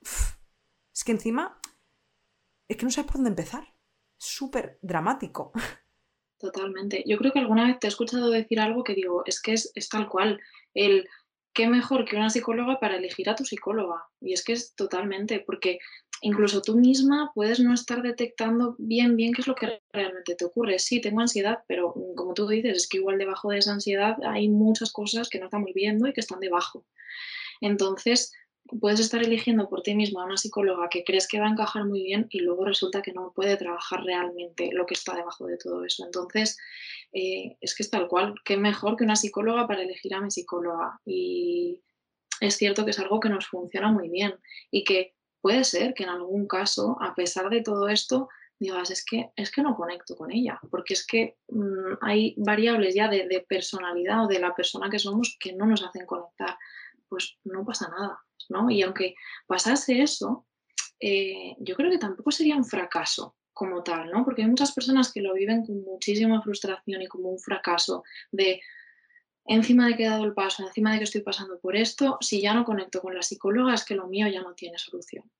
es 0.00 1.04
que 1.04 1.12
encima, 1.12 1.60
es 2.68 2.78
que 2.78 2.86
no 2.86 2.90
sé 2.90 3.04
por 3.04 3.16
dónde 3.16 3.28
empezar. 3.28 3.74
Súper 4.16 4.78
dramático. 4.80 5.52
Totalmente. 6.38 7.04
Yo 7.06 7.18
creo 7.18 7.32
que 7.32 7.40
alguna 7.40 7.66
vez 7.66 7.78
te 7.78 7.86
he 7.86 7.90
escuchado 7.90 8.30
decir 8.30 8.60
algo 8.60 8.82
que 8.82 8.94
digo, 8.94 9.22
es 9.26 9.42
que 9.42 9.52
es, 9.52 9.70
es 9.74 9.90
tal 9.90 10.08
cual. 10.08 10.40
El 10.72 11.06
qué 11.52 11.68
mejor 11.68 12.06
que 12.06 12.16
una 12.16 12.30
psicóloga 12.30 12.80
para 12.80 12.96
elegir 12.96 13.28
a 13.28 13.34
tu 13.34 13.44
psicóloga. 13.44 14.06
Y 14.22 14.32
es 14.32 14.42
que 14.42 14.54
es 14.54 14.74
totalmente, 14.74 15.40
porque 15.40 15.80
incluso 16.20 16.62
tú 16.62 16.76
misma 16.76 17.30
puedes 17.34 17.60
no 17.60 17.74
estar 17.74 18.02
detectando 18.02 18.74
bien, 18.78 19.16
bien 19.16 19.32
qué 19.32 19.42
es 19.42 19.46
lo 19.46 19.54
que 19.54 19.80
realmente 19.92 20.34
te 20.34 20.44
ocurre. 20.44 20.78
Sí, 20.78 21.00
tengo 21.00 21.20
ansiedad, 21.20 21.60
pero 21.66 21.94
mm, 21.94 22.14
como 22.14 22.34
tú 22.34 22.48
dices, 22.48 22.76
es 22.76 22.88
que 22.88 22.98
igual 22.98 23.18
debajo 23.18 23.50
de 23.50 23.58
esa 23.58 23.72
ansiedad 23.72 24.16
hay 24.24 24.48
muchas 24.48 24.92
cosas 24.92 25.28
que 25.28 25.38
no 25.38 25.46
estamos 25.46 25.70
viendo 25.74 26.06
y 26.08 26.12
que 26.12 26.20
están 26.20 26.40
debajo. 26.40 26.84
Entonces, 27.60 28.32
puedes 28.80 29.00
estar 29.00 29.22
eligiendo 29.22 29.68
por 29.68 29.82
ti 29.82 29.94
misma 29.94 30.22
a 30.22 30.26
una 30.26 30.36
psicóloga 30.36 30.88
que 30.90 31.04
crees 31.04 31.26
que 31.26 31.40
va 31.40 31.46
a 31.46 31.50
encajar 31.50 31.84
muy 31.84 32.02
bien 32.02 32.26
y 32.30 32.40
luego 32.40 32.64
resulta 32.64 33.02
que 33.02 33.12
no 33.12 33.32
puede 33.34 33.56
trabajar 33.56 34.04
realmente 34.04 34.70
lo 34.72 34.86
que 34.86 34.94
está 34.94 35.14
debajo 35.14 35.46
de 35.46 35.56
todo 35.56 35.84
eso. 35.84 36.04
Entonces, 36.04 36.58
eh, 37.12 37.56
es 37.60 37.74
que 37.74 37.82
es 37.82 37.90
tal 37.90 38.08
cual, 38.08 38.34
qué 38.44 38.56
mejor 38.56 38.96
que 38.96 39.04
una 39.04 39.16
psicóloga 39.16 39.66
para 39.66 39.82
elegir 39.82 40.14
a 40.14 40.20
mi 40.20 40.30
psicóloga. 40.30 41.00
Y 41.06 41.82
es 42.40 42.56
cierto 42.56 42.84
que 42.84 42.90
es 42.90 42.98
algo 42.98 43.20
que 43.20 43.30
nos 43.30 43.46
funciona 43.46 43.90
muy 43.90 44.08
bien 44.10 44.34
y 44.70 44.84
que 44.84 45.14
puede 45.40 45.64
ser 45.64 45.94
que 45.94 46.04
en 46.04 46.10
algún 46.10 46.46
caso, 46.46 46.96
a 47.00 47.14
pesar 47.14 47.48
de 47.50 47.62
todo 47.62 47.88
esto, 47.88 48.28
digas, 48.58 48.90
es 48.90 49.04
que, 49.04 49.30
es 49.36 49.50
que 49.50 49.62
no 49.62 49.76
conecto 49.76 50.16
con 50.16 50.32
ella, 50.32 50.60
porque 50.70 50.94
es 50.94 51.06
que 51.06 51.36
mm, 51.48 51.98
hay 52.00 52.34
variables 52.38 52.94
ya 52.94 53.08
de, 53.08 53.44
personalidad 53.48 54.24
o 54.24 54.28
de 54.28 54.40
la 54.40 54.54
persona 54.54 54.90
que 54.90 54.98
somos 54.98 55.36
que 55.38 55.52
no 55.52 55.66
nos 55.66 55.84
hacen 55.84 56.06
conectar. 56.06 56.56
Pues 57.08 57.38
no 57.44 57.64
pasa 57.64 57.88
nada 57.88 58.20
y 58.70 58.82
aunque 58.82 59.14
pasase 59.46 60.02
eso, 60.02 60.46
eh, 61.00 61.54
yo 61.58 61.74
creo 61.76 61.90
que 61.90 61.98
tampoco 61.98 62.30
sería 62.30 62.56
un 62.56 62.64
fracaso 62.64 63.36
como 63.52 63.82
tal, 63.82 64.10
¿no? 64.10 64.24
Porque 64.24 64.42
hay 64.42 64.48
muchas 64.48 64.72
personas 64.72 65.12
que 65.12 65.20
lo 65.20 65.34
viven 65.34 65.64
con 65.64 65.82
muchísima 65.82 66.40
frustración 66.42 67.02
y 67.02 67.08
como 67.08 67.30
un 67.30 67.38
fracaso 67.38 68.04
de 68.30 68.60
encima 69.48 69.86
de 69.86 69.96
que 69.96 70.04
he 70.04 70.08
dado 70.08 70.24
el 70.24 70.34
paso, 70.34 70.66
encima 70.66 70.92
de 70.92 70.98
que 70.98 71.04
estoy 71.04 71.22
pasando 71.22 71.58
por 71.58 71.74
esto, 71.74 72.18
si 72.20 72.40
ya 72.40 72.54
no 72.54 72.64
conecto 72.64 73.00
con 73.00 73.14
la 73.14 73.22
psicóloga 73.22 73.74
es 73.74 73.84
que 73.84 73.94
lo 73.94 74.06
mío 74.06 74.28
ya 74.28 74.42
no 74.42 74.54
tiene 74.54 74.78
solución. 74.78 75.30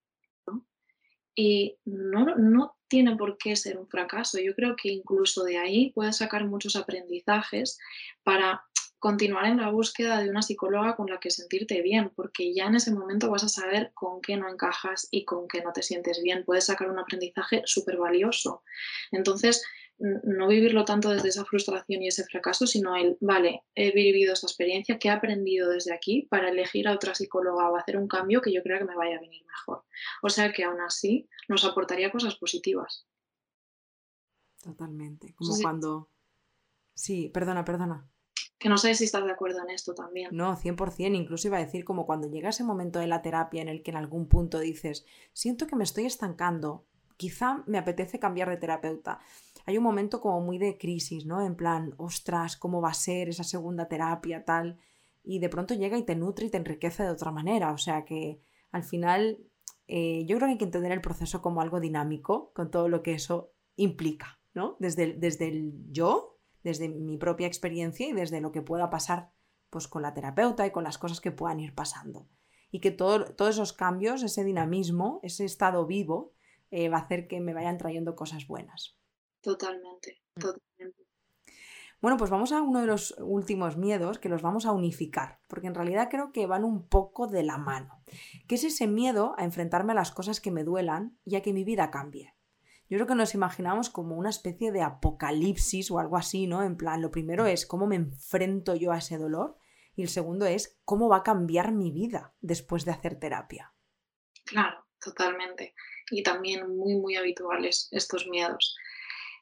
Y 1.35 1.79
no, 1.85 2.35
no 2.35 2.79
tiene 2.89 3.15
por 3.15 3.39
qué 3.39 3.55
ser 3.55 3.79
un 3.79 3.87
fracaso. 3.87 4.41
Yo 4.41 4.57
creo 4.57 4.75
que 4.75 4.89
incluso 4.89 5.45
de 5.45 5.57
ahí 5.57 5.93
puedes 5.93 6.17
sacar 6.17 6.45
muchos 6.47 6.75
aprendizajes 6.75 7.79
para 8.25 8.65
continuar 8.99 9.47
en 9.47 9.59
la 9.59 9.71
búsqueda 9.71 10.21
de 10.21 10.31
una 10.31 10.43
psicóloga 10.43 10.97
con 10.97 11.09
la 11.09 11.21
que 11.21 11.31
sentirte 11.31 11.81
bien, 11.83 12.11
porque 12.17 12.53
ya 12.53 12.67
en 12.67 12.75
ese 12.75 12.93
momento 12.93 13.31
vas 13.31 13.45
a 13.45 13.49
saber 13.49 13.93
con 13.95 14.21
qué 14.21 14.37
no 14.37 14.49
encajas 14.49 15.07
y 15.13 15.25
con 15.25 15.47
qué 15.47 15.63
no 15.63 15.73
te 15.73 15.83
sientes 15.83 16.21
bien. 16.23 16.45
Puedes 16.45 16.67
sacar 16.67 16.91
un 16.91 16.99
aprendizaje 16.99 17.63
súper 17.65 17.99
valioso. 17.99 18.65
Entonces, 19.13 19.65
no 19.99 20.47
vivirlo 20.47 20.85
tanto 20.85 21.11
desde 21.11 21.29
esa 21.29 21.45
frustración 21.45 22.03
y 22.03 22.09
ese 22.09 22.25
fracaso, 22.25 22.67
sino 22.67 22.95
el, 22.97 23.17
vale, 23.21 23.63
he 23.75 23.93
vivido 23.93 24.33
esta 24.33 24.47
experiencia, 24.47 24.99
¿qué 24.99 25.09
he 25.09 25.11
aprendido 25.11 25.71
desde 25.71 25.93
aquí 25.93 26.27
para 26.31 26.51
elegir 26.51 26.87
a 26.89 26.95
otra 26.95 27.15
psicóloga 27.15 27.69
o 27.71 27.77
hacer 27.77 27.97
un 27.97 28.07
cambio 28.07 28.41
que 28.41 28.53
yo 28.53 28.63
creo 28.63 28.79
que 28.79 28.85
me 28.85 28.97
vaya 28.97 29.17
a 29.17 29.21
venir 29.21 29.45
mejor? 29.45 29.85
O 30.23 30.29
sea 30.29 30.53
que 30.53 30.65
aún 30.65 30.81
así 30.81 31.29
nos 31.49 31.65
aportaría 31.65 32.13
cosas 32.13 32.37
positivas. 32.37 33.07
Totalmente. 34.63 35.35
Como 35.35 35.57
cuando... 35.61 36.11
Sí, 36.95 37.31
perdona, 37.33 37.65
perdona. 37.65 38.09
Que 38.59 38.69
no 38.69 38.77
sé 38.77 38.95
si 38.95 39.05
estás 39.05 39.25
de 39.25 39.31
acuerdo 39.31 39.63
en 39.63 39.71
esto 39.71 39.95
también. 39.95 40.31
No, 40.33 40.57
100%. 40.57 41.15
Incluso 41.15 41.47
iba 41.47 41.59
a 41.59 41.65
decir 41.65 41.85
como 41.85 42.07
cuando 42.07 42.29
llega 42.29 42.49
ese 42.49 42.65
momento 42.65 42.99
de 42.99 43.07
la 43.07 43.23
terapia 43.23 43.63
en 43.63 43.69
el 43.69 43.83
que 43.83 43.93
en 43.93 43.97
algún 43.97 44.29
punto 44.29 44.59
dices, 44.59 45.07
siento 45.33 45.69
que 45.69 45.77
me 45.77 45.85
estoy 45.85 46.07
estancando, 46.07 46.85
quizá 47.17 47.63
me 47.67 47.79
apetece 47.79 48.19
cambiar 48.19 48.51
de 48.51 48.57
terapeuta. 48.57 49.21
Hay 49.69 49.77
un 49.77 49.85
momento 49.85 50.23
como 50.23 50.41
muy 50.41 50.57
de 50.57 50.79
crisis, 50.79 51.27
¿no? 51.27 51.45
En 51.45 51.55
plan, 51.55 51.93
ostras, 51.99 52.57
¿cómo 52.57 52.81
va 52.81 52.89
a 52.89 52.95
ser 52.95 53.29
esa 53.29 53.45
segunda 53.45 53.87
terapia, 53.87 54.43
tal? 54.43 54.79
Y 55.23 55.41
de 55.41 55.51
pronto 55.51 55.75
llega 55.75 55.99
y 55.99 56.05
te 56.05 56.17
nutre 56.17 56.47
y 56.47 56.51
te 56.51 56.57
enriquece 56.57 57.03
de 57.03 57.11
otra 57.11 57.33
manera. 57.33 57.73
O 57.73 57.77
sea 57.77 58.07
que 58.07 58.41
al 58.73 58.83
final 58.83 59.41
eh, 59.87 60.25
yo 60.25 60.39
creo 60.39 60.47
que 60.47 60.53
hay 60.53 60.59
que 60.59 60.65
entender 60.65 60.91
el 60.91 61.03
proceso 61.03 61.43
como 61.43 61.61
algo 61.61 61.81
dinámico, 61.81 62.51
con 62.55 62.71
todo 62.71 62.89
lo 62.89 63.03
que 63.03 63.13
eso 63.13 63.53
implica, 63.77 64.41
¿no? 64.55 64.77
Desde 64.79 65.13
desde 65.13 65.49
el 65.49 65.75
yo 65.93 66.39
desde 66.63 66.89
mi 66.89 67.19
propia 67.19 67.47
experiencia 67.47 68.09
y 68.09 68.15
desde 68.15 68.41
lo 68.41 68.53
que 68.53 68.63
pueda 68.63 68.89
pasar 68.89 69.33
pues, 69.69 69.87
con 69.87 70.01
la 70.01 70.15
terapeuta 70.15 70.67
y 70.67 70.71
con 70.71 70.83
las 70.83 70.97
cosas 70.97 71.21
que 71.21 71.31
puedan 71.31 71.61
ir 71.61 71.75
pasando. 71.75 72.27
Y 72.71 72.81
que 72.81 72.91
todos 72.91 73.35
esos 73.39 73.75
cambios, 73.75 74.23
ese 74.23 74.45
dinamismo, 74.45 75.21
ese 75.23 75.45
estado 75.45 75.85
vivo, 75.85 76.33
eh, 76.71 76.89
va 76.89 76.97
a 76.97 77.03
hacer 77.03 77.29
que 77.29 77.41
me 77.41 77.53
vayan 77.53 77.77
trayendo 77.77 78.17
cosas 78.17 78.47
buenas. 78.47 78.98
Totalmente, 79.41 80.21
mm. 80.37 80.41
totalmente. 80.41 81.09
Bueno, 82.01 82.17
pues 82.17 82.31
vamos 82.31 82.53
a 82.53 82.63
uno 82.63 82.81
de 82.81 82.87
los 82.87 83.17
últimos 83.19 83.77
miedos 83.77 84.21
que 84.21 84.29
los 84.29 84.41
vamos 84.41 84.67
a 84.67 84.73
unificar, 84.73 85.41
porque 85.49 85.67
en 85.67 85.75
realidad 85.75 86.09
creo 86.09 86.31
que 86.31 86.47
van 86.47 86.63
un 86.63 86.89
poco 86.89 87.27
de 87.27 87.43
la 87.43 87.59
mano, 87.59 88.05
que 88.47 88.55
es 88.55 88.63
ese 88.63 88.87
miedo 88.87 89.35
a 89.37 89.45
enfrentarme 89.45 89.93
a 89.93 89.97
las 89.97 90.13
cosas 90.13 90.41
que 90.41 90.53
me 90.53 90.63
duelan 90.63 91.19
y 91.25 91.35
a 91.35 91.43
que 91.43 91.53
mi 91.53 91.65
vida 91.65 91.91
cambie. 91.91 92.35
Yo 92.89 92.97
creo 92.97 93.07
que 93.09 93.15
nos 93.17 93.35
imaginamos 93.35 93.91
como 93.91 94.17
una 94.17 94.31
especie 94.31 94.71
de 94.71 94.83
apocalipsis 94.83 95.91
o 95.91 95.99
algo 95.99 96.17
así, 96.17 96.47
¿no? 96.47 96.63
En 96.63 96.77
plan, 96.77 97.03
lo 97.03 97.11
primero 97.11 97.47
es 97.47 97.67
cómo 97.67 97.87
me 97.87 97.97
enfrento 97.97 98.77
yo 98.77 98.93
a 98.93 98.99
ese 98.99 99.19
dolor 99.19 99.59
y 99.95 100.03
el 100.03 100.09
segundo 100.09 100.47
es 100.47 100.79
cómo 100.85 101.09
va 101.09 101.19
a 101.19 101.23
cambiar 101.23 101.73
mi 101.73 101.91
vida 101.91 102.33
después 102.41 102.85
de 102.85 102.93
hacer 102.93 103.19
terapia. 103.19 103.75
Claro, 104.45 104.87
totalmente. 105.01 105.75
Y 106.11 106.23
también 106.23 106.77
muy, 106.77 106.95
muy 106.95 107.17
habituales 107.17 107.89
estos 107.91 108.27
miedos. 108.29 108.77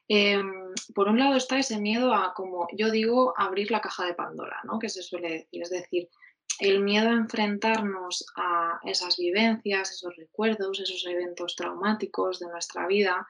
Em, 0.07 0.73
por 0.93 1.09
un 1.09 1.19
lado 1.19 1.35
está 1.35 1.59
ese 1.59 1.79
miedo 1.79 2.13
a, 2.13 2.33
como 2.33 2.67
yo 2.73 2.89
digo, 2.89 3.33
abrir 3.37 3.71
la 3.71 3.81
caja 3.81 4.05
de 4.05 4.13
Pandora, 4.13 4.61
¿no? 4.63 4.79
Que 4.79 4.89
se 4.89 5.03
suele 5.03 5.29
decir. 5.29 5.61
Es 5.63 5.69
decir, 5.69 6.09
el 6.59 6.81
miedo 6.81 7.09
a 7.09 7.13
enfrentarnos 7.13 8.25
a 8.35 8.79
esas 8.83 9.17
vivencias, 9.17 9.91
esos 9.91 10.15
recuerdos, 10.15 10.79
esos 10.79 11.05
eventos 11.05 11.55
traumáticos 11.55 12.39
de 12.39 12.47
nuestra 12.47 12.87
vida, 12.87 13.27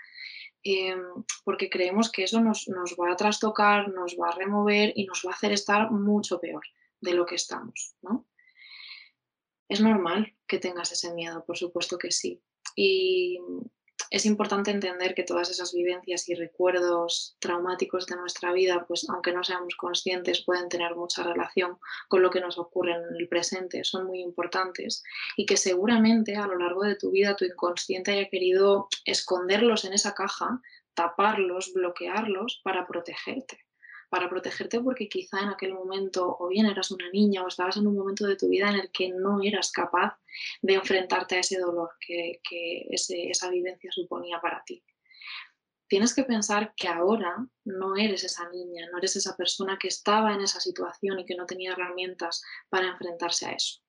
em, 0.64 1.02
porque 1.44 1.70
creemos 1.70 2.12
que 2.12 2.24
eso 2.24 2.42
nos, 2.42 2.68
va 2.68 3.12
a 3.12 3.16
trastocar, 3.16 3.90
nos 3.90 4.16
va 4.16 4.30
a 4.30 4.36
remover 4.36 4.94
y 4.96 5.06
nos 5.06 5.24
va 5.26 5.32
a 5.32 5.36
hacer 5.36 5.52
estar 5.52 5.92
mucho 5.92 6.40
peor 6.40 6.64
de 7.02 7.14
lo 7.14 7.26
que 7.26 7.36
estamos. 7.36 7.96
¿no? 8.02 8.26
Es 9.68 9.82
normal 9.82 10.36
que 10.48 10.60
tengas 10.60 10.92
ese 10.92 11.14
miedo, 11.14 11.44
por 11.46 11.58
supuesto 11.58 11.98
que 11.98 12.12
sí. 12.12 12.42
Y 12.76 13.40
es 14.10 14.26
importante 14.26 14.72
entender 14.72 15.14
que 15.14 15.24
todas 15.24 15.50
esas 15.50 15.74
vivencias 15.74 16.30
y 16.30 16.36
recuerdos 16.36 17.36
traumáticos 17.40 18.08
de 18.08 18.16
nuestra 18.16 18.54
vida, 18.54 18.86
pues 18.88 19.08
aunque 19.10 19.34
no 19.34 19.44
seamos 19.44 19.76
conscientes, 19.76 20.44
pueden 20.44 20.70
tener 20.70 20.96
mucha 20.96 21.24
relación 21.24 21.78
con 22.08 22.22
lo 22.22 22.30
que 22.30 22.42
nos 22.42 22.58
ocurre 22.58 22.94
en 22.94 23.16
el 23.18 23.28
presente, 23.28 23.84
son 23.84 24.08
muy 24.08 24.22
importantes 24.22 25.04
y 25.36 25.46
que 25.46 25.58
seguramente 25.58 26.36
a 26.36 26.48
lo 26.48 26.58
largo 26.58 26.84
de 26.84 26.96
tu 26.96 27.12
vida 27.12 27.36
tu 27.36 27.46
inconsciente 27.46 28.12
haya 28.12 28.30
querido 28.30 28.88
esconderlos 29.06 29.86
en 29.86 29.94
esa 29.94 30.14
caja, 30.14 30.62
taparlos, 30.94 31.74
bloquearlos 31.74 32.62
para 32.64 32.88
protegerte 32.88 33.67
para 34.10 34.30
protegerte 34.30 34.80
porque 34.80 35.10
quizá 35.10 35.42
en 35.42 35.50
aquel 35.50 35.74
momento 35.74 36.38
o 36.40 36.48
bien 36.48 36.66
eras 36.66 36.92
una 36.92 37.10
niña 37.10 37.44
o 37.44 37.48
estabas 37.48 37.78
en 37.78 37.88
un 37.88 37.96
momento 37.96 38.26
de 38.26 38.36
tu 38.36 38.48
vida 38.50 38.70
en 38.70 38.76
el 38.76 38.92
que 38.92 39.10
no 39.10 39.42
eras 39.44 39.72
capaz 39.72 40.18
de 40.62 40.76
enfrentarte 40.76 41.36
a 41.36 41.40
ese 41.40 41.60
dolor 41.60 41.92
que, 42.00 42.42
esa 42.90 43.50
vivencia 43.50 43.92
suponía 43.92 44.40
para 44.40 44.64
ti. 44.66 44.84
Tienes 45.88 46.14
que 46.14 46.24
pensar 46.24 46.74
que 46.76 46.88
ahora 46.88 47.48
no 47.64 47.96
eres 47.96 48.24
esa 48.24 48.50
niña, 48.50 48.88
no 48.92 48.98
eres 48.98 49.16
esa 49.16 49.36
persona 49.38 49.78
que 49.80 49.88
estaba 49.88 50.34
en 50.34 50.42
esa 50.42 50.60
situación 50.60 51.20
y 51.20 51.26
que 51.26 51.36
no 51.36 51.46
tenía 51.46 51.72
herramientas 51.72 52.44
para 52.70 52.90
enfrentarse 52.90 53.46
a 53.46 53.52
eso. 53.54 53.82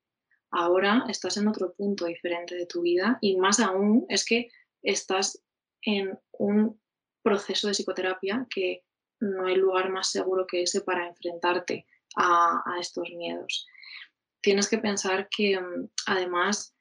Ahora 0.50 1.04
estás 1.09 1.37
en 1.37 1.48
otro 1.48 1.74
punto 1.74 2.07
diferente 2.07 2.54
de 2.54 2.66
tu 2.66 2.83
vida 2.83 3.18
y 3.20 3.37
más 3.37 3.61
aún 3.61 4.07
es 4.09 4.24
que 4.24 4.48
estás 4.83 5.42
en 5.83 6.18
un 6.33 6.81
proceso 7.22 7.66
de 7.66 7.74
psicoterapia 7.74 8.46
que 8.48 8.85
no 9.20 9.46
hay 9.46 9.57
lugar 9.57 9.90
más 9.90 10.11
seguro 10.11 10.46
que 10.46 10.62
ese 10.62 10.81
para 10.81 11.07
enfrentarte 11.07 11.87
a, 12.16 12.62
estos 12.81 13.09
miedos. 13.11 13.66
Tienes 14.40 14.68
que 14.68 14.78
pensar 14.78 15.28
que 15.28 15.61
mm, 15.61 15.88
además 16.07 16.74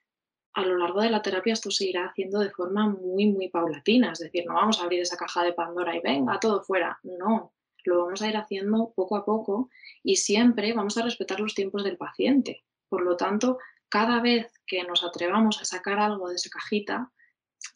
a 0.54 0.62
lo 0.62 0.76
largo 0.78 1.00
de 1.00 1.10
la 1.10 1.22
terapia 1.22 1.52
esto 1.52 1.70
se 1.70 1.86
irá 1.86 2.06
haciendo 2.06 2.40
de 2.40 2.50
forma 2.50 2.88
muy, 2.88 3.26
muy 3.26 3.48
paulatina. 3.48 4.12
Es 4.12 4.18
decir, 4.18 4.44
no 4.46 4.54
vamos 4.54 4.80
a 4.80 4.84
abrir 4.84 5.00
esa 5.00 5.16
caja 5.16 5.44
de 5.44 5.52
Pandora 5.52 5.96
y 5.96 6.00
venga, 6.00 6.40
todo 6.40 6.62
fuera. 6.62 6.98
No, 7.02 7.52
lo 7.84 8.04
vamos 8.04 8.22
a 8.22 8.28
ir 8.28 8.36
haciendo 8.36 8.92
poco 8.94 9.16
a 9.16 9.24
poco 9.24 9.70
y 10.02 10.16
siempre 10.16 10.72
vamos 10.72 10.96
a 10.98 11.02
respetar 11.02 11.40
los 11.40 11.54
tiempos 11.54 11.84
del 11.84 11.96
paciente. 11.96 12.64
Por 12.88 13.02
lo 13.02 13.16
tanto, 13.16 13.58
cada 13.88 14.20
vez 14.20 14.52
que 14.66 14.82
nos 14.84 15.04
atrevamos 15.04 15.60
a 15.60 15.64
sacar 15.64 15.98
algo 15.98 16.28
de 16.28 16.36
esa 16.36 16.50
cajita, 16.50 17.12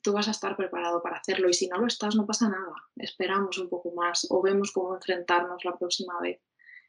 tú 0.03 0.13
vas 0.13 0.29
a 0.29 0.33
estar 0.33 0.57
preparado 0.57 1.03
para 1.03 1.17
hacerlo 1.17 1.49
y 1.49 1.55
si 1.55 1.69
no 1.69 1.79
lo 1.79 1.87
estás 1.87 2.15
no 2.15 2.27
pasa 2.27 2.49
nada, 2.49 2.75
esperamos 2.97 3.59
un 3.59 3.69
poco 3.69 3.93
más 3.93 4.27
o 4.31 4.43
vemos 4.43 4.73
cómo 4.73 4.95
enfrentarnos 4.95 5.65
la 5.65 5.77
próxima 5.77 6.21
vez. 6.21 6.41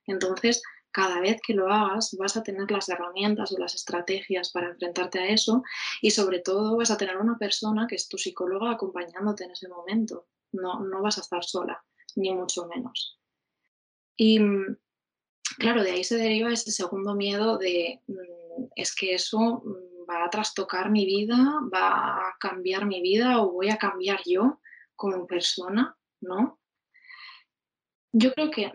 Entonces, 0.05 0.61
cada 0.91 1.19
vez 1.19 1.41
que 1.45 1.53
lo 1.53 1.71
hagas 1.71 2.15
vas 2.17 2.37
a 2.37 2.43
tener 2.43 2.69
las 2.69 2.87
herramientas 2.89 3.51
o 3.51 3.57
las 3.57 3.73
estrategias 3.73 4.51
para 4.51 4.69
enfrentarte 4.69 5.19
a 5.19 5.27
eso 5.27 5.63
y 6.01 6.11
sobre 6.11 6.39
todo 6.39 6.77
vas 6.77 6.91
a 6.91 6.97
tener 6.97 7.17
una 7.17 7.37
persona 7.37 7.87
que 7.87 7.95
es 7.95 8.07
tu 8.07 8.17
psicóloga 8.17 8.71
acompañándote 8.71 9.45
en 9.45 9.51
ese 9.51 9.67
momento. 9.67 10.27
No, 10.51 10.81
no 10.81 11.01
vas 11.01 11.17
a 11.17 11.21
estar 11.21 11.43
sola, 11.43 11.83
ni 12.15 12.31
mucho 12.33 12.67
menos. 12.67 13.19
Y 14.15 14.39
mm, 14.39 14.77
claro, 15.57 15.83
de 15.83 15.91
ahí 15.91 16.03
se 16.03 16.17
deriva 16.17 16.53
ese 16.53 16.71
segundo 16.71 17.15
miedo 17.15 17.57
de 17.57 18.01
mm, 18.07 18.65
es 18.75 18.95
que 18.95 19.15
eso 19.15 19.63
mm, 19.65 19.92
va 20.09 20.25
a 20.25 20.29
trastocar 20.29 20.89
mi 20.89 21.05
vida, 21.05 21.35
va 21.73 22.29
a 22.29 22.35
cambiar 22.39 22.85
mi 22.85 23.01
vida 23.01 23.41
o 23.41 23.51
voy 23.51 23.69
a 23.69 23.77
cambiar 23.77 24.21
yo 24.25 24.59
como 24.95 25.27
persona, 25.27 25.97
¿no? 26.21 26.59
Yo 28.11 28.31
creo 28.33 28.51
que 28.51 28.71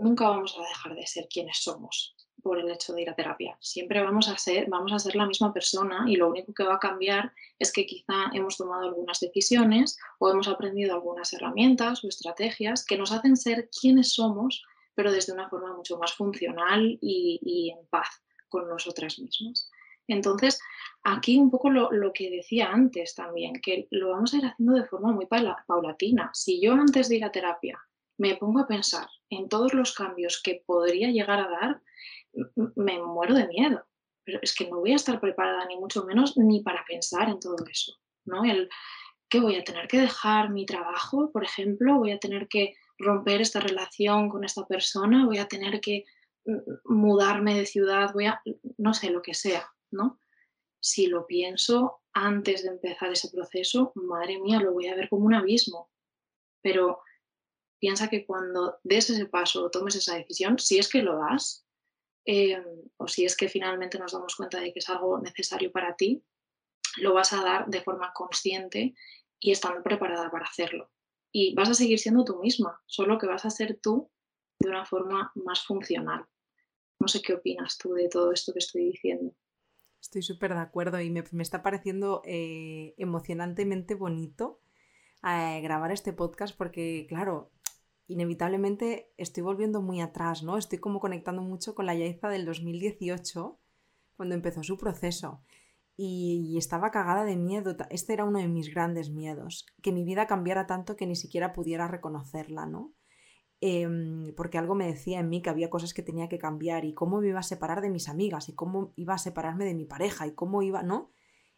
nunca 0.00 0.28
vamos 0.28 0.56
a 0.58 0.62
dejar 0.62 0.94
de 0.94 1.06
ser 1.06 1.28
quienes 1.28 1.58
somos 1.58 2.16
por 2.42 2.58
el 2.58 2.70
hecho 2.70 2.94
de 2.94 3.02
ir 3.02 3.10
a 3.10 3.14
terapia. 3.14 3.56
Siempre 3.60 4.02
vamos 4.02 4.28
a 4.28 4.38
ser, 4.38 4.68
vamos 4.68 4.92
a 4.92 4.98
ser 4.98 5.16
la 5.16 5.26
misma 5.26 5.52
persona 5.52 6.04
y 6.08 6.16
lo 6.16 6.28
único 6.28 6.52
que 6.54 6.64
va 6.64 6.76
a 6.76 6.78
cambiar 6.78 7.32
es 7.58 7.72
que 7.72 7.86
quizá 7.86 8.30
hemos 8.32 8.56
tomado 8.56 8.84
algunas 8.84 9.20
decisiones 9.20 9.98
o 10.18 10.30
hemos 10.30 10.48
aprendido 10.48 10.94
algunas 10.94 11.32
herramientas 11.32 12.04
o 12.04 12.08
estrategias 12.08 12.84
que 12.84 12.96
nos 12.96 13.12
hacen 13.12 13.36
ser 13.36 13.68
quienes 13.68 14.14
somos, 14.14 14.64
pero 14.94 15.12
desde 15.12 15.32
una 15.32 15.48
forma 15.48 15.76
mucho 15.76 15.98
más 15.98 16.14
funcional 16.14 16.98
y, 17.00 17.74
en 17.76 17.86
paz 17.88 18.08
con 18.48 18.68
nosotras 18.68 19.18
mismas. 19.18 19.70
Entonces, 20.08 20.58
aquí 21.04 21.38
un 21.38 21.50
poco 21.50 21.70
lo, 21.70 22.12
que 22.12 22.30
decía 22.30 22.70
antes 22.72 23.14
también, 23.14 23.54
que 23.62 23.86
lo 23.90 24.10
vamos 24.10 24.34
a 24.34 24.38
ir 24.38 24.46
haciendo 24.46 24.74
de 24.74 24.86
forma 24.86 25.12
muy 25.12 25.26
paulatina. 25.26 26.30
Si 26.34 26.60
yo 26.60 26.72
antes 26.72 27.08
de 27.08 27.16
ir 27.16 27.24
a 27.24 27.32
terapia 27.32 27.78
me 28.16 28.36
pongo 28.36 28.60
a 28.60 28.66
pensar 28.66 29.06
en 29.30 29.48
todos 29.48 29.74
los 29.74 29.94
cambios 29.94 30.42
que 30.42 30.64
podría 30.66 31.10
llegar 31.10 31.38
a 31.38 31.48
dar, 31.48 31.82
me 32.74 33.00
muero 33.00 33.34
de 33.34 33.46
miedo. 33.46 33.86
Pero 34.24 34.40
es 34.42 34.54
que 34.54 34.68
no 34.68 34.80
voy 34.80 34.92
a 34.92 34.96
estar 34.96 35.20
preparada 35.20 35.64
ni 35.66 35.76
mucho 35.76 36.04
menos 36.04 36.36
ni 36.36 36.60
para 36.62 36.84
pensar 36.84 37.28
en 37.28 37.38
todo 37.38 37.56
eso, 37.70 37.96
¿no? 38.24 38.44
El 38.44 38.68
voy 39.36 39.56
a 39.56 39.64
tener 39.64 39.88
que 39.88 40.00
dejar 40.00 40.50
mi 40.50 40.64
trabajo, 40.64 41.30
por 41.30 41.44
ejemplo, 41.44 41.98
voy 41.98 42.12
a 42.12 42.18
tener 42.18 42.48
que 42.48 42.74
romper 42.98 43.40
esta 43.40 43.60
relación 43.60 44.28
con 44.28 44.44
esta 44.44 44.66
persona, 44.66 45.26
voy 45.26 45.38
a 45.38 45.48
tener 45.48 45.80
que 45.80 46.04
mudarme 46.84 47.54
de 47.54 47.66
ciudad, 47.66 48.10
voy 48.14 48.26
a, 48.26 48.40
no 48.78 48.94
sé, 48.94 49.10
lo 49.10 49.20
que 49.20 49.34
sea, 49.34 49.70
¿no? 49.90 50.20
Si 50.80 51.06
lo 51.06 51.26
pienso 51.26 52.02
antes 52.12 52.62
de 52.62 52.70
empezar 52.70 53.12
ese 53.12 53.30
proceso, 53.30 53.92
madre 53.94 54.38
mía, 54.40 54.60
lo 54.60 54.72
voy 54.72 54.88
a 54.88 54.94
ver 54.94 55.08
como 55.08 55.26
un 55.26 55.34
abismo. 55.34 55.90
Pero 56.62 57.00
piensa 57.78 58.08
que 58.08 58.26
cuando 58.26 58.78
des 58.82 59.10
ese 59.10 59.26
paso 59.26 59.64
o 59.64 59.70
tomes 59.70 59.96
esa 59.96 60.16
decisión, 60.16 60.58
si 60.58 60.78
es 60.78 60.88
que 60.88 61.02
lo 61.02 61.18
das, 61.18 61.66
em, 62.24 62.64
o 62.96 63.08
si 63.08 63.24
es 63.24 63.36
que 63.36 63.48
finalmente 63.48 63.98
nos 63.98 64.12
damos 64.12 64.36
cuenta 64.36 64.60
de 64.60 64.72
que 64.72 64.80
es 64.80 64.88
algo 64.88 65.18
necesario 65.18 65.72
para 65.72 65.96
ti, 65.96 66.22
lo 66.98 67.14
vas 67.14 67.32
a 67.32 67.42
dar 67.42 67.66
de 67.68 67.80
forma 67.82 68.12
consciente 68.12 68.94
y 69.40 69.52
estando 69.52 69.82
preparada 69.82 70.30
para 70.30 70.46
hacerlo. 70.46 70.90
Y 71.32 71.54
vas 71.54 71.68
a 71.68 71.74
seguir 71.74 71.98
siendo 71.98 72.24
tú 72.24 72.40
misma, 72.40 72.80
solo 72.86 73.18
que 73.18 73.26
vas 73.26 73.44
a 73.44 73.50
ser 73.50 73.78
tú 73.80 74.10
de 74.58 74.70
una 74.70 74.84
forma 74.84 75.30
más 75.36 75.64
funcional. 75.64 76.26
No 77.00 77.06
sé 77.06 77.22
qué 77.22 77.34
opinas 77.34 77.78
tú 77.78 77.94
de 77.94 78.08
todo 78.08 78.32
esto 78.32 78.52
que 78.52 78.58
estoy 78.58 78.86
diciendo. 78.86 79.34
Estoy 80.00 80.22
súper 80.22 80.54
de 80.54 80.60
acuerdo 80.60 81.00
y 81.00 81.10
me, 81.10 81.24
está 81.40 81.62
pareciendo 81.62 82.22
eh, 82.24 82.94
emocionantemente 82.98 83.94
bonito 83.94 84.60
eh, 85.24 85.60
grabar 85.62 85.90
este 85.92 86.12
podcast 86.12 86.56
porque, 86.56 87.06
claro, 87.08 87.50
inevitablemente 88.06 89.12
estoy 89.16 89.42
volviendo 89.42 89.82
muy 89.82 90.00
atrás, 90.00 90.42
¿no? 90.42 90.56
Estoy 90.56 90.78
como 90.78 91.00
conectando 91.00 91.42
mucho 91.42 91.74
con 91.74 91.86
la 91.86 91.94
Yaiza 91.94 92.28
del 92.28 92.46
2018, 92.46 93.58
cuando 94.16 94.34
empezó 94.34 94.62
su 94.62 94.78
proceso. 94.78 95.42
Y, 95.96 96.56
estaba 96.56 96.92
cagada 96.92 97.24
de 97.24 97.36
miedo. 97.36 97.76
Este 97.90 98.12
era 98.12 98.24
uno 98.24 98.38
de 98.38 98.46
mis 98.48 98.72
grandes 98.72 99.10
miedos, 99.10 99.66
que 99.82 99.92
mi 99.92 100.04
vida 100.04 100.26
cambiara 100.26 100.66
tanto 100.66 100.96
que 100.96 101.06
ni 101.06 101.16
siquiera 101.16 101.52
pudiera 101.52 101.88
reconocerla, 101.88 102.66
¿no? 102.66 102.92
Em, 103.60 104.32
porque 104.36 104.56
algo 104.56 104.76
me 104.76 104.86
decía 104.86 105.18
en 105.18 105.28
mí 105.28 105.42
que 105.42 105.50
había 105.50 105.68
cosas 105.68 105.92
que 105.92 106.02
tenía 106.02 106.28
que 106.28 106.38
cambiar 106.38 106.84
y 106.84 106.94
cómo 106.94 107.20
me 107.20 107.28
iba 107.28 107.40
a 107.40 107.42
separar 107.42 107.80
de 107.80 107.90
mis 107.90 108.08
amigas 108.08 108.48
y 108.48 108.54
cómo 108.54 108.92
iba 108.94 109.14
a 109.14 109.18
separarme 109.18 109.64
de 109.64 109.74
mi 109.74 109.84
pareja 109.84 110.26
y 110.28 110.32
cómo 110.32 110.62
iba, 110.62 110.82
¿no? 110.84 111.10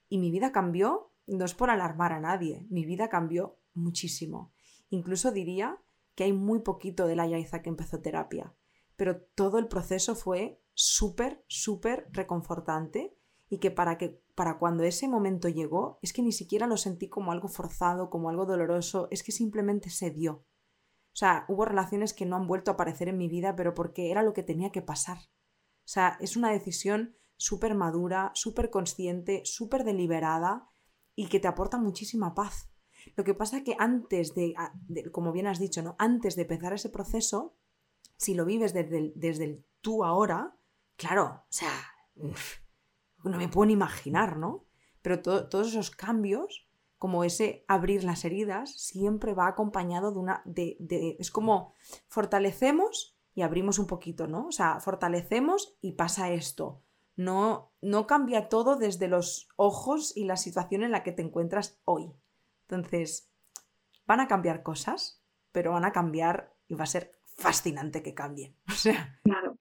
Y 0.09 0.18
mi 0.18 0.30
vida 0.30 0.51
cambió, 0.51 1.12
no 1.26 1.44
es 1.44 1.55
por 1.55 1.68
alarmar 1.68 2.12
a 2.12 2.20
nadie, 2.20 2.66
mi 2.70 2.86
vida 2.86 3.09
cambió 3.09 3.59
muchísimo. 3.74 4.51
Incluso 4.88 5.30
diría 5.30 5.78
que 6.14 6.24
hay 6.24 6.32
muy 6.32 6.61
poquito 6.61 7.07
de 7.07 7.16
la 7.16 7.26
Yaiza 7.26 7.61
que 7.61 7.68
empezó 7.68 8.01
terapia, 8.01 8.55
pero 8.96 9.20
todo 9.20 9.59
el 9.59 9.68
proceso 9.68 10.14
fue 10.14 10.62
súper, 10.74 11.44
súper 11.48 12.09
reconfortante 12.12 13.14
y 13.51 13.59
que 13.59 13.70
para, 13.70 13.98
que 13.98 14.22
para 14.34 14.59
cuando 14.59 14.84
ese 14.84 15.07
momento 15.07 15.48
llegó 15.48 15.98
es 16.01 16.14
que 16.14 16.22
ni 16.22 16.32
siquiera 16.32 16.66
lo 16.66 16.78
sentí 16.78 17.09
como 17.09 17.30
algo 17.30 17.48
forzado, 17.48 18.09
como 18.09 18.30
algo 18.30 18.46
doloroso, 18.46 19.09
es 19.11 19.22
que 19.22 19.32
simplemente 19.32 19.90
se 19.90 20.11
dio. 20.11 20.44
O 21.12 21.16
sea, 21.16 21.44
hubo 21.48 21.64
relaciones 21.64 22.14
que 22.14 22.26
no 22.26 22.36
han 22.36 22.46
vuelto 22.46 22.70
a 22.70 22.74
aparecer 22.74 23.08
en 23.08 23.18
mi 23.18 23.28
vida, 23.28 23.56
pero 23.56 23.74
porque 23.74 24.11
era 24.11 24.22
lo 24.22 24.32
que 24.32 24.42
tenía 24.42 24.70
que 24.70 24.82
pasar. 24.82 25.18
O 25.18 25.92
sea, 25.92 26.16
es 26.20 26.36
una 26.36 26.50
decisión 26.50 27.16
súper 27.36 27.74
madura, 27.74 28.30
súper 28.34 28.70
consciente, 28.70 29.42
súper 29.44 29.84
deliberada 29.84 30.68
y 31.16 31.28
que 31.28 31.40
te 31.40 31.48
aporta 31.48 31.78
muchísima 31.78 32.34
paz. 32.34 32.70
Lo 33.16 33.24
que 33.24 33.34
pasa 33.34 33.58
es 33.58 33.64
que 33.64 33.76
antes 33.78 34.34
de, 34.34 34.54
como 35.11 35.32
bien 35.32 35.46
has 35.46 35.58
dicho, 35.58 35.82
¿no? 35.82 35.96
Antes 35.98 36.36
de 36.36 36.42
empezar 36.42 36.72
ese 36.72 36.90
proceso, 36.90 37.56
si 38.16 38.34
lo 38.34 38.44
vives 38.44 38.74
desde 38.74 39.12
desde 39.14 39.44
el 39.44 39.64
tú 39.80 40.04
ahora, 40.04 40.54
claro, 40.96 41.44
o 41.48 41.52
sea, 41.52 41.72
no 43.24 43.38
me 43.38 43.48
puedo 43.48 43.66
ni 43.66 43.72
imaginar, 43.72 44.36
¿no? 44.36 44.66
Pero 45.02 45.22
todos 45.22 45.68
esos 45.68 45.90
cambios, 45.90 46.68
como 47.01 47.24
ese 47.24 47.64
abrir 47.66 48.05
las 48.05 48.26
heridas, 48.26 48.72
siempre 48.78 49.32
va 49.32 49.48
acompañado 49.48 50.12
de 50.12 50.18
una. 50.18 50.42
De, 50.44 50.76
de, 50.80 51.16
es 51.18 51.30
como 51.30 51.72
fortalecemos 52.09 53.16
y 53.34 53.40
abrimos 53.40 53.78
un 53.78 53.86
poquito, 53.86 54.26
¿no? 54.26 54.48
O 54.48 54.53
sea, 54.53 54.80
fortalecemos 54.80 55.78
y 55.80 55.92
pasa 55.92 56.30
esto. 56.30 56.82
No, 57.16 57.72
no 57.80 58.07
cambia 58.07 58.51
todo 58.51 58.76
desde 58.76 59.09
los 59.09 59.48
ojos 59.57 60.14
y 60.14 60.26
la 60.26 60.36
situación 60.36 60.82
en 60.82 60.90
la 60.90 61.03
que 61.03 61.12
te 61.12 61.22
encuentras 61.22 61.80
hoy. 61.86 62.12
Entonces, 62.68 63.32
van 64.05 64.20
a 64.20 64.28
cambiar 64.28 64.62
cosas, 64.62 65.24
pero 65.53 65.72
van 65.72 65.86
a 65.86 65.92
cambiar 65.92 66.53
y 66.68 66.74
va 66.74 66.84
a 66.84 66.86
ser 66.86 67.12
fascinante 67.34 68.03
que 68.03 68.12
cambien. 68.12 68.55
O 68.68 68.72
sea. 68.72 69.18
Claro, 69.24 69.57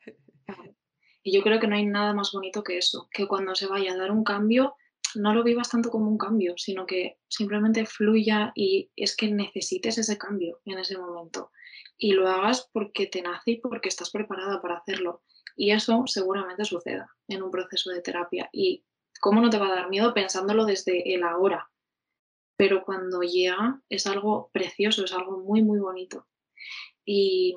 Y 1.24 1.34
yo 1.34 1.42
creo 1.42 1.62
que 1.62 1.68
no 1.68 1.78
hay 1.78 1.86
nada 1.86 2.14
más 2.14 2.34
bonito 2.34 2.66
que 2.66 2.78
eso, 2.78 3.08
que 3.10 3.30
cuando 3.30 3.56
se 3.56 3.68
vaya 3.68 3.94
a 3.94 3.98
dar 3.98 4.12
un 4.12 4.26
cambio, 4.26 4.76
no 5.16 5.34
lo 5.34 5.44
vivas 5.44 5.70
tanto 5.70 5.90
como 5.90 6.10
un 6.10 6.18
cambio, 6.18 6.54
sino 6.58 6.86
que 6.86 7.20
simplemente 7.28 7.86
fluya 7.86 8.52
y 8.56 8.92
es 8.96 9.16
que 9.16 9.32
necesites 9.32 9.98
ese 9.98 10.18
cambio 10.18 10.62
en 10.66 10.80
ese 10.80 10.98
momento. 10.98 11.52
Y 11.98 12.14
lo 12.14 12.28
hagas 12.28 12.70
porque 12.72 13.08
te 13.08 13.22
nace 13.22 13.52
y 13.52 13.60
porque 13.60 13.90
estás 13.90 14.12
preparada 14.12 14.62
para 14.62 14.78
hacerlo. 14.78 15.24
Y 15.56 15.72
eso 15.72 16.04
seguramente 16.06 16.64
suceda 16.66 17.10
en 17.28 17.44
un 17.44 17.52
proceso 17.52 17.92
de 17.92 18.02
terapia. 18.02 18.50
Y 18.54 18.86
cómo 19.20 19.42
no 19.42 19.50
te 19.50 19.58
va 19.58 19.68
a 19.68 19.76
dar 19.76 19.90
miedo 19.90 20.14
pensándolo 20.14 20.66
desde 20.66 21.14
el 21.14 21.24
ahora, 21.24 21.70
pero 22.58 22.84
cuando 22.84 23.22
llega 23.22 23.82
es 23.90 24.06
algo 24.08 24.50
precioso, 24.52 25.06
es 25.06 25.14
algo 25.14 25.40
muy, 25.40 25.62
muy 25.64 25.80
bonito. 25.80 26.28
Y 27.06 27.56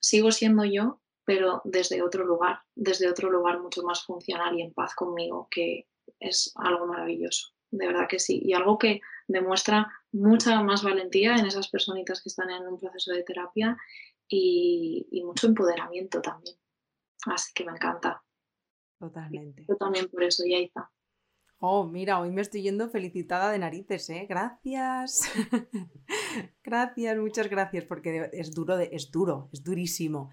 sigo 0.00 0.30
siendo 0.32 0.64
yo, 0.64 1.00
pero 1.24 1.62
desde 1.64 2.02
otro 2.02 2.24
lugar, 2.24 2.60
desde 2.74 3.08
otro 3.08 3.30
lugar 3.30 3.60
mucho 3.60 3.82
más 3.82 4.04
funcional 4.04 4.58
y 4.58 4.62
en 4.62 4.74
paz 4.74 4.94
conmigo, 4.94 5.48
que 5.50 5.86
es 6.20 6.52
algo 6.56 6.86
maravilloso, 6.86 7.48
de 7.70 7.86
verdad 7.86 8.08
que 8.08 8.18
sí. 8.18 8.40
Y 8.44 8.54
algo 8.54 8.78
que 8.78 9.00
demuestra 9.26 9.90
mucha 10.12 10.62
más 10.62 10.82
valentía 10.82 11.36
en 11.36 11.46
esas 11.46 11.68
personitas 11.68 12.22
que 12.22 12.28
están 12.28 12.50
en 12.50 12.66
un 12.66 12.78
proceso 12.78 13.12
de 13.12 13.22
terapia 13.22 13.76
y, 14.28 15.22
mucho 15.24 15.46
empoderamiento 15.46 16.20
también. 16.20 16.56
Así 17.26 17.52
que 17.54 17.64
me 17.64 17.72
encanta. 17.72 18.22
Totalmente. 18.98 19.64
Yo 19.68 19.76
también 19.76 20.08
por 20.08 20.22
eso, 20.22 20.44
Yaiza. 20.46 20.90
Oh, 21.60 21.84
mira, 21.84 22.20
hoy 22.20 22.30
me 22.30 22.40
estoy 22.40 22.62
yendo 22.62 22.88
felicitada 22.88 23.50
de 23.50 23.58
narices, 23.58 24.08
¿eh? 24.10 24.26
Gracias. 24.28 25.30
gracias, 26.62 27.18
muchas 27.18 27.50
gracias, 27.50 27.84
porque 27.84 28.30
es 28.32 28.54
duro, 28.54 28.78
es 28.78 29.10
duro, 29.10 29.50
es 29.52 29.64
durísimo. 29.64 30.30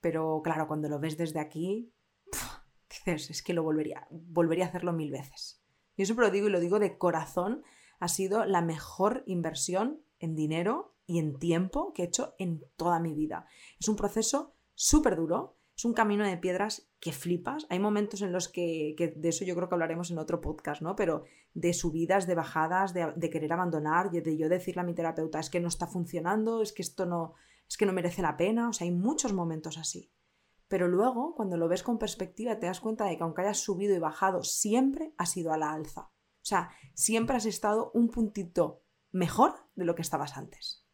Pero 0.00 0.40
claro, 0.42 0.66
cuando 0.66 0.88
lo 0.88 0.98
ves 0.98 1.16
desde 1.16 1.40
aquí, 1.40 1.92
es 3.12 3.42
que 3.42 3.54
lo 3.54 3.62
volvería, 3.62 4.06
volvería 4.10 4.64
a 4.64 4.68
hacerlo 4.68 4.92
mil 4.92 5.10
veces. 5.10 5.62
Yo 5.96 6.04
siempre 6.04 6.26
lo 6.26 6.32
digo 6.32 6.48
y 6.48 6.50
lo 6.50 6.60
digo 6.60 6.78
de 6.78 6.98
corazón, 6.98 7.62
ha 7.98 8.08
sido 8.08 8.44
la 8.44 8.60
mejor 8.60 9.22
inversión 9.26 10.02
en 10.18 10.34
dinero 10.34 10.94
y 11.06 11.18
en 11.18 11.38
tiempo 11.38 11.92
que 11.92 12.02
he 12.02 12.06
hecho 12.06 12.34
en 12.38 12.64
toda 12.76 13.00
mi 13.00 13.14
vida. 13.14 13.46
Es 13.78 13.88
un 13.88 13.96
proceso 13.96 14.54
súper 14.74 15.16
duro, 15.16 15.56
es 15.76 15.84
un 15.84 15.94
camino 15.94 16.26
de 16.26 16.36
piedras 16.36 16.90
que 17.00 17.12
flipas. 17.12 17.66
Hay 17.70 17.78
momentos 17.78 18.22
en 18.22 18.32
los 18.32 18.48
que, 18.48 18.94
de 19.16 19.28
eso 19.28 19.44
yo 19.44 19.54
creo 19.54 19.68
que 19.68 19.74
hablaremos 19.74 20.10
en 20.10 20.18
otro 20.18 20.40
podcast, 20.40 20.82
¿no? 20.82 20.96
Pero 20.96 21.24
de 21.54 21.72
subidas, 21.74 22.26
de 22.26 22.34
bajadas, 22.34 22.92
de, 22.92 23.12
de 23.14 23.30
querer 23.30 23.52
abandonar, 23.52 24.10
de 24.10 24.36
yo 24.36 24.48
decirle 24.48 24.82
a 24.82 24.84
mi 24.84 24.94
terapeuta, 24.94 25.38
es 25.38 25.50
que 25.50 25.60
no 25.60 25.68
está 25.68 25.86
funcionando, 25.86 26.62
es 26.62 26.72
que 26.72 26.82
esto 26.82 27.06
no, 27.06 27.34
es 27.68 27.76
que 27.76 27.86
no 27.86 27.92
merece 27.92 28.22
la 28.22 28.36
pena. 28.36 28.70
O 28.70 28.72
sea, 28.72 28.86
hay 28.86 28.90
muchos 28.90 29.32
momentos 29.32 29.78
así. 29.78 30.10
Pero 30.68 30.88
luego, 30.88 31.34
cuando 31.34 31.56
lo 31.56 31.68
ves 31.68 31.82
con 31.82 31.98
perspectiva, 31.98 32.58
te 32.58 32.66
das 32.66 32.80
cuenta 32.80 33.04
de 33.04 33.16
que 33.16 33.22
aunque 33.22 33.42
hayas 33.42 33.60
subido 33.60 33.94
y 33.94 33.98
bajado, 33.98 34.42
siempre 34.42 35.12
has 35.16 35.30
sido 35.32 35.52
a 35.52 35.58
la 35.58 35.72
alza. 35.72 36.10
O 36.46 36.48
sea, 36.48 36.70
siempre 36.94 37.36
has 37.36 37.46
estado 37.46 37.90
un 37.94 38.08
puntito 38.08 38.82
mejor 39.12 39.54
de 39.74 39.84
lo 39.84 39.94
que 39.94 40.02
estabas 40.02 40.36
antes. 40.36 40.84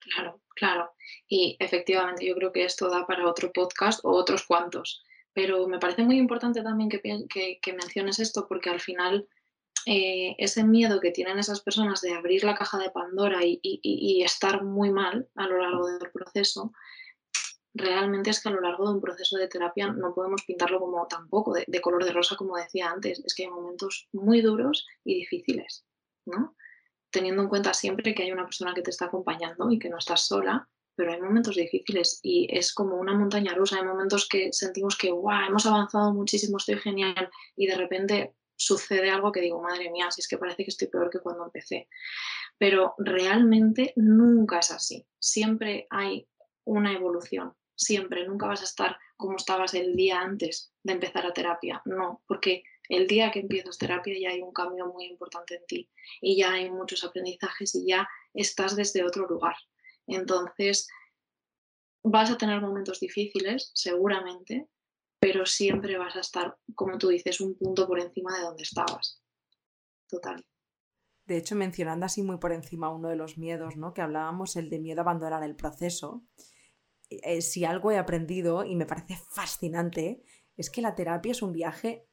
Claro, 0.00 0.40
claro. 0.54 0.92
Y 1.28 1.56
efectivamente 1.60 2.26
yo 2.26 2.34
creo 2.34 2.52
que 2.52 2.64
esto 2.64 2.88
da 2.88 3.06
para 3.06 3.28
otro 3.28 3.52
podcast 3.52 4.04
o 4.04 4.10
otros 4.10 4.44
cuantos. 4.46 5.02
Pero 5.32 5.68
me 5.68 5.78
parece 5.78 6.02
muy 6.02 6.18
importante 6.18 6.62
también 6.62 6.88
que, 6.88 7.72
menciones 7.72 8.18
esto 8.18 8.46
porque 8.48 8.70
al 8.70 8.80
final 8.80 9.28
eh, 9.86 10.34
ese 10.38 10.64
miedo 10.64 11.00
que 11.00 11.12
tienen 11.12 11.38
esas 11.38 11.60
personas 11.60 12.00
de 12.00 12.12
abrir 12.12 12.44
la 12.44 12.54
caja 12.54 12.78
de 12.78 12.90
Pandora 12.90 13.40
y, 13.42 14.22
estar 14.22 14.64
muy 14.64 14.90
mal 14.90 15.28
a 15.36 15.46
lo 15.46 15.58
largo 15.58 15.86
del 15.86 16.10
proceso, 16.10 16.72
realmente 17.74 18.30
es 18.30 18.42
que 18.42 18.48
a 18.48 18.52
lo 18.52 18.60
largo 18.60 18.88
de 18.88 18.94
un 18.94 19.00
proceso 19.00 19.36
de 19.36 19.48
terapia 19.48 19.92
no 19.92 20.14
podemos 20.14 20.44
pintarlo 20.44 20.80
como 20.80 21.06
tampoco 21.06 21.54
de, 21.54 21.80
color 21.80 22.04
de 22.04 22.12
rosa, 22.12 22.36
como 22.36 22.56
decía 22.56 22.90
antes. 22.90 23.22
Es 23.24 23.34
que 23.34 23.44
hay 23.44 23.50
momentos 23.50 24.08
muy 24.12 24.40
duros 24.40 24.86
y 25.04 25.14
difíciles, 25.16 25.84
¿no? 26.26 26.56
Teniendo 27.10 27.42
en 27.42 27.48
cuenta 27.48 27.74
siempre 27.74 28.14
que 28.14 28.22
hay 28.22 28.32
una 28.32 28.44
persona 28.44 28.74
que 28.74 28.82
te 28.82 28.90
está 28.90 29.06
acompañando 29.06 29.70
y 29.70 29.78
que 29.78 29.88
no 29.88 29.98
estás 29.98 30.26
sola 30.26 30.68
pero 31.00 31.14
hay 31.14 31.20
momentos 31.22 31.56
difíciles 31.56 32.20
y 32.22 32.46
es 32.50 32.74
como 32.74 32.96
una 32.96 33.14
montaña 33.14 33.54
rusa. 33.54 33.76
Hay 33.76 33.86
momentos 33.86 34.28
que 34.28 34.52
sentimos 34.52 34.98
que, 34.98 35.10
wow, 35.10 35.46
hemos 35.48 35.64
avanzado 35.64 36.12
muchísimo, 36.12 36.58
estoy 36.58 36.76
genial 36.76 37.30
y 37.56 37.66
de 37.66 37.74
repente 37.74 38.34
sucede 38.54 39.10
algo 39.10 39.32
que 39.32 39.40
digo, 39.40 39.62
madre 39.62 39.90
mía, 39.90 40.10
si 40.10 40.20
es 40.20 40.28
que 40.28 40.36
parece 40.36 40.62
que 40.62 40.70
estoy 40.70 40.88
peor 40.88 41.08
que 41.08 41.20
cuando 41.20 41.46
empecé. 41.46 41.88
Pero 42.58 42.94
realmente 42.98 43.94
nunca 43.96 44.58
es 44.58 44.70
así. 44.72 45.06
Siempre 45.18 45.86
hay 45.88 46.28
una 46.64 46.92
evolución. 46.92 47.54
Siempre, 47.80 48.26
nunca 48.26 48.46
vas 48.46 48.60
a 48.60 48.64
estar 48.64 48.98
como 49.16 49.36
estabas 49.36 49.72
el 49.72 49.96
día 49.96 50.20
antes 50.20 50.70
de 50.82 50.92
empezar 50.92 51.24
a 51.24 51.32
terapia. 51.32 51.80
No, 51.86 52.22
porque 52.26 52.62
el 52.90 53.06
día 53.06 53.30
que 53.30 53.40
empiezas 53.40 53.78
terapia 53.78 54.14
ya 54.20 54.30
hay 54.30 54.42
un 54.42 54.52
cambio 54.52 54.86
muy 54.86 55.06
importante 55.06 55.54
en 55.56 55.64
ti 55.66 55.90
y 56.20 56.36
ya 56.36 56.52
hay 56.52 56.70
muchos 56.70 57.04
aprendizajes 57.04 57.74
y 57.74 57.86
ya 57.86 58.06
estás 58.34 58.76
desde 58.76 59.02
otro 59.02 59.26
lugar. 59.26 59.56
Entonces, 60.06 60.88
vas 62.02 62.30
a 62.30 62.36
tener 62.36 62.60
momentos 62.60 63.00
difíciles, 63.00 63.70
seguramente, 63.74 64.68
pero 65.18 65.46
siempre 65.46 65.96
vas 65.96 66.16
a 66.16 66.20
estar, 66.20 66.58
como 66.74 66.98
tú 66.98 67.08
dices, 67.08 67.40
un 67.40 67.56
punto 67.56 67.86
por 67.86 67.98
encima 67.98 68.36
de 68.36 68.42
donde 68.42 68.62
estabas. 68.62 69.22
Total. 70.06 70.44
De 71.24 71.38
hecho, 71.38 71.54
mencionando 71.54 72.04
así 72.04 72.22
muy 72.22 72.36
por 72.36 72.52
encima 72.52 72.92
uno 72.92 73.08
de 73.08 73.16
los 73.16 73.38
miedos, 73.38 73.76
¿no? 73.76 73.94
Que 73.94 74.02
hablábamos, 74.02 74.56
el 74.56 74.68
de 74.68 74.80
miedo 74.80 75.00
a 75.00 75.02
abandonar 75.02 75.44
el 75.44 75.56
proceso. 75.56 76.24
Eh, 77.10 77.42
si 77.42 77.64
algo 77.64 77.90
he 77.90 77.98
aprendido 77.98 78.64
y 78.64 78.76
me 78.76 78.86
parece 78.86 79.16
fascinante, 79.16 80.22
es 80.56 80.70
que 80.70 80.80
la 80.80 80.94
terapia 80.94 81.32
es 81.32 81.42
un 81.42 81.52
viaje 81.52 82.08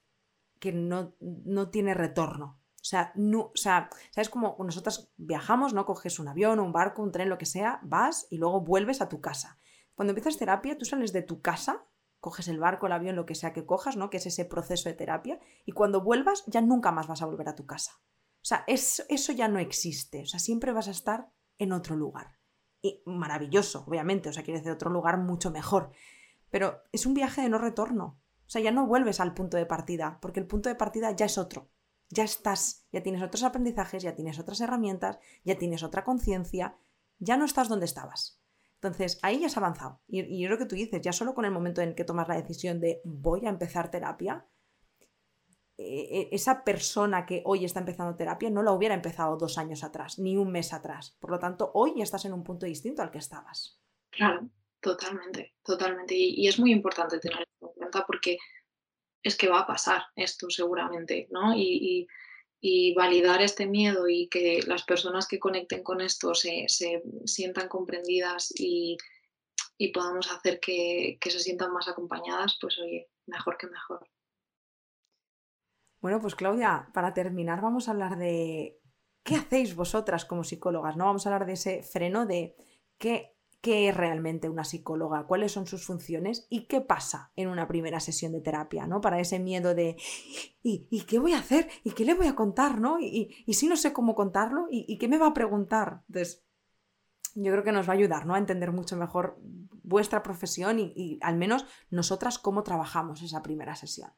que 0.60 0.74
no, 0.74 1.16
no 1.20 1.70
tiene 1.70 1.94
retorno. 1.94 2.60
O 2.76 2.86
sea, 2.90 3.12
no, 3.16 3.52
o 3.54 3.56
sea, 3.56 3.90
¿sabes 4.12 4.30
cómo 4.30 4.56
nosotras 4.60 5.12
viajamos, 5.18 5.74
¿no? 5.74 5.86
Coges 5.86 6.20
un 6.20 6.28
avión, 6.30 6.60
un 6.60 6.72
barco, 6.72 7.04
un 7.04 7.12
tren, 7.12 7.30
lo 7.30 7.38
que 7.38 7.46
sea, 7.46 7.80
vas 7.84 8.28
y 8.30 8.38
luego 8.38 8.62
vuelves 8.62 9.02
a 9.02 9.10
tu 9.10 9.20
casa. 9.20 9.60
Cuando 9.94 10.12
empiezas 10.12 10.38
terapia, 10.38 10.78
tú 10.78 10.86
sales 10.86 11.12
de 11.12 11.22
tu 11.22 11.42
casa, 11.42 11.86
coges 12.20 12.48
el 12.48 12.60
barco, 12.60 12.88
el 12.88 12.94
avión, 12.94 13.16
lo 13.16 13.26
que 13.26 13.36
sea 13.36 13.52
que 13.52 13.66
cojas, 13.66 13.98
¿no? 13.98 14.10
Que 14.10 14.18
es 14.18 14.26
ese 14.26 14.46
proceso 14.46 14.90
de 14.90 14.96
terapia, 14.96 15.40
y 15.66 15.74
cuando 15.74 16.02
vuelvas 16.02 16.44
ya 16.48 16.62
nunca 16.62 16.92
más 16.92 17.08
vas 17.08 17.22
a 17.22 17.26
volver 17.26 17.50
a 17.50 17.56
tu 17.56 17.66
casa. 17.66 18.00
O 18.42 18.46
sea, 18.48 18.64
eso 18.68 19.34
ya 19.34 19.50
no 19.50 19.60
existe. 19.60 20.22
O 20.22 20.26
sea, 20.26 20.40
siempre 20.40 20.72
vas 20.72 20.88
a 20.88 20.92
estar 20.92 21.30
en 21.58 21.74
otro 21.74 21.96
lugar. 21.98 22.37
Maravilloso, 23.06 23.84
obviamente, 23.88 24.30
o 24.30 24.34
sea, 24.34 24.44
quiere 24.44 24.60
decir 24.60 24.72
otro 24.72 24.90
lugar 24.90 25.18
mucho 25.18 25.52
mejor. 25.52 25.92
Pero 26.50 26.82
es 26.92 27.06
un 27.06 27.14
viaje 27.14 27.42
de 27.42 27.50
no 27.50 27.58
retorno. 27.58 28.20
O 28.46 28.50
sea, 28.50 28.62
ya 28.62 28.72
no 28.72 28.88
vuelves 28.88 29.20
al 29.20 29.34
punto 29.34 29.58
de 29.58 29.66
partida, 29.66 30.20
porque 30.22 30.40
el 30.40 30.48
punto 30.48 30.70
de 30.70 30.76
partida 30.76 31.12
ya 31.12 31.26
es 31.26 31.38
otro 31.38 31.70
ya 32.10 32.24
estás, 32.24 32.86
ya 32.92 33.04
tienes 33.04 33.22
otros 33.22 33.44
aprendizajes, 33.44 34.04
ya 34.04 34.16
tienes 34.16 34.40
otras 34.40 34.62
herramientas, 34.62 35.20
ya 35.44 35.58
tienes 35.58 35.84
otra 35.84 36.04
conciencia, 36.04 36.78
ya 37.20 37.38
no 37.38 37.46
estás 37.46 37.70
donde 37.70 37.86
estabas. 37.86 38.40
Entonces, 38.76 39.20
ahí 39.24 39.40
ya 39.40 39.48
has 39.48 39.58
avanzado. 39.58 40.02
Y, 40.08 40.22
y 40.22 40.42
yo 40.42 40.50
lo 40.50 40.58
que 40.58 40.66
tú 40.66 40.76
dices, 40.76 41.02
ya 41.02 41.12
solo 41.12 41.34
con 41.34 41.46
el 41.46 41.52
momento 41.52 41.82
en 41.82 41.96
que 41.96 42.04
tomas 42.04 42.28
la 42.28 42.36
decisión 42.36 42.80
de 42.80 43.02
voy 43.04 43.46
a 43.46 43.50
empezar 43.50 43.92
terapia, 43.92 44.46
esa 45.78 46.64
persona 46.64 47.26
que 47.26 47.44
hoy 47.46 47.64
está 47.64 47.80
empezando 47.80 48.16
terapia 48.16 48.50
no 48.50 48.64
la 48.64 48.72
hubiera 48.72 48.96
empezado 48.96 49.38
dos 49.38 49.58
años 49.58 49.84
atrás, 49.84 50.18
ni 50.18 50.36
un 50.36 50.52
mes 50.52 50.74
atrás. 50.74 51.16
Por 51.20 51.32
lo 51.32 51.40
tanto, 51.40 51.72
hoy 51.74 51.94
ya 51.96 52.04
estás 52.04 52.26
en 52.26 52.34
un 52.34 52.44
punto 52.44 52.66
distinto 52.66 53.02
al 53.02 53.12
que 53.12 53.20
estabas. 53.20 53.80
Claro, 54.10 54.50
totalmente, 54.80 55.56
totalmente. 55.64 56.16
Y, 56.16 56.42
y 56.42 56.48
es 56.48 56.60
muy 56.60 56.72
importante 56.72 57.20
tener 57.20 57.48
en 57.62 57.68
cuenta 57.70 58.04
porque 58.06 58.38
es 59.28 59.36
que 59.36 59.50
va 59.50 59.60
a 59.60 59.68
pasar 59.68 60.04
esto 60.16 60.50
seguramente, 60.50 61.28
¿no? 61.32 61.54
Y, 61.56 62.08
validar 62.96 63.42
este 63.42 63.68
miedo 63.68 64.10
y 64.10 64.28
que 64.28 64.62
las 64.66 64.84
personas 64.84 65.28
que 65.28 65.40
conecten 65.40 65.84
con 65.84 66.02
esto 66.02 66.34
se, 66.34 66.66
sientan 67.26 67.70
comprendidas 67.70 68.52
y, 68.58 68.98
podamos 69.94 70.32
hacer 70.32 70.60
que, 70.60 71.18
se 71.22 71.40
sientan 71.40 71.72
más 71.72 71.88
acompañadas, 71.88 72.58
pues 72.60 72.78
oye, 72.80 73.10
mejor 73.28 73.58
que 73.58 73.68
mejor. 73.68 74.10
Bueno, 76.02 76.22
pues 76.22 76.36
Claudia, 76.36 76.90
para 76.94 77.14
terminar 77.14 77.62
vamos 77.62 77.88
a 77.88 77.92
hablar 77.92 78.18
de 78.18 78.80
qué 79.24 79.36
hacéis 79.36 79.76
vosotras 79.76 80.26
como 80.26 80.44
psicólogas, 80.44 80.96
¿no? 80.96 81.06
Vamos 81.06 81.26
a 81.26 81.30
hablar 81.30 81.48
de 81.48 81.54
ese 81.54 81.84
freno 81.84 82.26
de 82.26 82.56
qué 82.98 83.34
es 83.62 83.98
realmente 83.98 84.50
una 84.50 84.64
psicóloga, 84.64 85.26
cuáles 85.28 85.52
son 85.52 85.68
sus 85.68 85.86
funciones 85.86 86.48
y 86.50 86.68
qué 86.68 86.80
pasa 86.80 87.32
en 87.36 87.50
una 87.50 87.68
primera 87.68 88.00
sesión 88.00 88.32
de 88.32 88.40
terapia, 88.40 88.88
¿no? 88.88 89.02
Para 89.02 89.20
ese 89.20 89.40
miedo 89.40 89.76
de 89.76 89.98
¿y, 90.64 91.02
qué 91.02 91.20
voy 91.20 91.34
a 91.34 91.40
hacer? 91.40 91.68
¿Y 91.84 91.92
qué 91.92 92.06
le 92.06 92.14
voy 92.14 92.28
a 92.28 92.36
contar? 92.36 92.80
¿no? 92.80 92.98
¿Y, 93.00 93.36
si 93.54 93.68
no 93.68 93.76
sé 93.76 93.92
cómo 93.92 94.16
contarlo? 94.16 94.68
¿Y, 94.72 94.98
qué 94.98 95.08
me 95.08 95.18
va 95.18 95.28
a 95.28 95.34
preguntar? 95.34 96.04
Entonces, 96.08 96.46
yo 97.36 97.52
creo 97.52 97.64
que 97.64 97.72
nos 97.72 97.88
va 97.88 97.94
a 97.94 97.98
ayudar 97.98 98.26
¿no? 98.26 98.36
a 98.36 98.40
entender 98.40 98.72
mucho 98.72 98.96
mejor 98.96 99.38
vuestra 99.84 100.24
profesión 100.24 100.80
y 100.80 101.20
al 101.22 101.36
menos 101.38 101.66
nosotras 101.90 102.40
cómo 102.40 102.64
trabajamos 102.64 103.22
esa 103.22 103.42
primera 103.42 103.76
sesión. 103.76 104.12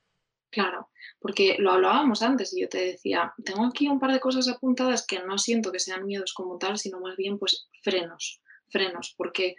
Claro, 0.51 0.89
porque 1.19 1.57
lo 1.59 1.71
hablábamos 1.71 2.21
antes 2.21 2.53
y 2.53 2.61
yo 2.61 2.69
te 2.69 2.79
decía, 2.79 3.33
tengo 3.43 3.65
aquí 3.65 3.87
un 3.87 3.99
par 3.99 4.11
de 4.11 4.19
cosas 4.19 4.47
apuntadas 4.47 5.05
que 5.05 5.19
no 5.19 5.37
siento 5.37 5.71
que 5.71 5.79
sean 5.79 6.05
miedos 6.05 6.33
como 6.33 6.57
tal, 6.57 6.77
sino 6.77 6.99
más 6.99 7.15
bien 7.15 7.37
pues 7.37 7.69
frenos 7.83 8.41
frenos, 8.69 9.13
porque 9.17 9.55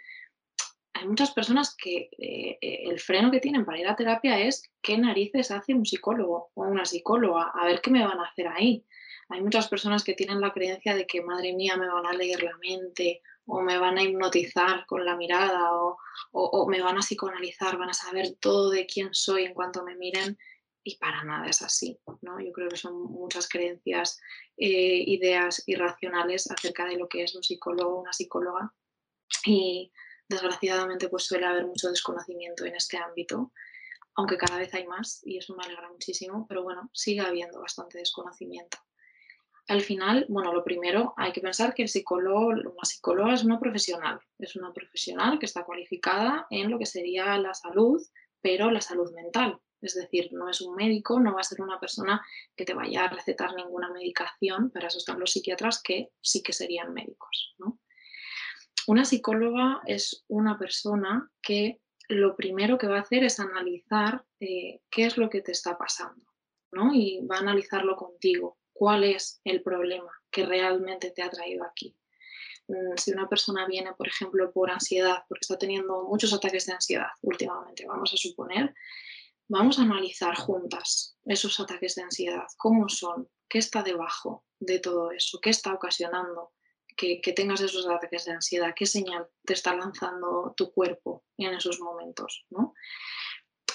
hay 0.93 1.07
muchas 1.07 1.31
personas 1.31 1.75
que 1.75 2.09
eh, 2.17 2.57
eh, 2.61 2.83
el 2.85 2.99
freno 2.99 3.31
que 3.31 3.39
tienen 3.39 3.65
para 3.65 3.79
ir 3.79 3.87
a 3.87 3.95
terapia 3.95 4.39
es 4.39 4.63
qué 4.81 4.97
narices 4.97 5.51
hace 5.51 5.73
un 5.73 5.85
psicólogo 5.85 6.51
o 6.53 6.63
una 6.63 6.85
psicóloga, 6.85 7.51
a 7.53 7.65
ver 7.65 7.81
qué 7.81 7.91
me 7.91 8.05
van 8.05 8.19
a 8.19 8.25
hacer 8.25 8.47
ahí. 8.47 8.85
Hay 9.29 9.41
muchas 9.41 9.67
personas 9.69 10.03
que 10.03 10.13
tienen 10.13 10.41
la 10.41 10.51
creencia 10.51 10.93
de 10.93 11.07
que, 11.07 11.21
madre 11.21 11.53
mía, 11.53 11.77
me 11.77 11.87
van 11.87 12.05
a 12.05 12.13
leer 12.13 12.43
la 12.43 12.57
mente 12.57 13.21
o 13.45 13.61
me 13.61 13.77
van 13.77 13.97
a 13.97 14.03
hipnotizar 14.03 14.85
con 14.85 15.05
la 15.05 15.15
mirada 15.15 15.73
o, 15.73 15.97
o 16.33 16.67
me 16.67 16.81
van 16.81 16.97
a 16.97 17.01
psicoanalizar, 17.01 17.77
van 17.77 17.89
a 17.89 17.93
saber 17.93 18.35
todo 18.39 18.69
de 18.69 18.85
quién 18.85 19.13
soy 19.13 19.45
en 19.45 19.53
cuanto 19.53 19.83
me 19.83 19.95
miren 19.95 20.37
y 20.83 20.97
para 20.97 21.23
nada 21.23 21.47
es 21.47 21.61
así. 21.61 21.99
¿no? 22.21 22.39
Yo 22.39 22.51
creo 22.51 22.69
que 22.69 22.77
son 22.77 23.01
muchas 23.03 23.47
creencias, 23.47 24.19
eh, 24.57 25.03
ideas 25.07 25.63
irracionales 25.67 26.49
acerca 26.49 26.85
de 26.85 26.97
lo 26.97 27.07
que 27.07 27.23
es 27.23 27.35
un 27.35 27.43
psicólogo 27.43 27.97
o 27.97 28.01
una 28.01 28.13
psicóloga 28.13 28.73
y 29.45 29.91
desgraciadamente 30.27 31.09
pues 31.09 31.23
suele 31.23 31.45
haber 31.45 31.65
mucho 31.65 31.89
desconocimiento 31.89 32.65
en 32.65 32.75
este 32.75 32.97
ámbito, 32.97 33.51
aunque 34.15 34.37
cada 34.37 34.57
vez 34.57 34.73
hay 34.73 34.87
más 34.87 35.21
y 35.23 35.37
eso 35.37 35.55
me 35.55 35.63
alegra 35.63 35.89
muchísimo, 35.89 36.45
pero 36.47 36.63
bueno, 36.63 36.89
sigue 36.93 37.21
habiendo 37.21 37.61
bastante 37.61 37.97
desconocimiento. 37.97 38.77
Al 39.67 39.81
final, 39.81 40.25
bueno, 40.27 40.53
lo 40.53 40.63
primero 40.63 41.13
hay 41.17 41.31
que 41.31 41.39
pensar 41.39 41.73
que 41.73 41.83
el 41.83 41.89
psicólogo, 41.89 42.47
una 42.47 42.83
psicóloga 42.83 43.33
es 43.33 43.43
una 43.43 43.59
profesional, 43.59 44.19
es 44.39 44.55
una 44.55 44.73
profesional 44.73 45.39
que 45.39 45.45
está 45.45 45.63
cualificada 45.63 46.47
en 46.49 46.69
lo 46.69 46.79
que 46.79 46.85
sería 46.85 47.37
la 47.37 47.53
salud, 47.53 48.01
pero 48.41 48.71
la 48.71 48.81
salud 48.81 49.13
mental. 49.13 49.59
Es 49.81 49.95
decir, 49.95 50.29
no 50.31 50.49
es 50.49 50.61
un 50.61 50.75
médico, 50.75 51.19
no 51.19 51.33
va 51.33 51.41
a 51.41 51.43
ser 51.43 51.61
una 51.61 51.79
persona 51.79 52.25
que 52.55 52.65
te 52.65 52.73
vaya 52.73 53.05
a 53.05 53.09
recetar 53.09 53.55
ninguna 53.55 53.89
medicación, 53.89 54.69
para 54.69 54.87
eso 54.87 54.99
están 54.99 55.19
los 55.19 55.31
psiquiatras 55.31 55.81
que 55.81 56.11
sí 56.21 56.43
que 56.43 56.53
serían 56.53 56.93
médicos. 56.93 57.55
¿no? 57.57 57.79
Una 58.87 59.05
psicóloga 59.05 59.81
es 59.85 60.23
una 60.27 60.57
persona 60.57 61.31
que 61.41 61.81
lo 62.07 62.35
primero 62.35 62.77
que 62.77 62.87
va 62.87 62.97
a 62.97 63.01
hacer 63.01 63.23
es 63.23 63.39
analizar 63.39 64.25
eh, 64.39 64.81
qué 64.89 65.05
es 65.05 65.17
lo 65.17 65.29
que 65.29 65.41
te 65.41 65.51
está 65.51 65.77
pasando, 65.77 66.25
¿no? 66.71 66.93
Y 66.93 67.25
va 67.25 67.37
a 67.37 67.41
analizarlo 67.41 67.95
contigo. 67.95 68.57
¿Cuál 68.73 69.03
es 69.03 69.39
el 69.43 69.61
problema 69.61 70.11
que 70.29 70.45
realmente 70.45 71.11
te 71.11 71.21
ha 71.21 71.29
traído 71.29 71.63
aquí? 71.63 71.95
Mm, 72.67 72.97
si 72.97 73.11
una 73.11 73.29
persona 73.29 73.67
viene, 73.67 73.93
por 73.93 74.07
ejemplo, 74.07 74.51
por 74.51 74.71
ansiedad, 74.71 75.23
porque 75.27 75.41
está 75.41 75.57
teniendo 75.57 76.03
muchos 76.03 76.33
ataques 76.33 76.65
de 76.65 76.73
ansiedad 76.73 77.07
últimamente, 77.21 77.85
vamos 77.85 78.13
a 78.13 78.17
suponer, 78.17 78.73
vamos 79.51 79.77
a 79.77 79.81
analizar 79.81 80.35
juntas 80.35 81.17
esos 81.25 81.59
ataques 81.59 81.95
de 81.95 82.03
ansiedad, 82.03 82.45
cómo 82.57 82.87
son, 82.87 83.27
qué 83.49 83.57
está 83.57 83.83
debajo 83.83 84.45
de 84.59 84.79
todo 84.79 85.11
eso, 85.11 85.39
qué 85.41 85.49
está 85.49 85.73
ocasionando 85.73 86.53
que, 86.95 87.33
tengas 87.35 87.59
esos 87.59 87.85
ataques 87.87 88.25
de 88.25 88.31
ansiedad, 88.31 88.73
qué 88.75 88.85
señal 88.85 89.27
te 89.45 89.53
está 89.53 89.75
lanzando 89.75 90.53
tu 90.55 90.71
cuerpo 90.71 91.25
en 91.37 91.53
esos 91.53 91.81
momentos, 91.81 92.45
¿no? 92.49 92.73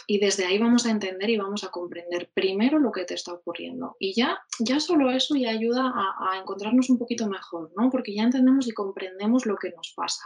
Y 0.06 0.18
desde 0.18 0.46
ahí 0.46 0.58
vamos 0.58 0.86
a 0.86 0.90
entender 0.90 1.28
y 1.28 1.36
vamos 1.36 1.64
a 1.64 1.70
comprender 1.70 2.30
primero 2.32 2.78
lo 2.78 2.92
que 2.92 3.04
te 3.04 3.14
está 3.14 3.32
ocurriendo. 3.32 3.96
Y 3.98 4.14
ya, 4.14 4.38
ya 4.60 4.78
solo 4.78 5.10
eso 5.10 5.34
ya 5.34 5.50
ayuda 5.50 5.92
a, 5.92 6.38
encontrarnos 6.38 6.88
un 6.88 6.98
poquito 6.98 7.26
mejor, 7.26 7.72
¿no? 7.76 7.90
Porque 7.90 8.14
ya 8.14 8.22
entendemos 8.22 8.68
y 8.68 8.70
comprendemos 8.70 9.44
lo 9.44 9.56
que 9.56 9.70
nos 9.70 9.92
pasa. 9.94 10.22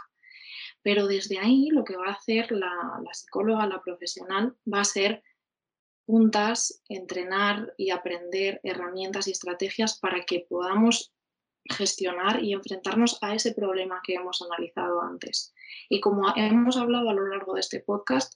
Pero 0.83 1.07
desde 1.07 1.39
ahí 1.39 1.69
lo 1.71 1.83
que 1.83 1.97
va 1.97 2.07
a 2.07 2.13
hacer 2.13 2.51
la 2.51 3.01
psicóloga, 3.11 3.65
la 3.65 3.81
profesional, 3.81 4.55
va 4.71 4.81
a 4.81 4.85
ser 4.85 5.23
juntas 6.11 6.81
entrenar 6.89 7.73
y 7.77 7.91
aprender 7.91 8.59
herramientas 8.63 9.29
y 9.29 9.31
estrategias 9.31 9.97
para 9.97 10.25
que 10.25 10.45
podamos 10.49 11.13
gestionar 11.69 12.43
y 12.43 12.51
enfrentarnos 12.51 13.17
a 13.21 13.33
ese 13.33 13.53
problema 13.53 14.01
que 14.03 14.15
hemos 14.15 14.41
analizado 14.41 15.01
antes. 15.01 15.53
Y 15.87 16.01
como 16.01 16.25
hemos 16.35 16.75
hablado 16.75 17.09
a 17.09 17.13
lo 17.13 17.27
largo 17.27 17.53
de 17.53 17.61
este 17.61 17.79
podcast, 17.79 18.33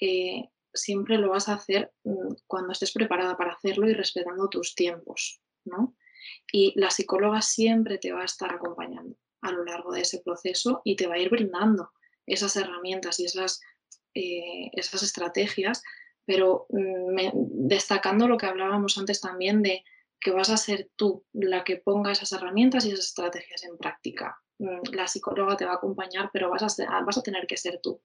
eh, 0.00 0.48
siempre 0.72 1.18
lo 1.18 1.28
vas 1.28 1.50
a 1.50 1.54
hacer 1.54 1.92
mm, 2.04 2.34
cuando 2.46 2.72
estés 2.72 2.92
preparada 2.92 3.36
para 3.36 3.52
hacerlo 3.52 3.86
y 3.90 3.92
respetando 3.92 4.48
tus 4.48 4.74
tiempos, 4.74 5.42
¿no? 5.66 5.94
Y 6.50 6.72
la 6.80 6.90
psicóloga 6.90 7.42
siempre 7.42 7.98
te 7.98 8.12
va 8.12 8.22
a 8.22 8.26
estar 8.26 8.54
acompañando 8.54 9.18
a 9.42 9.52
lo 9.52 9.64
largo 9.64 9.92
de 9.92 10.00
ese 10.00 10.22
proceso 10.22 10.80
y 10.82 10.96
te 10.96 11.06
va 11.06 11.16
a 11.16 11.18
ir 11.18 11.28
brindando 11.28 11.92
esas 12.26 12.56
herramientas 12.56 13.20
y 13.20 13.26
esas, 13.26 13.60
eh, 14.14 14.70
esas 14.72 15.02
estrategias, 15.02 15.82
pero 16.26 16.66
mm, 16.68 17.16
destacando 17.68 18.28
lo 18.28 18.36
que 18.36 18.46
hablábamos 18.46 18.98
antes 18.98 19.20
también 19.20 19.62
de 19.62 19.84
que 20.20 20.32
vas 20.32 20.50
a 20.50 20.56
ser 20.56 20.90
tú 20.96 21.24
la 21.32 21.64
que 21.64 21.76
ponga 21.76 22.12
esas 22.12 22.32
herramientas 22.32 22.84
y 22.84 22.90
esas 22.90 23.06
estrategias 23.06 23.64
en 23.64 23.78
práctica. 23.78 24.38
Mm, 24.58 24.80
la 24.92 25.06
psicóloga 25.06 25.56
te 25.56 25.64
va 25.64 25.72
a 25.72 25.76
acompañar, 25.76 26.30
pero 26.32 26.50
vas 26.50 26.62
a, 26.62 27.00
vas 27.02 27.18
a 27.18 27.22
tener 27.22 27.46
que 27.46 27.56
ser 27.56 27.80
tú. 27.82 28.02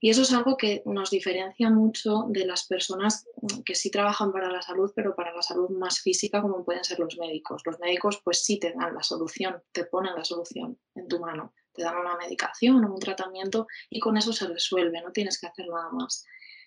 Y 0.00 0.10
eso 0.10 0.20
es 0.20 0.34
algo 0.34 0.58
que 0.58 0.82
nos 0.84 1.08
diferencia 1.08 1.70
mucho 1.70 2.26
de 2.28 2.44
las 2.44 2.66
personas 2.66 3.26
mm, 3.40 3.62
que 3.62 3.74
sí 3.74 3.90
trabajan 3.90 4.32
para 4.32 4.50
la 4.50 4.62
salud, 4.62 4.92
pero 4.94 5.16
para 5.16 5.34
la 5.34 5.42
salud 5.42 5.70
más 5.70 6.00
física, 6.00 6.42
como 6.42 6.64
pueden 6.64 6.84
ser 6.84 6.98
los 6.98 7.16
médicos. 7.18 7.62
Los 7.64 7.78
médicos 7.80 8.20
pues 8.22 8.44
sí 8.44 8.58
te 8.58 8.72
dan 8.72 8.94
la 8.94 9.02
solución, 9.02 9.62
te 9.72 9.84
ponen 9.84 10.14
la 10.14 10.24
solución 10.24 10.78
en 10.94 11.08
tu 11.08 11.20
mano, 11.20 11.54
te 11.72 11.82
dan 11.82 11.96
una 11.96 12.16
medicación 12.16 12.84
o 12.84 12.92
un 12.92 13.00
tratamiento 13.00 13.66
y 13.88 13.98
con 13.98 14.16
eso 14.16 14.32
se 14.32 14.46
resuelve, 14.46 15.00
no 15.00 15.10
tienes 15.10 15.40
que 15.40 15.46
hacer 15.46 15.66
nada 15.68 15.90
más. 15.90 16.24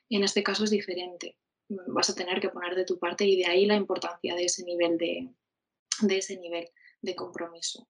En 0.09 0.23
este 0.23 0.43
caso 0.43 0.63
es 0.63 0.69
diferente. 0.69 1.37
Mm, 1.69 1.93
vas 1.93 2.09
a 2.09 2.15
tener 2.15 2.39
que 2.39 2.49
poner 2.49 2.75
de 2.75 2.85
tu 2.85 2.97
parte 2.99 3.25
y 3.25 3.37
de 3.37 3.45
ahí 3.45 3.65
la 3.65 3.75
importancia 3.75 4.35
de 4.35 4.45
ese 4.45 4.63
nivel 4.63 4.97
de, 4.97 5.29
de 6.01 6.17
ese 6.17 6.37
nivel 6.37 6.69
de 7.01 7.15
compromiso. 7.15 7.87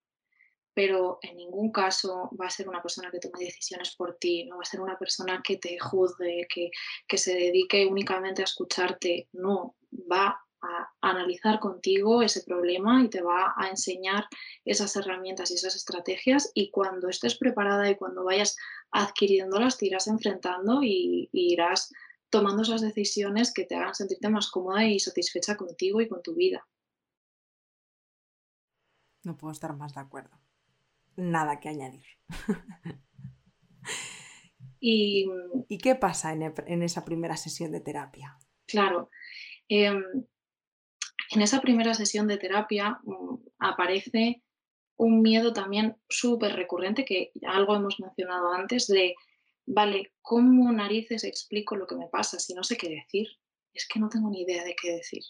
Pero 0.74 1.18
en 1.24 1.38
ningún 1.38 1.72
caso 1.72 2.30
va 2.40 2.46
a 2.48 2.52
ser 2.52 2.70
una 2.70 2.82
persona 2.82 3.10
que 3.10 3.20
tome 3.20 3.44
decisiones 3.44 3.96
por 3.96 4.18
ti, 4.18 4.46
no 4.46 4.58
va 4.58 4.62
a 4.62 4.66
ser 4.66 4.80
una 4.80 4.98
persona 4.98 5.42
que 5.44 5.58
te 5.58 5.80
juzgue, 5.80 6.48
que, 6.54 6.70
que 7.08 7.18
se 7.18 7.34
dedique 7.34 7.86
únicamente 7.88 8.44
a 8.44 8.46
escucharte, 8.46 9.28
no, 9.34 9.76
va 10.12 10.40
a 10.62 10.90
analizar 11.02 11.60
contigo 11.60 12.22
ese 12.22 12.44
problema 12.44 13.04
y 13.04 13.10
te 13.10 13.22
va 13.22 13.54
a 13.58 13.70
enseñar 13.70 14.28
esas 14.66 14.96
herramientas 14.96 15.52
y 15.52 15.56
esas 15.56 15.76
estrategias 15.76 16.52
y 16.54 16.72
cuando 16.72 17.10
estés 17.10 17.38
preparada 17.38 17.90
y 17.90 17.96
cuando 17.96 18.24
vayas 18.24 18.56
adquiriéndolas 18.92 19.78
te 19.78 19.88
irás 19.88 20.08
enfrentando 20.08 20.82
y, 20.84 21.30
y 21.32 21.54
irás 21.54 21.92
tomando 22.30 22.64
esas 22.64 22.82
decisiones 22.82 23.54
que 23.54 23.66
te 23.66 23.76
hagan 23.76 23.96
sentirte 23.96 24.30
más 24.30 24.50
cómoda 24.50 24.86
y 24.86 25.00
satisfecha 25.00 25.56
contigo 25.56 26.02
y 26.02 26.08
con 26.08 26.22
tu 26.22 26.36
vida. 26.36 26.68
No 29.24 29.38
puedo 29.38 29.52
estar 29.52 29.76
más 29.76 29.94
de 29.94 30.02
acuerdo. 30.02 30.38
Nada 31.16 31.60
que 31.60 31.70
añadir. 31.70 32.06
y, 34.80 35.28
¿Y, 35.68 35.78
qué 35.80 35.96
pasa 35.96 36.34
en, 36.34 36.84
esa 36.84 37.04
primera 37.04 37.36
sesión 37.38 37.72
de 37.72 37.82
terapia? 37.82 38.38
Claro. 38.68 39.10
Em, 39.68 40.04
en 41.32 41.42
esa 41.42 41.62
primera 41.62 41.94
sesión 41.94 42.28
de 42.28 42.38
terapia 42.38 43.00
mm, 43.04 43.36
aparece 43.60 44.44
un 44.98 45.22
miedo 45.22 45.54
también 45.54 45.98
súper 46.10 46.54
recurrente 46.56 47.06
que 47.06 47.32
algo 47.48 47.76
hemos 47.76 48.00
mencionado 48.00 48.52
antes 48.54 48.88
de 48.88 49.16
vale, 49.68 50.14
¿cómo 50.22 50.72
narices 50.72 51.24
explico 51.24 51.76
lo 51.76 51.86
que 51.86 51.96
me 51.96 52.08
pasa 52.08 52.40
si 52.40 52.54
no 52.54 52.64
sé 52.64 52.78
qué 52.78 52.90
decir? 52.90 53.28
Es 53.74 53.88
que 53.88 54.00
no 54.00 54.10
tengo 54.10 54.30
ni 54.30 54.42
idea 54.42 54.64
de 54.64 54.76
qué 54.76 54.94
decir. 54.94 55.24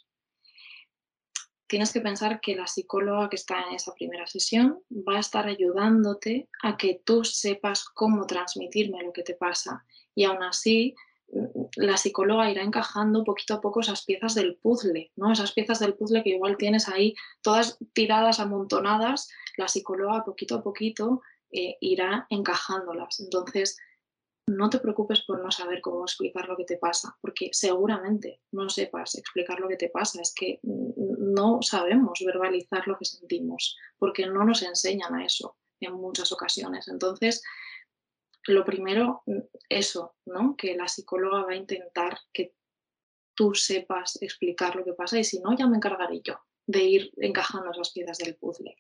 Tienes 1.68 1.92
que 1.92 2.00
pensar 2.00 2.40
que 2.40 2.56
la 2.56 2.68
psicóloga 2.68 3.30
que 3.30 3.36
está 3.36 3.62
en 3.68 3.76
esa 3.76 3.94
primera 3.94 4.26
sesión 4.26 4.82
va 4.90 5.18
a 5.18 5.20
estar 5.20 5.48
ayudándote 5.48 6.48
a 6.64 6.78
que 6.78 7.02
tú 7.04 7.26
sepas 7.26 7.84
cómo 7.84 8.26
transmitirme 8.26 9.04
lo 9.04 9.12
que 9.12 9.24
te 9.24 9.34
pasa. 9.34 9.84
Y 10.16 10.24
aún 10.24 10.44
así, 10.44 10.96
la 11.76 11.98
psicóloga 11.98 12.50
irá 12.50 12.64
encajando 12.64 13.26
poquito 13.26 13.56
a 13.56 13.60
poco 13.60 13.82
esas 13.82 14.06
piezas 14.06 14.34
del 14.34 14.56
puzzle, 14.56 15.12
¿no? 15.18 15.34
Esas 15.34 15.52
piezas 15.52 15.80
del 15.80 15.96
puzzle 15.96 16.24
que 16.24 16.30
igual 16.30 16.56
tienes 16.56 16.88
ahí 16.88 17.16
todas 17.42 17.78
tiradas, 17.92 18.40
amontonadas, 18.40 19.30
la 19.58 19.68
psicóloga 19.68 20.24
poquito 20.24 20.56
a 20.56 20.64
poquito 20.64 21.22
eh, 21.52 21.76
irá 21.82 22.28
encajándolas. 22.30 23.20
Entonces, 23.20 23.78
no 24.48 24.70
te 24.70 24.80
preocupes 24.80 25.22
por 25.22 25.44
no 25.44 25.52
saber 25.52 25.82
cómo 25.82 26.04
explicar 26.04 26.48
lo 26.48 26.56
que 26.56 26.64
te 26.64 26.78
pasa, 26.78 27.18
porque 27.22 27.50
seguramente 27.52 28.42
no 28.52 28.70
sepas 28.70 29.16
explicar 29.16 29.60
lo 29.60 29.68
que 29.68 29.76
te 29.76 29.90
pasa, 29.90 30.22
es 30.22 30.34
que 30.34 30.60
no 30.64 31.62
sabemos 31.62 32.24
verbalizar 32.26 32.88
lo 32.88 32.98
que 32.98 33.06
sentimos, 33.06 33.78
porque 33.98 34.26
no 34.26 34.46
nos 34.46 34.64
enseñan 34.64 35.14
a 35.16 35.26
eso 35.26 35.58
en 35.82 35.94
muchas 35.94 36.32
ocasiones. 36.32 36.88
Entonces, 36.88 37.44
lo 38.48 38.64
primero, 38.64 39.24
eso, 39.68 40.16
¿no? 40.26 40.56
Que 40.56 40.76
la 40.76 40.88
psicóloga 40.88 41.44
va 41.44 41.52
a 41.52 41.58
intentar 41.58 42.18
que 42.32 42.56
tú 43.36 43.54
sepas 43.54 44.18
explicar 44.22 44.78
lo 44.78 44.86
que 44.86 44.94
pasa 44.94 45.20
y 45.20 45.26
si 45.26 45.42
no, 45.42 45.56
ya 45.58 45.68
me 45.68 45.76
encargaré 45.76 46.22
yo 46.22 46.40
de 46.66 46.84
ir 46.84 47.12
encajando 47.18 47.72
esas 47.72 47.92
piezas 47.92 48.18
del 48.18 48.36
puzzle. 48.36 48.76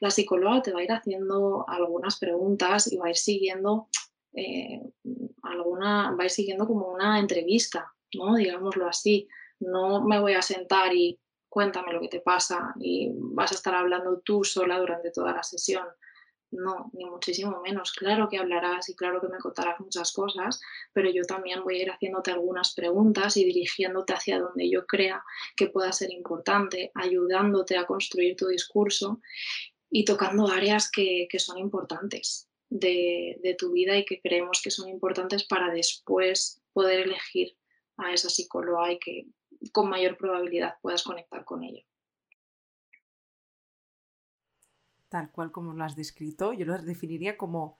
La 0.00 0.10
psicóloga 0.10 0.62
te 0.62 0.72
va 0.72 0.80
a 0.80 0.84
ir 0.84 0.92
haciendo 0.92 1.64
algunas 1.68 2.18
preguntas 2.18 2.90
y 2.92 2.96
va 2.96 3.06
a 3.06 3.10
ir 3.10 3.16
siguiendo 3.16 3.88
eh, 4.36 4.82
alguna, 5.42 6.14
vais 6.16 6.34
siguiendo 6.34 6.66
como 6.66 6.88
una 6.88 7.18
entrevista, 7.18 7.92
¿no? 8.14 8.36
Digámoslo 8.36 8.86
así. 8.86 9.28
No 9.58 10.04
me 10.04 10.20
voy 10.20 10.34
a 10.34 10.42
sentar 10.42 10.94
y 10.94 11.18
cuéntame 11.48 11.92
lo 11.94 12.00
que 12.00 12.08
te 12.08 12.20
pasa 12.20 12.74
y 12.78 13.10
vas 13.14 13.52
a 13.52 13.54
estar 13.54 13.74
hablando 13.74 14.20
tú 14.20 14.44
sola 14.44 14.78
durante 14.78 15.10
toda 15.10 15.32
la 15.32 15.42
sesión. 15.42 15.86
No, 16.50 16.90
ni 16.92 17.06
muchísimo 17.06 17.60
menos. 17.62 17.92
Claro 17.92 18.28
que 18.28 18.38
hablarás 18.38 18.88
y 18.90 18.94
claro 18.94 19.20
que 19.20 19.28
me 19.28 19.38
contarás 19.38 19.80
muchas 19.80 20.12
cosas, 20.12 20.60
pero 20.92 21.10
yo 21.10 21.22
también 21.24 21.64
voy 21.64 21.78
a 21.78 21.82
ir 21.82 21.90
haciéndote 21.90 22.30
algunas 22.30 22.74
preguntas 22.74 23.36
y 23.38 23.44
dirigiéndote 23.44 24.12
hacia 24.12 24.38
donde 24.38 24.70
yo 24.70 24.86
crea 24.86 25.24
que 25.56 25.68
pueda 25.68 25.92
ser 25.92 26.12
importante, 26.12 26.92
ayudándote 26.94 27.78
a 27.78 27.86
construir 27.86 28.36
tu 28.36 28.46
discurso 28.48 29.20
y 29.90 30.04
tocando 30.04 30.46
áreas 30.46 30.90
que, 30.90 31.26
que 31.30 31.38
son 31.38 31.58
importantes 31.58 32.45
de, 32.68 33.56
tu 33.58 33.72
vida 33.72 33.96
y 33.96 34.04
que 34.04 34.20
creemos 34.20 34.60
que 34.62 34.70
son 34.70 34.88
importantes 34.88 35.44
para 35.44 35.72
después 35.72 36.62
poder 36.72 37.00
elegir 37.00 37.56
a 37.96 38.12
esa 38.12 38.28
psicóloga 38.28 38.92
y 38.92 38.98
que 38.98 39.26
con 39.72 39.88
mayor 39.88 40.16
probabilidad 40.16 40.76
puedas 40.82 41.02
conectar 41.02 41.44
con 41.44 41.62
ella. 41.62 41.82
Tal 45.08 45.30
cual 45.30 45.52
como 45.52 45.72
lo 45.72 45.84
has 45.84 45.96
descrito, 45.96 46.52
yo 46.52 46.66
lo 46.66 46.76
definiría 46.78 47.36
como, 47.36 47.78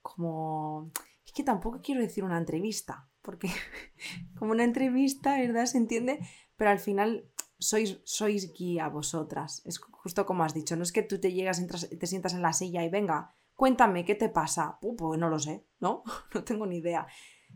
como... 0.00 0.90
Es 1.24 1.32
que 1.32 1.44
tampoco 1.44 1.80
quiero 1.82 2.00
decir 2.00 2.24
una 2.24 2.38
entrevista, 2.38 3.08
porque 3.20 3.48
como 4.38 4.52
una 4.52 4.64
entrevista, 4.64 5.38
¿verdad? 5.38 5.66
Se 5.66 5.78
entiende, 5.78 6.18
pero 6.56 6.70
al 6.70 6.80
final 6.80 7.30
sois, 7.58 8.00
sois 8.04 8.52
guía 8.54 8.88
vosotras. 8.88 9.62
Es 9.64 9.78
justo 9.78 10.26
como 10.26 10.42
has 10.42 10.54
dicho, 10.54 10.74
no 10.74 10.82
es 10.82 10.92
que 10.92 11.02
tú 11.02 11.20
te 11.20 11.32
llegas, 11.32 11.60
entras, 11.60 11.88
te 11.88 12.06
sientas 12.06 12.34
en 12.34 12.42
la 12.42 12.52
silla 12.52 12.84
y 12.84 12.88
venga, 12.88 13.34
cuéntame, 13.54 14.04
¿qué 14.04 14.14
te 14.14 14.28
pasa? 14.28 14.78
pues 14.80 15.18
no 15.18 15.28
lo 15.28 15.38
sé, 15.38 15.64
¿no? 15.80 16.02
No 16.34 16.44
tengo 16.44 16.66
ni 16.66 16.78
idea. 16.78 17.06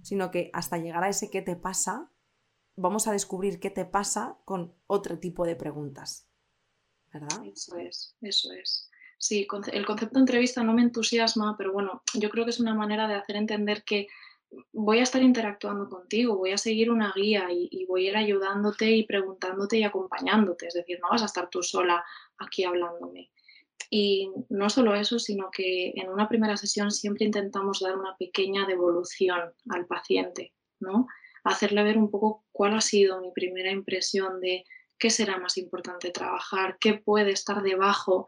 Sino 0.02 0.30
que 0.30 0.50
hasta 0.52 0.78
llegar 0.78 1.04
a 1.04 1.08
ese 1.08 1.30
qué 1.30 1.42
te 1.42 1.56
pasa, 1.56 2.10
vamos 2.76 3.08
a 3.08 3.12
descubrir 3.12 3.60
qué 3.60 3.70
te 3.70 3.84
pasa 3.84 4.38
con 4.44 4.74
otro 4.86 5.18
tipo 5.18 5.46
de 5.46 5.56
preguntas. 5.56 6.28
¿Verdad? 7.12 7.44
Eso 7.44 7.76
es, 7.78 8.14
eso 8.20 8.52
es. 8.52 8.90
Sí, 9.18 9.46
el 9.72 9.86
concepto 9.86 10.14
de 10.14 10.20
entrevista 10.20 10.62
no 10.62 10.74
me 10.74 10.82
entusiasma, 10.82 11.56
pero 11.56 11.72
bueno, 11.72 12.02
yo 12.14 12.28
creo 12.28 12.44
que 12.44 12.50
es 12.50 12.60
una 12.60 12.74
manera 12.74 13.08
de 13.08 13.14
hacer 13.14 13.36
entender 13.36 13.82
que 13.84 14.08
voy 14.72 14.98
a 14.98 15.02
estar 15.02 15.22
interactuando 15.22 15.88
contigo, 15.88 16.36
voy 16.36 16.52
a 16.52 16.58
seguir 16.58 16.90
una 16.90 17.12
guía 17.16 17.50
y, 17.50 17.68
y, 17.70 17.86
voy 17.86 18.06
a 18.06 18.10
ir 18.10 18.16
ayudándote 18.16 18.90
y 18.90 19.04
preguntándote 19.04 19.78
y 19.78 19.84
acompañándote. 19.84 20.66
Es 20.66 20.74
decir, 20.74 20.98
no 21.00 21.08
vas 21.10 21.22
a 21.22 21.26
estar 21.26 21.48
tú 21.48 21.62
sola 21.62 22.04
aquí 22.38 22.64
hablándome. 22.64 23.30
Y 23.90 24.30
no 24.48 24.68
solo 24.68 24.94
eso, 24.94 25.18
sino 25.18 25.50
que 25.50 25.92
en 25.94 26.08
una 26.08 26.28
primera 26.28 26.56
sesión 26.56 26.90
siempre 26.90 27.24
intentamos 27.24 27.80
dar 27.80 27.96
una 27.96 28.16
pequeña 28.16 28.66
devolución 28.66 29.52
al 29.68 29.86
paciente, 29.86 30.52
¿no? 30.80 31.06
hacerle 31.46 31.84
ver 31.84 31.96
un 31.96 32.10
poco 32.10 32.44
cuál 32.52 32.74
ha 32.74 32.80
sido 32.80 33.20
mi 33.20 33.30
primera 33.30 33.70
impresión 33.70 34.40
de 34.40 34.64
qué 34.98 35.10
será 35.10 35.38
más 35.38 35.56
importante 35.58 36.10
trabajar, 36.10 36.76
qué 36.80 36.94
puede 36.94 37.30
estar 37.30 37.62
debajo 37.62 38.26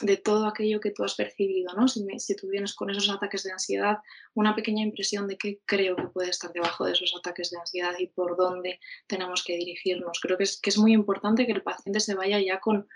de 0.00 0.16
todo 0.16 0.46
aquello 0.46 0.78
que 0.78 0.90
tú 0.90 1.02
has 1.02 1.14
percibido, 1.14 1.74
¿no? 1.74 1.88
Si, 1.88 2.04
si, 2.18 2.36
tú 2.36 2.48
vienes 2.48 2.74
con 2.74 2.90
esos 2.90 3.08
ataques 3.10 3.42
de 3.42 3.52
ansiedad, 3.52 3.98
una 4.34 4.54
pequeña 4.54 4.82
impresión 4.82 5.26
de 5.26 5.38
qué 5.38 5.60
creo 5.64 5.96
que 5.96 6.08
puede 6.08 6.30
estar 6.30 6.52
debajo 6.52 6.84
de 6.84 6.92
esos 6.92 7.14
ataques 7.18 7.50
de 7.50 7.58
ansiedad 7.58 7.94
y 7.98 8.08
por 8.08 8.36
dónde 8.36 8.78
tenemos 9.06 9.42
que 9.42 9.56
dirigirnos. 9.56 10.20
Creo 10.20 10.36
que 10.36 10.44
es, 10.44 10.60
que 10.60 10.70
es 10.70 10.78
muy 10.78 10.92
importante 10.92 11.46
que 11.46 11.52
el 11.52 11.62
paciente 11.62 12.00
se 12.00 12.14
vaya 12.14 12.38
ya 12.38 12.60
con, 12.60 12.86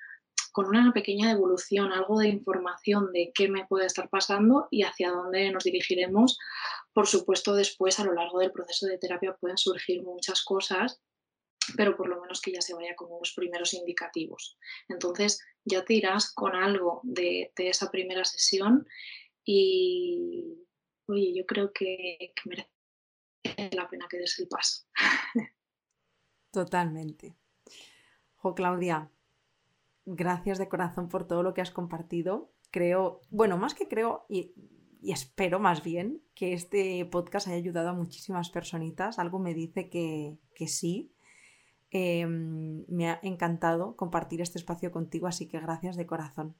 con 0.52 0.66
una 0.66 0.92
pequeña 0.92 1.32
evolución, 1.32 1.92
algo 1.92 2.18
de 2.18 2.28
información 2.28 3.10
de 3.12 3.32
qué 3.34 3.48
me 3.48 3.66
puede 3.66 3.86
estar 3.86 4.08
pasando 4.08 4.68
y 4.70 4.82
hacia 4.82 5.10
dónde 5.10 5.50
nos 5.50 5.64
dirigiremos. 5.64 6.38
Por 6.92 7.06
supuesto, 7.06 7.54
después 7.54 7.98
a 7.98 8.04
lo 8.04 8.12
largo 8.12 8.38
del 8.38 8.52
proceso 8.52 8.86
de 8.86 8.98
terapia 8.98 9.36
pueden 9.40 9.58
surgir 9.58 10.02
muchas 10.02 10.44
cosas 10.44 11.02
pero 11.76 11.96
por 11.96 12.08
lo 12.08 12.20
menos 12.20 12.40
que 12.40 12.52
ya 12.52 12.60
se 12.60 12.74
vaya 12.74 12.94
con 12.96 13.10
unos 13.10 13.32
primeros 13.34 13.74
indicativos. 13.74 14.58
Entonces 14.88 15.40
ya 15.64 15.84
te 15.84 15.94
irás 15.94 16.32
con 16.32 16.54
algo 16.54 17.00
de, 17.04 17.52
esa 17.56 17.90
primera 17.90 18.24
sesión 18.24 18.86
y, 19.44 20.66
oye, 21.06 21.34
yo 21.34 21.46
creo 21.46 21.72
que, 21.72 22.34
merece 22.44 22.70
la 23.72 23.88
pena 23.88 24.06
que 24.08 24.18
des 24.18 24.38
el 24.38 24.48
paso. 24.48 24.84
Totalmente. 26.52 27.36
Jo, 28.36 28.54
Claudia, 28.54 29.10
gracias 30.04 30.58
de 30.58 30.68
corazón 30.68 31.08
por 31.08 31.26
todo 31.26 31.42
lo 31.42 31.54
que 31.54 31.60
has 31.60 31.70
compartido. 31.70 32.52
Creo, 32.70 33.20
bueno, 33.30 33.56
más 33.58 33.74
que 33.74 33.88
creo 33.88 34.24
y, 34.28 34.54
y, 35.00 35.12
espero 35.12 35.58
más 35.58 35.82
bien 35.82 36.22
que 36.34 36.52
este 36.52 37.04
podcast 37.06 37.48
haya 37.48 37.56
ayudado 37.56 37.90
a 37.90 37.94
muchísimas 37.94 38.50
personitas. 38.50 39.18
Algo 39.18 39.38
me 39.38 39.54
dice 39.54 39.88
que, 39.88 40.38
que 40.54 40.68
sí. 40.68 41.12
Em, 41.90 42.86
me 42.88 43.10
ha 43.10 43.20
encantado 43.22 43.96
compartir 43.96 44.40
este 44.40 44.58
espacio 44.58 44.90
contigo, 44.90 45.26
así 45.26 45.46
que 45.46 45.60
gracias 45.60 45.96
de 45.96 46.06
corazón. 46.06 46.56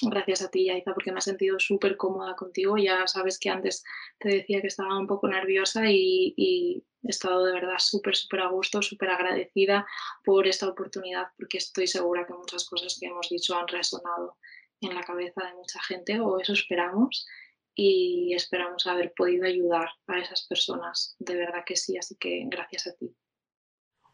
Gracias 0.00 0.42
a 0.42 0.50
ti, 0.50 0.66
Yaiza, 0.66 0.94
porque 0.94 1.10
me 1.12 1.18
he 1.18 1.22
sentido 1.22 1.58
súper 1.58 1.96
cómoda 1.96 2.36
contigo. 2.36 2.76
Ya 2.76 3.06
sabes 3.06 3.38
que 3.38 3.50
antes 3.50 3.84
te 4.18 4.28
decía 4.28 4.60
que 4.60 4.68
estaba 4.68 4.98
un 4.98 5.08
poco 5.08 5.28
nerviosa 5.28 5.90
y, 5.90 6.34
y 6.36 6.84
he 7.02 7.10
estado 7.10 7.44
de 7.44 7.52
verdad 7.52 7.78
súper, 7.78 8.14
súper 8.16 8.40
a 8.40 8.48
gusto, 8.48 8.82
súper 8.82 9.10
agradecida 9.10 9.86
por 10.24 10.46
esta 10.46 10.68
oportunidad, 10.68 11.28
porque 11.36 11.58
estoy 11.58 11.86
segura 11.86 12.26
que 12.26 12.34
muchas 12.34 12.64
cosas 12.68 12.96
que 12.98 13.06
hemos 13.06 13.28
dicho 13.28 13.56
han 13.56 13.68
resonado 13.68 14.36
en 14.80 14.94
la 14.94 15.02
cabeza 15.02 15.44
de 15.44 15.54
mucha 15.54 15.80
gente, 15.82 16.20
o 16.20 16.40
eso 16.40 16.52
esperamos, 16.52 17.26
y 17.74 18.34
esperamos 18.34 18.86
haber 18.86 19.12
podido 19.14 19.46
ayudar 19.46 19.88
a 20.06 20.18
esas 20.18 20.46
personas. 20.46 21.16
De 21.18 21.36
verdad 21.36 21.64
que 21.64 21.76
sí, 21.76 21.96
así 21.96 22.16
que 22.16 22.44
gracias 22.46 22.86
a 22.86 22.92
ti. 22.94 23.14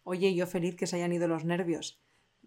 Oye, 0.04 0.34
yo 0.34 0.46
feliz 0.46 0.76
que 0.76 0.86
se 0.86 0.96
hayan 0.96 1.12
ido 1.12 1.28
los 1.28 1.44
nervios. 1.44 2.00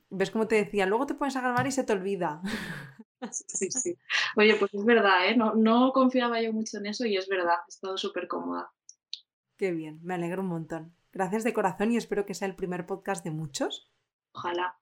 ¿Ves 0.10 0.32
cómo 0.32 0.48
te 0.48 0.56
decía? 0.56 0.86
Luego 0.86 1.06
te 1.06 1.14
pones 1.14 1.36
a 1.36 1.42
grabar 1.42 1.68
y 1.68 1.72
se 1.72 1.84
te 1.84 1.94
olvida. 1.94 2.42
Sí, 3.32 3.70
sí. 3.70 3.96
Oye, 4.36 4.56
pues 4.56 4.74
es 4.74 4.84
verdad, 4.84 5.30
¿eh? 5.30 5.38
No, 5.38 5.54
no 5.54 5.92
confiaba 5.94 6.42
yo 6.42 6.52
mucho 6.52 6.80
en 6.80 6.88
eso 6.88 7.06
y 7.06 7.18
es 7.18 7.28
verdad, 7.28 7.54
he 7.68 7.70
estado 7.70 7.96
súper 7.96 8.28
cómoda. 8.28 8.72
Qué 9.62 9.72
bien, 9.72 10.00
me 10.02 10.16
alegro 10.16 10.42
un 10.42 10.48
montón. 10.48 10.96
Gracias 11.14 11.44
de 11.44 11.54
corazón 11.54 11.92
y 11.92 11.96
espero 11.96 12.26
que 12.26 12.34
sea 12.34 12.48
el 12.48 12.56
primer 12.56 12.88
podcast 12.88 13.24
de 13.24 13.30
muchos. 13.30 13.92
Ojalá. 14.32 14.80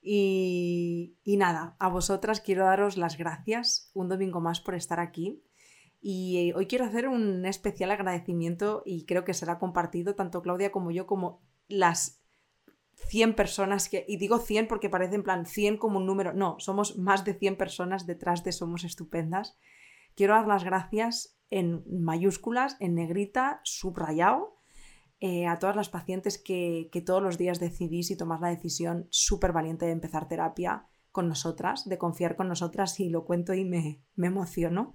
Y, 0.00 1.14
y 1.22 1.36
nada, 1.36 1.76
a 1.78 1.88
vosotras 1.88 2.40
quiero 2.40 2.64
daros 2.64 2.96
las 2.96 3.16
gracias 3.16 3.92
un 3.94 4.08
domingo 4.08 4.40
más 4.40 4.60
por 4.60 4.74
estar 4.74 4.98
aquí. 4.98 5.44
Y 6.00 6.52
hoy 6.56 6.66
quiero 6.66 6.84
hacer 6.84 7.06
un 7.06 7.46
especial 7.46 7.92
agradecimiento 7.92 8.82
y 8.84 9.06
creo 9.06 9.24
que 9.24 9.34
será 9.34 9.60
compartido 9.60 10.16
tanto 10.16 10.42
Claudia 10.42 10.72
como 10.72 10.90
yo 10.90 11.06
como 11.06 11.40
las 11.68 12.24
100 13.06 13.36
personas 13.36 13.88
que, 13.88 14.04
y 14.08 14.16
digo 14.16 14.40
100 14.40 14.66
porque 14.66 14.90
parece 14.90 15.14
en 15.14 15.22
plan 15.22 15.46
100 15.46 15.76
como 15.76 15.98
un 15.98 16.06
número, 16.06 16.32
no, 16.32 16.56
somos 16.58 16.98
más 16.98 17.24
de 17.24 17.34
100 17.34 17.56
personas 17.56 18.04
detrás 18.04 18.42
de 18.42 18.50
Somos 18.50 18.82
Estupendas. 18.82 19.56
Quiero 20.16 20.34
dar 20.34 20.48
las 20.48 20.64
gracias 20.64 21.38
en 21.52 21.84
mayúsculas, 21.86 22.76
en 22.80 22.94
negrita, 22.94 23.60
subrayado, 23.62 24.56
eh, 25.20 25.46
a 25.46 25.58
todas 25.58 25.76
las 25.76 25.90
pacientes 25.90 26.38
que, 26.38 26.88
que, 26.90 27.02
todos 27.02 27.22
los 27.22 27.36
días 27.36 27.60
decidís 27.60 28.10
y 28.10 28.16
tomás 28.16 28.40
la 28.40 28.48
decisión 28.48 29.06
súper 29.10 29.52
valiente 29.52 29.84
de 29.84 29.92
empezar 29.92 30.26
terapia 30.26 30.86
con 31.12 31.28
nosotras, 31.28 31.86
de 31.88 31.98
confiar 31.98 32.36
con 32.36 32.48
nosotras 32.48 32.98
y 32.98 33.10
lo 33.10 33.24
cuento 33.26 33.52
y 33.52 33.64
me, 33.66 34.02
me 34.16 34.28
emociono. 34.28 34.94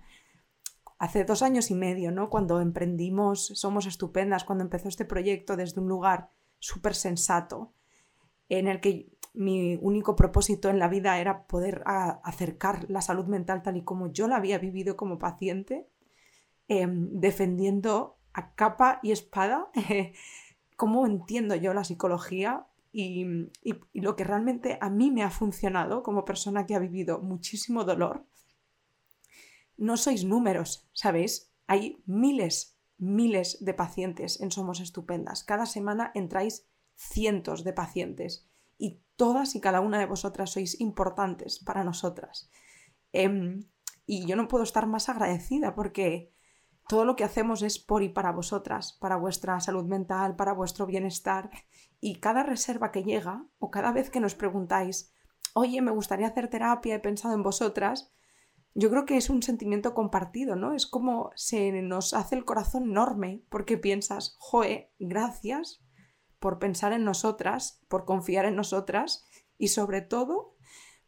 Hace 0.97 1.25
dos 1.25 1.43
años 1.43 1.69
y 1.69 1.75
medio, 1.75 2.11
¿no? 2.11 2.29
Cuando 2.29 2.59
emprendimos 2.59 3.45
Somos 3.53 3.85
Estupendas, 3.85 4.43
cuando 4.43 4.63
empezó 4.63 4.89
este 4.89 5.05
proyecto 5.05 5.55
desde 5.55 5.79
un 5.79 5.87
lugar 5.87 6.31
súper 6.57 6.95
sensato, 6.95 7.71
en 8.49 8.67
el 8.67 8.81
que 8.81 9.11
mi 9.35 9.77
único 9.79 10.15
propósito 10.15 10.69
en 10.69 10.79
la 10.79 10.87
vida 10.87 11.19
era 11.19 11.45
poder 11.45 11.83
acercar 11.85 12.89
la 12.89 13.01
salud 13.01 13.27
mental 13.27 13.61
tal 13.61 13.77
y 13.77 13.83
como 13.83 14.11
yo 14.11 14.27
la 14.27 14.37
había 14.37 14.57
vivido 14.57 14.97
como 14.97 15.19
paciente, 15.19 15.87
em, 16.67 17.09
defendiendo 17.19 18.17
a 18.33 18.53
capa 18.53 18.99
y 19.03 19.11
espada 19.11 19.69
cómo 20.75 21.05
entiendo 21.05 21.55
yo 21.55 21.73
la 21.73 21.83
psicología 21.83 22.67
y, 22.91 23.25
y, 23.63 24.01
lo 24.01 24.15
que 24.15 24.23
realmente 24.23 24.77
a 24.81 24.89
mí 24.89 25.11
me 25.11 25.23
ha 25.23 25.29
funcionado 25.29 26.03
como 26.03 26.25
persona 26.25 26.65
que 26.65 26.75
ha 26.75 26.79
vivido 26.79 27.19
muchísimo 27.19 27.83
dolor. 27.83 28.25
No 29.77 29.97
sois 29.97 30.23
números, 30.23 30.87
¿sabéis? 30.93 31.51
Hay 31.67 32.01
miles 32.05 32.77
miles 32.97 33.63
de 33.63 33.73
pacientes 33.73 34.41
en 34.41 34.51
Somos 34.51 34.79
Estupendas. 34.79 35.43
Cada 35.43 35.65
semana 35.65 36.11
entráis 36.15 36.65
cientos 36.95 37.63
de 37.63 37.73
pacientes 37.73 38.47
y 38.77 38.99
todas 39.15 39.55
y 39.55 39.61
cada 39.61 39.81
una 39.81 39.99
de 39.99 40.05
vosotras 40.05 40.51
sois 40.51 40.79
importantes 40.81 41.59
para 41.59 41.83
nosotras. 41.83 42.49
Em, 43.13 43.65
y 44.05 44.25
yo 44.25 44.35
no 44.35 44.47
puedo 44.47 44.63
estar 44.63 44.87
más 44.87 45.09
agradecida 45.09 45.75
porque 45.75 46.31
todo 46.87 47.05
lo 47.05 47.15
que 47.15 47.23
hacemos 47.23 47.61
es 47.61 47.79
por 47.79 48.03
y 48.03 48.09
para 48.09 48.31
vosotras, 48.31 48.97
para 48.99 49.17
vuestra 49.17 49.59
salud 49.59 49.85
mental, 49.85 50.35
para 50.35 50.53
vuestro 50.53 50.85
bienestar. 50.85 51.49
Y 51.99 52.19
cada 52.19 52.43
reserva 52.43 52.91
que 52.91 53.03
llega, 53.03 53.45
o 53.59 53.71
cada 53.71 53.91
vez 53.91 54.09
que 54.09 54.19
nos 54.19 54.35
preguntáis, 54.35 55.13
oye, 55.53 55.81
me 55.81 55.91
gustaría 55.91 56.27
hacer 56.27 56.49
terapia, 56.49 56.95
he 56.95 56.99
pensado 56.99 57.33
en 57.33 57.43
vosotras, 57.43 58.13
yo 58.79 58.91
creo 58.91 59.05
que 59.05 59.17
es 59.17 59.31
un 59.31 59.41
sentimiento 59.41 59.95
compartido, 59.95 60.55
¿no? 60.55 60.73
Es 60.73 60.85
como 60.85 61.31
se 61.35 61.71
nos 61.81 62.13
hace 62.13 62.35
el 62.35 62.45
corazón 62.45 62.83
enorme 62.83 63.41
porque 63.49 63.75
piensas, 63.75 64.35
joe, 64.37 64.93
gracias 64.99 65.83
por 66.37 66.59
pensar 66.59 66.93
en 66.93 67.03
nosotras, 67.03 67.81
por 67.87 68.05
confiar 68.05 68.45
en 68.45 68.55
nosotras 68.55 69.25
y 69.57 69.69
sobre 69.69 70.01
todo 70.01 70.55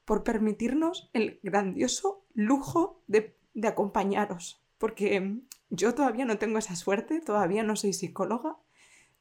por 0.03 0.23
permitirnos 0.23 1.11
el 1.13 1.39
grandioso 1.43 2.25
lujo 2.33 3.03
de, 3.05 3.37
de 3.53 3.67
acompañaros. 3.67 4.65
Porque 4.79 5.43
yo 5.69 5.93
todavía 5.95 6.25
no 6.25 6.37
tengo 6.37 6.57
esa 6.57 6.75
suerte, 6.75 7.21
todavía 7.21 7.63
no 7.63 7.75
soy 7.75 7.93
psicóloga, 7.93 8.57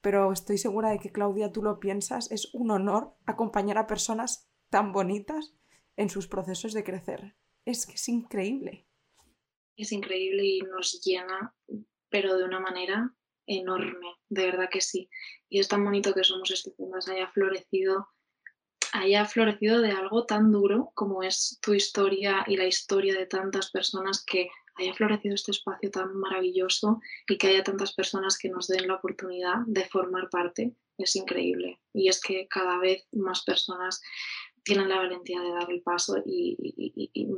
pero 0.01 0.33
estoy 0.33 0.59
segura 0.59 0.91
de 0.91 0.99
que 0.99 1.13
Claudia 1.13 1.53
tú 1.53 1.63
lo 1.63 1.81
piensas, 1.81 2.31
es 2.31 2.55
un 2.55 2.71
honor 2.71 3.15
acompañar 3.27 3.79
a 3.79 3.87
personas 3.87 4.49
tan 4.71 4.93
bonitas 4.93 5.55
en 5.97 6.09
sus 6.09 6.29
procesos 6.29 6.73
de 6.73 6.85
crecer 6.85 7.35
es 7.71 7.87
que 7.87 7.95
es 7.95 8.09
increíble. 8.09 8.87
Es 9.77 9.93
increíble 9.93 10.45
y 10.45 10.61
nos 10.61 11.03
llena, 11.03 11.55
pero 12.09 12.37
de 12.37 12.45
una 12.45 12.61
manera 12.61 13.15
enorme, 13.47 14.17
de 14.29 14.47
verdad 14.47 14.69
que 14.71 14.81
sí. 14.81 15.11
Y 15.49 15.61
es 15.61 15.69
tan 15.69 15.85
bonito 15.85 16.15
que 16.15 16.25
Somos 16.25 16.51
Estupendas 16.51 17.09
haya 17.09 17.29
florecido, 17.29 18.09
haya 18.93 19.27
florecido 19.27 19.83
de 19.83 19.91
algo 19.91 20.25
tan 20.25 20.51
duro 20.51 20.91
como 20.95 21.23
es 21.23 21.59
tu 21.61 21.75
historia 21.75 22.45
y 22.47 22.57
la 22.57 22.67
historia 22.67 23.15
de 23.15 23.27
tantas 23.27 23.71
personas 23.71 24.25
que 24.25 24.49
haya 24.79 24.95
florecido 24.95 25.35
este 25.35 25.53
espacio 25.53 25.91
tan 25.91 26.15
maravilloso 26.17 27.01
y 27.29 27.39
que 27.39 27.49
haya 27.49 27.63
tantas 27.63 27.93
personas 27.93 28.39
que 28.39 28.49
nos 28.49 28.69
den 28.69 28.89
la 28.89 28.95
oportunidad 28.95 29.59
de 29.67 29.85
formar 29.85 30.31
parte, 30.31 30.75
es 30.97 31.17
increíble. 31.17 31.81
Y 31.93 32.09
es 32.09 32.21
que 32.21 32.49
cada 32.49 32.79
vez 32.79 33.07
más 33.13 33.45
personas 33.45 34.01
tienen 34.65 34.89
la 34.89 34.99
valentía 34.99 35.41
de 35.41 35.51
dar 35.51 35.71
el 35.71 35.81
paso 35.81 36.23
y, 36.27 36.57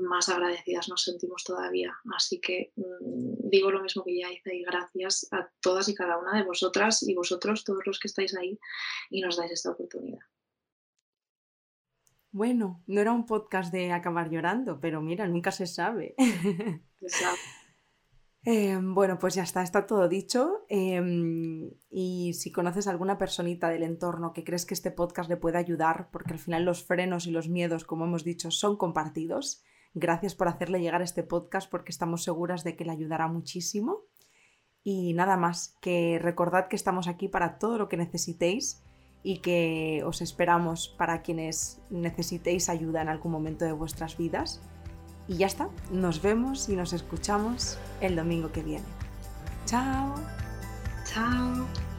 más 0.02 0.28
agradecidas 0.28 0.88
nos 0.88 1.04
sentimos 1.04 1.44
todavía. 1.44 1.96
Así 2.16 2.40
que 2.40 2.72
mm, 2.74 3.48
digo 3.48 3.70
lo 3.70 3.82
mismo 3.82 4.04
que 4.04 4.18
ya 4.18 4.32
hice 4.32 4.56
y 4.56 4.64
gracias 4.64 5.28
a 5.30 5.48
todas 5.60 5.88
y 5.88 5.94
cada 5.94 6.18
una 6.18 6.36
de 6.36 6.44
vosotras 6.44 7.02
y 7.02 7.14
vosotros, 7.14 7.62
todos 7.62 7.86
los 7.86 8.00
que 8.00 8.08
estáis 8.08 8.36
ahí 8.36 8.58
y 9.10 9.20
nos 9.20 9.36
dais 9.36 9.52
esta 9.52 9.70
oportunidad. 9.70 10.20
Bueno, 12.32 12.82
no 12.86 13.00
era 13.00 13.12
un 13.12 13.26
podcast 13.26 13.72
de 13.72 13.92
acabar 13.92 14.30
llorando, 14.30 14.80
pero 14.80 15.00
mira, 15.00 15.26
nunca 15.26 15.50
se 15.50 15.66
sabe. 15.66 16.14
Se 17.00 17.08
sabe. 17.08 17.38
Em, 18.42 18.94
bueno, 18.94 19.18
pues 19.18 19.34
ya 19.34 19.42
está, 19.42 19.62
está 19.62 19.86
todo 19.86 20.08
dicho. 20.08 20.64
Em, 20.68 21.70
y 21.90 22.32
si 22.34 22.50
conoces 22.50 22.86
alguna 22.86 23.18
personita 23.18 23.68
del 23.68 23.82
entorno 23.82 24.32
que 24.32 24.44
crees 24.44 24.64
que 24.64 24.74
este 24.74 24.90
podcast 24.90 25.28
le 25.28 25.36
puede 25.36 25.58
ayudar, 25.58 26.08
porque 26.10 26.32
al 26.32 26.38
final 26.38 26.64
los 26.64 26.84
frenos 26.84 27.26
y 27.26 27.32
los 27.32 27.48
miedos, 27.48 27.84
como 27.84 28.06
hemos 28.06 28.24
dicho, 28.24 28.50
son 28.50 28.76
compartidos, 28.76 29.62
gracias 29.92 30.34
por 30.34 30.48
hacerle 30.48 30.80
llegar 30.80 31.02
este 31.02 31.22
podcast 31.22 31.70
porque 31.70 31.90
estamos 31.90 32.22
seguras 32.22 32.64
de 32.64 32.76
que 32.76 32.84
le 32.84 32.92
ayudará 32.92 33.28
muchísimo. 33.28 34.04
Y 34.82 35.12
nada 35.12 35.36
más, 35.36 35.76
que 35.82 36.18
recordad 36.18 36.68
que 36.68 36.76
estamos 36.76 37.08
aquí 37.08 37.28
para 37.28 37.58
todo 37.58 37.76
lo 37.76 37.88
que 37.88 37.98
necesitéis 37.98 38.82
y 39.22 39.38
que 39.38 40.02
os 40.04 40.22
esperamos 40.22 40.88
para 40.88 41.22
quienes 41.22 41.80
necesitéis 41.90 42.68
ayuda 42.68 43.02
en 43.02 43.08
algún 43.08 43.32
momento 43.32 43.64
de 43.64 43.72
vuestras 43.72 44.16
vidas. 44.16 44.60
Y 45.28 45.36
ya 45.36 45.46
está, 45.46 45.68
nos 45.92 46.22
vemos 46.22 46.68
y 46.68 46.76
nos 46.76 46.92
escuchamos 46.92 47.78
el 48.00 48.16
domingo 48.16 48.50
que 48.50 48.62
viene. 48.62 48.86
Chao. 49.66 50.14
Chao. 51.04 51.89